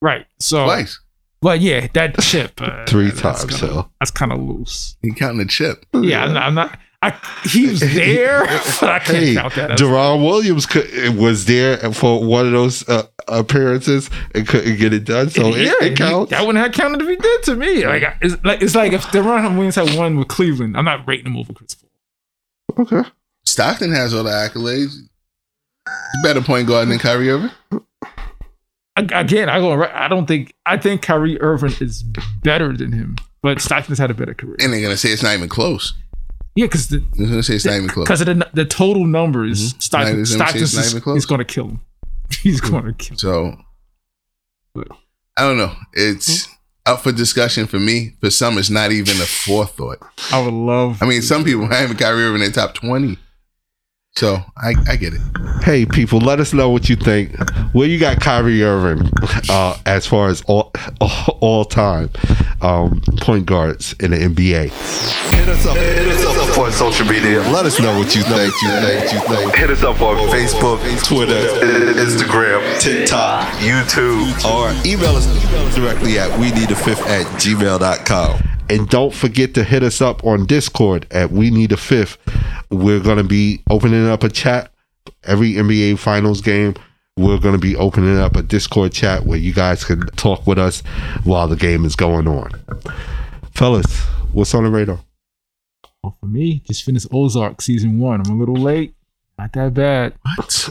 Right. 0.01 0.25
So 0.39 0.63
twice. 0.63 0.99
But 1.41 1.61
yeah, 1.61 1.87
that 1.93 2.17
chip 2.21 2.59
uh, 2.61 2.85
Three 2.85 3.09
that's 3.11 3.21
times, 3.21 3.45
kinda- 3.45 3.57
so. 3.75 3.89
That's 3.99 4.11
kind 4.11 4.31
of 4.31 4.39
loose. 4.39 4.97
He 5.01 5.11
counting 5.13 5.37
the 5.39 5.45
chip. 5.45 5.85
Yeah, 5.93 6.23
I'm 6.25 6.33
not. 6.33 6.43
I'm 6.43 6.53
not 6.55 6.79
I, 7.01 7.17
he 7.45 7.67
was 7.67 7.79
there, 7.93 8.41
but 8.81 8.83
I 8.89 8.99
can't 8.99 9.17
Hey, 9.19 9.33
count 9.35 9.55
that. 9.55 9.69
Deron 9.79 10.21
Williams 10.21 10.65
could, 10.65 11.15
was 11.15 11.45
there 11.45 11.77
for 11.93 12.21
one 12.25 12.45
of 12.45 12.51
those 12.51 12.87
uh, 12.89 13.03
appearances 13.29 14.09
and 14.35 14.45
couldn't 14.45 14.75
get 14.77 14.91
it 14.91 15.05
done, 15.05 15.29
so 15.29 15.47
yeah, 15.55 15.71
it, 15.79 15.93
it 15.93 15.97
counts. 15.97 16.31
that 16.31 16.45
wouldn't 16.45 16.61
have 16.61 16.73
counted 16.73 17.01
if 17.01 17.07
he 17.07 17.15
did 17.15 17.43
to 17.43 17.55
me. 17.55 17.85
Like 17.85 18.03
it's 18.21 18.43
like 18.43 18.61
it's 18.61 18.75
like 18.75 18.91
if 18.91 19.03
Deron 19.05 19.53
Williams 19.53 19.75
had 19.75 19.97
won 19.97 20.17
with 20.17 20.27
Cleveland, 20.27 20.75
I'm 20.75 20.83
not 20.83 21.07
rating 21.07 21.27
him 21.27 21.37
over 21.37 21.53
Chris 21.53 21.73
Paul. 21.75 22.85
okay. 22.85 23.09
Stockton 23.45 23.93
has 23.93 24.13
all 24.13 24.25
the 24.25 24.31
accolades. 24.31 24.97
Better 26.21 26.41
point 26.41 26.67
guard 26.67 26.89
than 26.89 26.99
Kyrie 26.99 27.29
Irving. 27.31 27.51
Again, 28.99 29.49
I 29.49 29.59
go. 29.59 29.73
right- 29.75 29.93
I 29.93 30.07
don't 30.07 30.25
think. 30.25 30.53
I 30.65 30.77
think 30.77 31.01
Kyrie 31.01 31.39
Irving 31.41 31.73
is 31.81 32.03
better 32.43 32.75
than 32.75 32.91
him, 32.91 33.17
but 33.41 33.61
Stockton's 33.61 33.99
had 33.99 34.11
a 34.11 34.13
better 34.13 34.33
career. 34.33 34.55
And 34.59 34.71
they're 34.73 34.81
gonna 34.81 34.97
say 34.97 35.09
it's 35.09 35.23
not 35.23 35.33
even 35.35 35.49
close. 35.49 35.93
Yeah, 36.55 36.65
because 36.65 36.87
the 36.89 37.03
They're 37.13 37.27
gonna 37.27 37.43
say 37.43 37.55
it's 37.55 37.65
not 37.65 37.75
even 37.75 37.87
close. 37.89 38.05
because 38.05 38.21
of 38.21 38.27
the 38.27 38.49
the 38.53 38.65
total 38.65 39.05
numbers, 39.05 39.73
Mhm. 39.73 39.81
Stockton, 39.81 40.13
Not- 40.15 40.19
it's 40.21 40.31
gonna 40.31 40.39
say 40.39 40.45
Stockton's 40.45 40.61
it's 40.63 40.73
not 40.73 41.15
is, 41.15 41.23
is 41.23 41.25
to 41.25 41.43
kill 41.45 41.67
him. 41.69 41.79
He's 42.43 42.61
going 42.61 42.85
to 42.85 42.93
kill. 42.93 43.13
Him. 43.13 43.17
So 43.17 43.57
But- 44.75 44.87
I 45.37 45.41
don't 45.43 45.57
know. 45.57 45.73
It's 45.93 46.47
up 46.85 47.01
for 47.03 47.11
discussion 47.11 47.65
for 47.65 47.79
me. 47.79 48.15
For 48.19 48.29
some, 48.29 48.57
it's 48.57 48.69
not 48.69 48.91
even 48.91 49.15
a 49.17 49.25
forethought. 49.25 49.99
I 50.31 50.39
would 50.43 50.53
love. 50.53 51.01
I 51.01 51.05
mean, 51.05 51.21
some 51.21 51.43
people 51.43 51.67
have 51.71 51.95
Kyrie 51.97 52.23
Irving 52.23 52.41
in 52.43 52.51
their 52.51 52.65
top 52.65 52.75
twenty. 52.75 53.17
So 54.19 54.43
I, 54.57 54.73
I 54.89 54.97
get 54.97 55.13
it. 55.13 55.21
Hey, 55.63 55.85
people, 55.85 56.19
let 56.19 56.41
us 56.41 56.51
know 56.51 56.69
what 56.69 56.89
you 56.89 56.97
think. 56.97 57.39
Where 57.71 57.87
you 57.87 57.97
got 57.97 58.19
Kyrie 58.19 58.61
Irving 58.61 59.09
uh, 59.49 59.77
as 59.85 60.05
far 60.05 60.27
as 60.27 60.41
all 60.41 60.73
all, 60.99 61.37
all 61.39 61.63
time 61.63 62.09
um, 62.61 62.99
point 63.21 63.45
guards 63.45 63.95
in 64.01 64.11
the 64.11 64.17
NBA? 64.17 64.71
Hit 65.35 65.47
us 65.47 65.65
up. 65.65 65.77
Hit 65.77 66.05
us 66.05 66.25
up 66.25 66.57
on 66.57 66.69
social 66.73 67.05
media. 67.05 67.39
Let 67.43 67.65
us 67.65 67.79
know 67.79 67.97
what 67.97 68.13
you 68.13 68.23
think. 68.23 68.53
You 68.61 68.69
think. 68.81 69.13
You 69.13 69.19
think. 69.21 69.55
Hit 69.55 69.69
us 69.69 69.83
up 69.83 70.01
on 70.01 70.17
Facebook, 70.27 70.81
Twitter, 71.05 71.39
Instagram, 71.93 72.81
TikTok, 72.81 73.47
YouTube, 73.59 74.43
or 74.43 74.71
email 74.85 75.15
us 75.15 75.27
directly 75.73 76.19
at 76.19 76.37
we 76.37 76.51
need 76.51 76.69
a 76.71 76.75
fifth 76.75 77.07
at 77.07 77.25
gmail.com. 77.37 78.58
And 78.69 78.87
don't 78.87 79.13
forget 79.13 79.55
to 79.55 79.63
hit 79.63 79.81
us 79.81 79.99
up 79.99 80.23
on 80.23 80.45
Discord 80.45 81.07
at 81.09 81.31
We 81.31 81.49
Need 81.49 81.71
a 81.71 81.77
Fifth. 81.77 82.17
We're 82.69 82.99
going 82.99 83.17
to 83.17 83.23
be 83.23 83.63
opening 83.69 84.07
up 84.07 84.23
a 84.23 84.29
chat 84.29 84.71
every 85.23 85.53
NBA 85.53 85.97
Finals 85.97 86.41
game. 86.41 86.75
We're 87.17 87.39
going 87.39 87.55
to 87.55 87.59
be 87.59 87.75
opening 87.75 88.17
up 88.17 88.35
a 88.35 88.43
Discord 88.43 88.93
chat 88.93 89.25
where 89.25 89.39
you 89.39 89.53
guys 89.53 89.83
can 89.83 90.05
talk 90.11 90.45
with 90.45 90.59
us 90.59 90.81
while 91.23 91.47
the 91.47 91.55
game 91.55 91.83
is 91.83 91.95
going 91.95 92.27
on. 92.27 92.51
Fellas, 93.55 94.05
what's 94.31 94.53
on 94.53 94.63
the 94.63 94.69
radar? 94.69 94.99
Well, 96.03 96.15
for 96.19 96.27
me, 96.27 96.59
just 96.59 96.83
finished 96.83 97.07
Ozark 97.11 97.61
season 97.61 97.99
one. 97.99 98.21
I'm 98.21 98.31
a 98.31 98.39
little 98.39 98.55
late. 98.55 98.93
Not 99.39 99.53
that 99.53 99.73
bad. 99.73 100.13
What? 100.23 100.69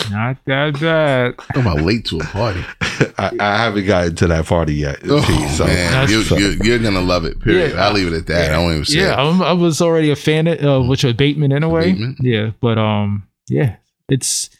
Not 0.10 0.36
that 0.46 0.80
bad. 0.80 1.38
Talking 1.38 1.62
about 1.62 1.80
late 1.82 2.04
to 2.06 2.18
a 2.18 2.24
party. 2.24 2.64
I, 3.18 3.30
I 3.38 3.56
haven't 3.58 3.86
gotten 3.86 4.16
to 4.16 4.26
that 4.26 4.46
party 4.46 4.74
yet. 4.74 4.98
Oh, 5.04 5.24
T, 5.24 5.48
so- 5.48 5.66
man, 5.66 6.08
you, 6.10 6.22
so- 6.22 6.36
you, 6.36 6.58
you're 6.64 6.78
gonna 6.80 7.00
love 7.00 7.24
it. 7.24 7.40
Period. 7.40 7.72
Yeah. 7.74 7.84
I'll 7.86 7.92
leave 7.92 8.08
it 8.12 8.16
at 8.16 8.26
that. 8.26 8.52
I 8.52 8.58
won't 8.58 8.72
even 8.74 8.84
say. 8.86 8.98
Yeah, 8.98 9.12
it. 9.12 9.18
I'm, 9.24 9.40
I 9.40 9.52
was 9.52 9.80
already 9.80 10.10
a 10.10 10.16
fan 10.16 10.48
of 10.48 10.64
uh, 10.64 10.82
which 10.86 11.04
was 11.04 11.12
Bateman 11.14 11.52
anyway. 11.52 11.92
Bateman? 11.92 12.16
Yeah, 12.20 12.50
but 12.60 12.76
um, 12.78 13.28
yeah, 13.48 13.76
it's. 14.08 14.50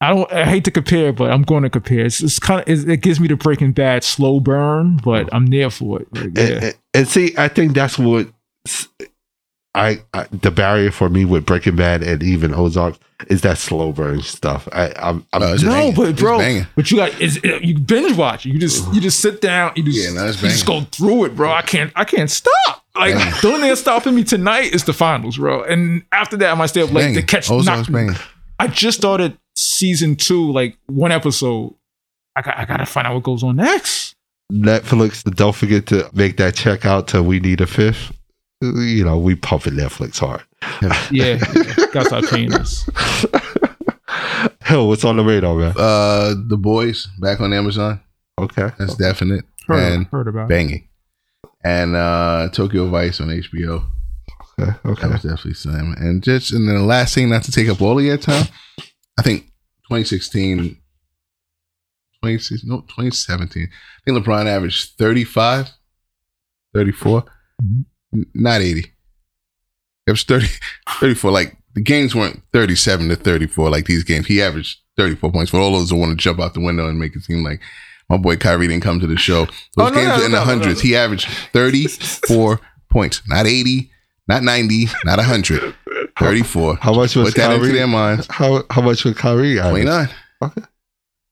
I 0.00 0.14
don't. 0.14 0.32
I 0.32 0.46
hate 0.46 0.64
to 0.64 0.70
compare, 0.70 1.12
but 1.12 1.30
I'm 1.30 1.42
going 1.42 1.62
to 1.64 1.68
compare. 1.70 2.06
It's, 2.06 2.22
it's 2.22 2.38
kind 2.38 2.62
of. 2.62 2.68
It, 2.68 2.88
it 2.88 2.96
gives 3.02 3.20
me 3.20 3.28
the 3.28 3.36
Breaking 3.36 3.72
Bad 3.72 4.02
slow 4.02 4.40
burn, 4.40 4.96
but 5.04 5.28
I'm 5.32 5.46
there 5.48 5.68
for 5.68 6.00
it. 6.00 6.08
Like, 6.12 6.24
and, 6.24 6.38
and- 6.38 6.74
and 6.94 7.06
see, 7.06 7.34
I 7.38 7.48
think 7.48 7.74
that's 7.74 7.98
what 7.98 8.28
I, 9.74 10.02
I 10.12 10.26
the 10.32 10.50
barrier 10.50 10.90
for 10.90 11.08
me 11.08 11.24
with 11.24 11.46
Breaking 11.46 11.76
Bad 11.76 12.02
and 12.02 12.22
even 12.22 12.52
Ozark 12.54 12.96
is 13.28 13.42
that 13.42 13.56
slow 13.58 13.92
burn 13.92 14.20
stuff. 14.22 14.66
I, 14.72 14.92
I'm, 14.96 15.24
I'm 15.32 15.42
Oh, 15.42 15.52
just, 15.52 15.64
no, 15.64 15.70
banging. 15.72 15.94
but 15.94 16.16
bro, 16.16 16.38
banging. 16.38 16.66
but 16.74 16.90
you 16.90 16.96
got 16.96 17.20
is 17.20 17.40
you 17.44 17.78
binge 17.78 18.16
watch. 18.16 18.44
You 18.44 18.58
just 18.58 18.92
you 18.92 19.00
just 19.00 19.20
sit 19.20 19.40
down. 19.40 19.72
You 19.76 19.84
just 19.84 19.98
Yeah, 19.98 20.12
no, 20.20 20.26
it's 20.26 20.42
you 20.42 20.48
just 20.48 20.66
go 20.66 20.80
through 20.80 21.26
it, 21.26 21.36
bro. 21.36 21.52
I 21.52 21.62
can't 21.62 21.92
I 21.94 22.04
can't 22.04 22.30
stop. 22.30 22.84
Like 22.96 23.14
Banging. 23.14 23.34
the 23.42 23.48
only 23.48 23.60
thing 23.68 23.76
stopping 23.76 24.14
me 24.16 24.24
tonight 24.24 24.74
is 24.74 24.82
the 24.84 24.92
finals, 24.92 25.36
bro. 25.38 25.62
And 25.62 26.02
after 26.10 26.36
that, 26.38 26.50
I 26.50 26.54
might 26.54 26.66
stay 26.66 26.82
up 26.82 26.92
late 26.92 27.14
to 27.14 27.22
catch. 27.22 27.48
Ozark's 27.50 27.88
knock- 27.88 27.94
banging. 27.94 28.16
I 28.58 28.66
just 28.66 28.98
started 28.98 29.38
season 29.54 30.16
two, 30.16 30.50
like 30.52 30.76
one 30.86 31.12
episode. 31.12 31.74
I 32.34 32.42
got 32.42 32.58
I 32.58 32.64
gotta 32.64 32.86
find 32.86 33.06
out 33.06 33.14
what 33.14 33.22
goes 33.22 33.44
on 33.44 33.56
next. 33.56 34.16
Netflix. 34.52 35.22
Don't 35.36 35.54
forget 35.54 35.86
to 35.86 36.10
make 36.12 36.36
that 36.38 36.54
check 36.56 36.84
out 36.84 37.06
to 37.08 37.22
We 37.22 37.38
Need 37.38 37.60
a 37.60 37.66
Fifth. 37.66 38.12
You 38.60 39.04
know, 39.04 39.18
we 39.18 39.34
pumping 39.36 39.74
Netflix 39.74 40.18
hard. 40.18 40.42
Yeah, 41.10 41.38
gotta 41.92 42.04
start 42.06 42.24
paying 42.26 42.52
us. 42.54 42.86
Hell, 44.60 44.86
what's 44.88 45.04
on 45.04 45.16
the 45.16 45.24
radar, 45.24 45.54
man? 45.56 45.72
Uh, 45.76 46.34
the 46.46 46.56
boys 46.58 47.06
back 47.18 47.40
on 47.40 47.52
Amazon. 47.52 48.00
Okay. 48.38 48.70
That's 48.78 48.94
definite 48.94 49.44
Heard, 49.66 49.92
and 49.92 50.06
heard 50.08 50.28
about 50.28 50.44
it. 50.44 50.48
banging. 50.48 50.88
And 51.64 51.94
uh, 51.96 52.48
Tokyo 52.52 52.88
Vice 52.88 53.20
on 53.20 53.28
HBO. 53.28 53.84
Okay. 54.60 54.72
That 54.84 55.10
was 55.10 55.22
definitely 55.22 55.54
Sam. 55.54 55.94
And 55.98 56.22
just 56.22 56.52
and 56.52 56.68
then 56.68 56.76
the 56.76 56.84
last 56.84 57.14
thing, 57.14 57.30
not 57.30 57.42
to 57.44 57.52
take 57.52 57.68
up 57.68 57.80
all 57.80 57.98
of 57.98 58.04
your 58.04 58.18
time, 58.18 58.46
I 59.18 59.22
think 59.22 59.44
2016, 59.88 60.76
26, 62.22 62.64
no, 62.64 62.80
2017. 62.82 63.68
I 63.72 64.10
think 64.12 64.24
LeBron 64.24 64.46
averaged 64.46 64.96
35, 64.98 65.70
34, 66.74 67.24
Mhm. 67.62 67.84
N- 68.14 68.26
not 68.34 68.60
80. 68.60 68.80
It 70.06 70.10
was 70.10 70.22
30, 70.24 70.46
34. 71.00 71.30
Like 71.30 71.56
the 71.74 71.82
games 71.82 72.14
weren't 72.14 72.42
37 72.52 73.08
to 73.10 73.16
34 73.16 73.70
like 73.70 73.86
these 73.86 74.04
games. 74.04 74.26
He 74.26 74.42
averaged 74.42 74.78
34 74.96 75.32
points. 75.32 75.50
For 75.50 75.58
all 75.58 75.72
those 75.72 75.88
that 75.90 75.96
want 75.96 76.10
to 76.10 76.16
jump 76.16 76.40
out 76.40 76.54
the 76.54 76.60
window 76.60 76.88
and 76.88 76.98
make 76.98 77.14
it 77.16 77.22
seem 77.22 77.44
like 77.44 77.60
my 78.08 78.16
boy 78.16 78.36
Kyrie 78.36 78.66
didn't 78.68 78.82
come 78.82 78.98
to 79.00 79.06
the 79.06 79.16
show. 79.16 79.42
Oh, 79.42 79.44
those 79.44 79.86
Oh, 79.86 79.88
no, 79.90 79.94
games 79.94 80.08
no, 80.08 80.16
were 80.18 80.24
in 80.26 80.32
no, 80.32 80.38
the 80.40 80.44
no, 80.44 80.50
hundreds. 80.50 80.82
no. 80.82 80.88
He 80.88 80.96
averaged 80.96 81.28
34 81.52 82.60
points, 82.90 83.22
not 83.28 83.46
80, 83.46 83.90
not 84.26 84.42
90, 84.42 84.86
not 85.04 85.18
100. 85.18 85.74
34. 86.18 86.76
How 86.76 86.92
much 86.92 87.14
was 87.16 87.28
Put 87.28 87.36
that 87.36 87.52
into 87.54 87.68
their 87.72 87.86
minds. 87.86 88.26
How 88.28 88.64
how 88.68 88.82
much 88.82 89.04
was 89.04 89.14
Kyrie? 89.16 89.58
average? 89.60 89.84
29. 89.84 90.08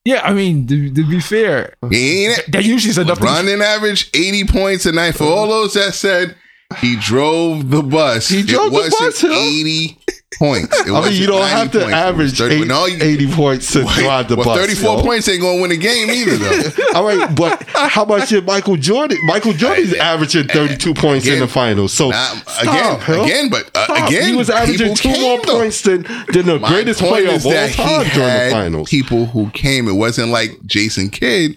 Yeah, 0.04 0.22
I 0.24 0.32
mean 0.32 0.66
to, 0.68 0.90
to 0.94 1.04
be 1.06 1.20
fair, 1.20 1.74
He 1.90 2.26
ain't 2.26 2.52
that 2.52 2.64
usually 2.64 2.90
is 2.90 2.98
enough. 2.98 3.18
LeBron 3.18 3.44
To, 3.44 3.64
average 3.64 4.08
80 4.14 4.44
points 4.44 4.86
a 4.86 4.92
night. 4.92 5.16
For 5.16 5.24
all 5.24 5.46
those 5.48 5.74
that 5.74 5.92
said 5.94 6.36
he 6.76 6.96
drove 6.96 7.70
the 7.70 7.82
bus, 7.82 8.28
He 8.28 8.42
drove 8.42 8.66
it 8.66 8.70
the 8.70 8.74
wasn't 9.00 9.14
bus? 9.14 9.24
80 9.24 9.98
points. 10.38 10.80
It 10.80 10.92
I 10.92 11.00
mean, 11.08 11.14
you 11.20 11.26
don't 11.26 11.42
have 11.48 11.72
to 11.72 11.78
points. 11.78 11.82
It 11.82 11.84
was 11.86 11.94
average 11.94 12.38
30 12.38 12.54
eight- 12.56 12.66
no, 12.68 12.84
you- 12.86 12.98
80 13.02 13.32
points 13.32 13.72
to 13.72 13.84
Wait, 13.86 13.94
drive 13.96 14.28
the 14.28 14.36
well, 14.36 14.44
bus. 14.44 14.58
34 14.58 14.96
yo. 14.98 15.02
points 15.02 15.28
ain't 15.28 15.40
going 15.40 15.56
to 15.56 15.62
win 15.62 15.70
the 15.70 15.76
game 15.78 16.10
either, 16.10 16.36
though. 16.36 16.70
All 16.94 17.04
right, 17.06 17.34
but 17.34 17.62
how 17.70 18.04
much 18.04 18.28
did 18.28 18.44
Michael 18.44 18.76
Jordan? 18.76 19.16
Michael 19.24 19.54
Jordan's 19.54 19.94
I- 19.94 19.98
averaging 19.98 20.48
32 20.48 20.92
points 20.94 21.26
in 21.26 21.38
the 21.40 21.48
finals. 21.48 21.94
So 21.94 22.10
Nah, 22.10 22.16
stop, 22.34 22.62
again, 23.08 23.20
again, 23.24 23.48
but 23.50 23.70
uh, 23.74 24.04
again, 24.06 24.28
he 24.28 24.36
was 24.36 24.50
averaging 24.50 24.94
two 24.94 25.08
came, 25.08 25.22
more 25.22 25.40
though. 25.46 25.58
points 25.60 25.80
than, 25.82 26.02
than 26.32 26.44
the 26.46 26.58
My 26.60 26.68
greatest 26.68 27.00
player 27.00 27.34
of 27.34 27.46
all 27.46 27.52
time 27.70 28.06
during 28.10 28.44
the 28.44 28.48
finals. 28.52 28.90
People 28.90 29.24
who 29.26 29.48
came, 29.50 29.88
it 29.88 29.94
wasn't 29.94 30.28
like 30.28 30.50
Jason 30.66 31.08
Kidd 31.08 31.56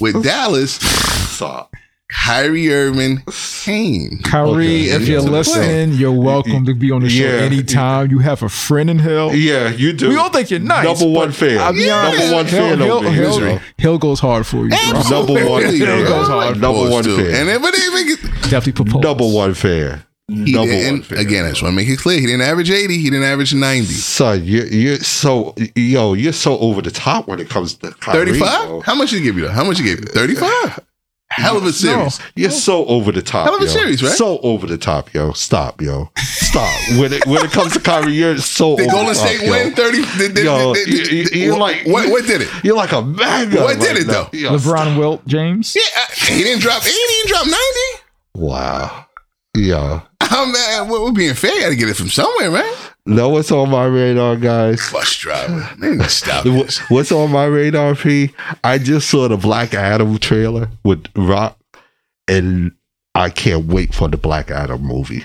with 0.00 0.22
Dallas. 0.22 0.74
Stop. 0.76 1.74
Kyrie 2.14 2.72
Irving 2.72 3.22
came. 3.64 4.18
Kyrie, 4.22 4.90
Okay, 4.90 4.90
if 4.90 5.08
you're 5.08 5.16
was 5.22 5.26
a 5.26 5.30
listening, 5.30 5.92
you're 5.92 6.12
welcome 6.12 6.64
to 6.66 6.74
be 6.74 6.90
on 6.90 7.02
the 7.02 7.08
show 7.08 7.24
Yeah. 7.24 7.42
anytime. 7.42 8.10
You 8.10 8.18
have 8.18 8.42
a 8.42 8.48
friend 8.48 8.90
in 8.90 8.98
hell. 8.98 9.34
Yeah, 9.34 9.70
you 9.70 9.92
do. 9.92 10.08
We 10.08 10.16
all 10.16 10.28
think 10.30 10.50
you're 10.50 10.60
nice. 10.60 10.84
Number 10.84 11.06
one 11.06 11.28
but 11.28 11.36
fan. 11.36 11.58
I'll 11.58 11.72
be 11.72 11.80
Yeah. 11.84 11.96
honest, 11.98 12.18
Number 12.20 12.34
one 12.36 12.46
Hill, 12.46 12.68
fan 12.68 12.78
Hill, 12.78 12.92
over 12.92 13.10
here, 13.10 13.22
Hill, 13.22 13.32
so. 13.38 13.60
Hill 13.78 13.98
goes 13.98 14.20
hard 14.20 14.46
for 14.46 14.64
you, 14.64 14.68
bro. 14.68 14.78
Number 14.78 15.32
one 15.32 15.62
Absolutely, 15.64 15.78
fan. 15.80 16.02
bro. 16.02 16.08
Goes 16.08 16.28
hard. 16.28 16.60
Number 16.60 16.90
one 16.90 17.04
do. 17.04 17.16
fan. 17.16 17.34
And 17.34 17.48
then, 17.48 17.62
but 17.62 17.74
even 17.78 18.16
Definitely 18.50 18.72
propose. 18.72 19.02
Number 19.02 19.26
one 19.26 19.54
fan. 19.54 20.02
he 20.28 20.52
Number 20.52 20.70
didn't, 20.72 21.10
one 21.10 21.18
again, 21.20 21.44
I 21.44 21.48
just 21.50 21.62
want 21.62 21.72
to 21.72 21.76
make 21.76 21.88
it 21.88 21.98
clear. 21.98 22.20
He 22.20 22.26
didn't 22.26 22.42
average 22.42 22.70
80. 22.70 22.98
He 22.98 23.04
didn't 23.10 23.24
average 23.24 23.54
90. 23.54 23.86
Son, 23.92 24.42
you're, 24.44 24.66
you're 24.66 24.96
so 24.98 25.54
yo, 25.74 26.12
you're 26.14 26.32
so 26.32 26.58
over 26.58 26.80
the 26.82 26.90
top 26.90 27.26
when 27.26 27.40
it 27.40 27.48
comes 27.48 27.74
to 27.74 27.90
Kyrie, 27.92 28.26
35? 28.26 28.66
bro. 28.68 28.80
How 28.82 28.94
much 28.94 29.10
did 29.10 29.18
he 29.18 29.22
give 29.24 29.36
you? 29.36 29.44
though? 29.46 29.52
How 29.52 29.64
much 29.64 29.78
he 29.78 29.84
gave 29.84 29.98
you? 30.00 30.06
35? 30.06 30.78
Hell 31.34 31.56
of 31.56 31.64
a 31.64 31.72
series. 31.72 32.20
You're 32.36 32.50
so 32.50 32.84
over 32.86 33.10
the 33.12 33.22
top. 33.22 33.46
Hell 33.46 33.56
of 33.56 33.62
a 33.62 33.64
yo. 33.66 33.70
series, 33.70 34.02
right? 34.02 34.12
So 34.12 34.38
over 34.40 34.66
the 34.66 34.78
top, 34.78 35.12
yo. 35.14 35.32
Stop, 35.32 35.80
yo. 35.80 36.10
Stop. 36.18 36.70
when 36.98 37.12
it 37.12 37.26
when 37.26 37.44
it 37.44 37.50
comes 37.50 37.72
to 37.72 37.80
Kyrie, 37.80 38.12
you're 38.12 38.36
so 38.38 38.76
Did 38.76 38.88
over 38.88 38.96
Golden 38.96 39.14
the 39.14 39.18
top, 39.20 39.28
State 39.28 39.42
yo. 39.46 39.50
win 39.50 39.74
30? 39.74 40.02
Did, 40.18 40.34
did, 40.34 40.44
Yo, 40.44 40.74
did- 40.74 40.88
you- 40.88 41.04
did- 41.04 41.34
you- 41.34 41.40
you're 41.42 41.52
what, 41.58 41.60
like- 41.60 41.86
what, 41.86 42.10
what 42.10 42.26
did 42.26 42.42
it? 42.42 42.48
You're 42.62 42.76
like 42.76 42.92
a 42.92 43.02
mega. 43.02 43.62
What 43.62 43.78
did 43.80 43.88
right 43.88 43.96
it, 43.98 44.06
now. 44.06 44.28
though? 44.32 44.38
Yo, 44.38 44.50
LeBron 44.56 44.98
Wilt 44.98 45.26
James. 45.26 45.74
Yeah, 45.74 45.82
uh, 46.02 46.12
he 46.26 46.42
didn't 46.42 46.60
drop 46.62 46.82
80. 46.82 46.90
He 46.90 46.96
didn't 47.06 47.28
drop 47.28 47.46
90. 47.46 47.58
Wow. 48.34 49.06
Yeah. 49.56 50.00
Oh, 50.34 50.46
man, 50.46 50.88
we're, 50.88 51.02
we're 51.04 51.12
being 51.12 51.34
fair. 51.34 51.60
Got 51.60 51.68
to 51.70 51.76
get 51.76 51.88
it 51.88 51.96
from 51.96 52.08
somewhere, 52.08 52.50
man. 52.50 52.74
Know 53.06 53.28
what's 53.28 53.50
on 53.50 53.70
my 53.70 53.86
radar, 53.86 54.36
guys? 54.36 54.90
Bus 54.92 55.16
driver. 55.16 55.68
Man, 55.78 56.00
stop 56.08 56.44
this. 56.44 56.78
What's 56.90 57.12
on 57.12 57.30
my 57.30 57.44
radar, 57.46 57.94
P? 57.94 58.32
I 58.62 58.78
just 58.78 59.08
saw 59.10 59.28
the 59.28 59.36
Black 59.36 59.74
Adam 59.74 60.18
trailer 60.18 60.68
with 60.84 61.06
Rock, 61.16 61.58
and 62.28 62.72
I 63.14 63.30
can't 63.30 63.66
wait 63.66 63.94
for 63.94 64.08
the 64.08 64.16
Black 64.16 64.50
Adam 64.50 64.82
movie. 64.82 65.24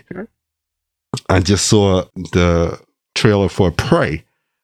I 1.30 1.40
just 1.40 1.68
saw 1.68 2.04
the 2.34 2.80
trailer 3.16 3.50
for 3.50 3.72
Prey, 3.72 4.24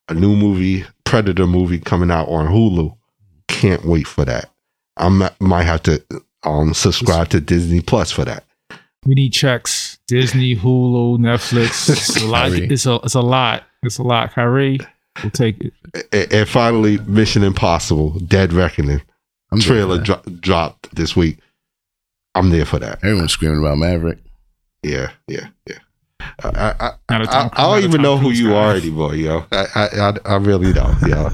a 0.09 0.13
new 0.13 0.35
movie, 0.35 0.85
Predator 1.05 1.47
movie 1.47 1.79
coming 1.79 2.11
out 2.11 2.27
on 2.27 2.47
Hulu. 2.47 2.95
Can't 3.47 3.85
wait 3.85 4.07
for 4.07 4.25
that. 4.25 4.49
I 4.97 5.09
might 5.09 5.39
might 5.41 5.63
have 5.63 5.83
to 5.83 6.03
um 6.43 6.73
subscribe 6.73 7.29
to 7.29 7.39
Disney 7.39 7.81
Plus 7.81 8.11
for 8.11 8.25
that. 8.25 8.43
We 9.05 9.15
need 9.15 9.33
checks. 9.33 9.99
Disney, 10.07 10.55
Hulu, 10.55 11.17
Netflix. 11.19 11.89
It's 11.89 12.21
a 12.21 12.25
lot. 12.27 12.51
It's 12.51 12.85
a, 12.85 12.95
it's 13.03 13.15
a 13.15 13.21
lot. 13.21 13.63
It's 13.83 13.97
a 13.97 14.03
lot. 14.03 14.33
Kyrie, 14.33 14.79
we'll 15.21 15.31
take 15.31 15.59
it. 15.61 15.73
A- 16.13 16.35
And 16.39 16.47
finally, 16.49 16.97
Mission 16.99 17.43
Impossible: 17.43 18.11
Dead 18.19 18.53
Reckoning 18.53 19.01
I'm 19.51 19.59
trailer 19.59 19.99
dro- 19.99 20.21
dropped 20.39 20.93
this 20.95 21.15
week. 21.15 21.37
I'm 22.35 22.49
there 22.49 22.65
for 22.65 22.79
that. 22.79 23.03
Everyone's 23.03 23.31
screaming 23.33 23.59
about 23.59 23.77
Maverick. 23.77 24.19
Yeah, 24.81 25.11
yeah, 25.27 25.47
yeah. 25.69 25.77
I, 26.43 26.73
I, 26.79 26.91
Not 27.09 27.21
a 27.21 27.29
I, 27.29 27.31
Tom- 27.31 27.49
I 27.53 27.61
don't 27.63 27.83
even 27.83 28.01
know 28.01 28.17
who 28.17 28.31
you 28.31 28.49
guy. 28.49 28.55
are 28.55 28.75
anymore, 28.75 29.15
yo. 29.15 29.45
I, 29.51 29.65
I, 29.75 29.85
I, 30.09 30.13
I 30.25 30.35
really 30.37 30.73
don't, 30.73 30.99
yo. 31.07 31.27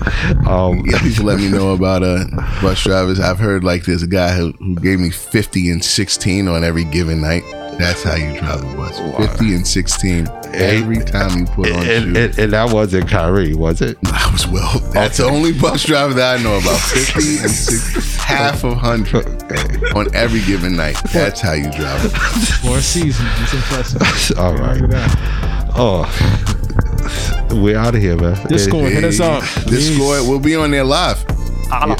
Um, 0.49 0.83
Yeah, 0.89 0.99
people 1.01 1.25
let 1.25 1.39
me 1.39 1.49
know 1.49 1.73
about 1.73 2.03
uh, 2.03 2.25
bus 2.61 2.83
drivers. 2.83 3.19
I've 3.19 3.39
heard 3.39 3.63
like 3.63 3.85
there's 3.85 4.03
a 4.03 4.07
guy 4.07 4.35
who, 4.35 4.51
who 4.53 4.75
gave 4.75 4.99
me 4.99 5.09
50 5.11 5.69
and 5.71 5.83
16 5.83 6.47
on 6.47 6.63
every 6.63 6.83
given 6.85 7.21
night. 7.21 7.43
That's 7.79 8.03
how 8.03 8.15
you 8.15 8.37
drive 8.37 8.61
a 8.61 8.75
bus. 8.75 8.99
50 8.99 9.55
and 9.55 9.65
16 9.65 10.27
every 10.53 10.97
time 10.97 11.39
you 11.39 11.45
put 11.45 11.71
on 11.71 11.77
and, 11.87 11.87
shoes. 11.87 12.17
and, 12.17 12.39
and 12.39 12.53
that 12.53 12.73
wasn't 12.73 13.07
Kyrie, 13.07 13.53
was 13.55 13.81
it? 13.81 13.97
I 14.05 14.29
was 14.33 14.45
well. 14.45 14.79
That's 14.91 15.15
the 15.17 15.23
only 15.23 15.53
bus 15.53 15.85
driver 15.85 16.13
that 16.15 16.39
I 16.39 16.43
know 16.43 16.57
about. 16.57 16.77
50 16.81 17.37
and 17.37 17.49
6, 17.49 18.15
half 18.17 18.65
of 18.65 18.71
100 18.73 19.95
on 19.95 20.13
every 20.13 20.41
given 20.41 20.75
night. 20.75 20.97
That's 21.13 21.39
how 21.39 21.53
you 21.53 21.71
drive 21.71 22.03
a 22.03 22.09
bus. 22.09 22.49
Four 22.57 22.81
seasons. 22.81 23.29
It's 23.37 23.53
impressive. 23.53 24.37
All 24.37 24.55
right. 24.55 24.81
Look 24.81 24.91
at 24.91 25.09
that. 25.09 25.71
Oh, 25.77 26.03
we're 27.63 27.77
out 27.77 27.95
of 27.95 28.01
here, 28.01 28.17
man. 28.17 28.45
Discord, 28.47 28.91
hit 28.91 29.05
us 29.05 29.21
up. 29.21 29.41
Discord, 29.67 30.27
we'll 30.27 30.39
be 30.39 30.57
on 30.57 30.71
there 30.71 30.83
live. 30.83 31.23
Ah. 31.71 31.95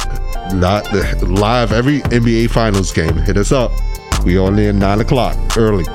Not 0.53 0.91
live 1.23 1.71
every 1.71 2.01
NBA 2.01 2.49
Finals 2.49 2.91
game. 2.91 3.15
Hit 3.15 3.37
us 3.37 3.53
up. 3.53 3.71
We 4.25 4.37
on 4.37 4.59
in 4.59 4.79
9 4.79 5.01
o'clock 5.01 5.37
early. 5.57 5.85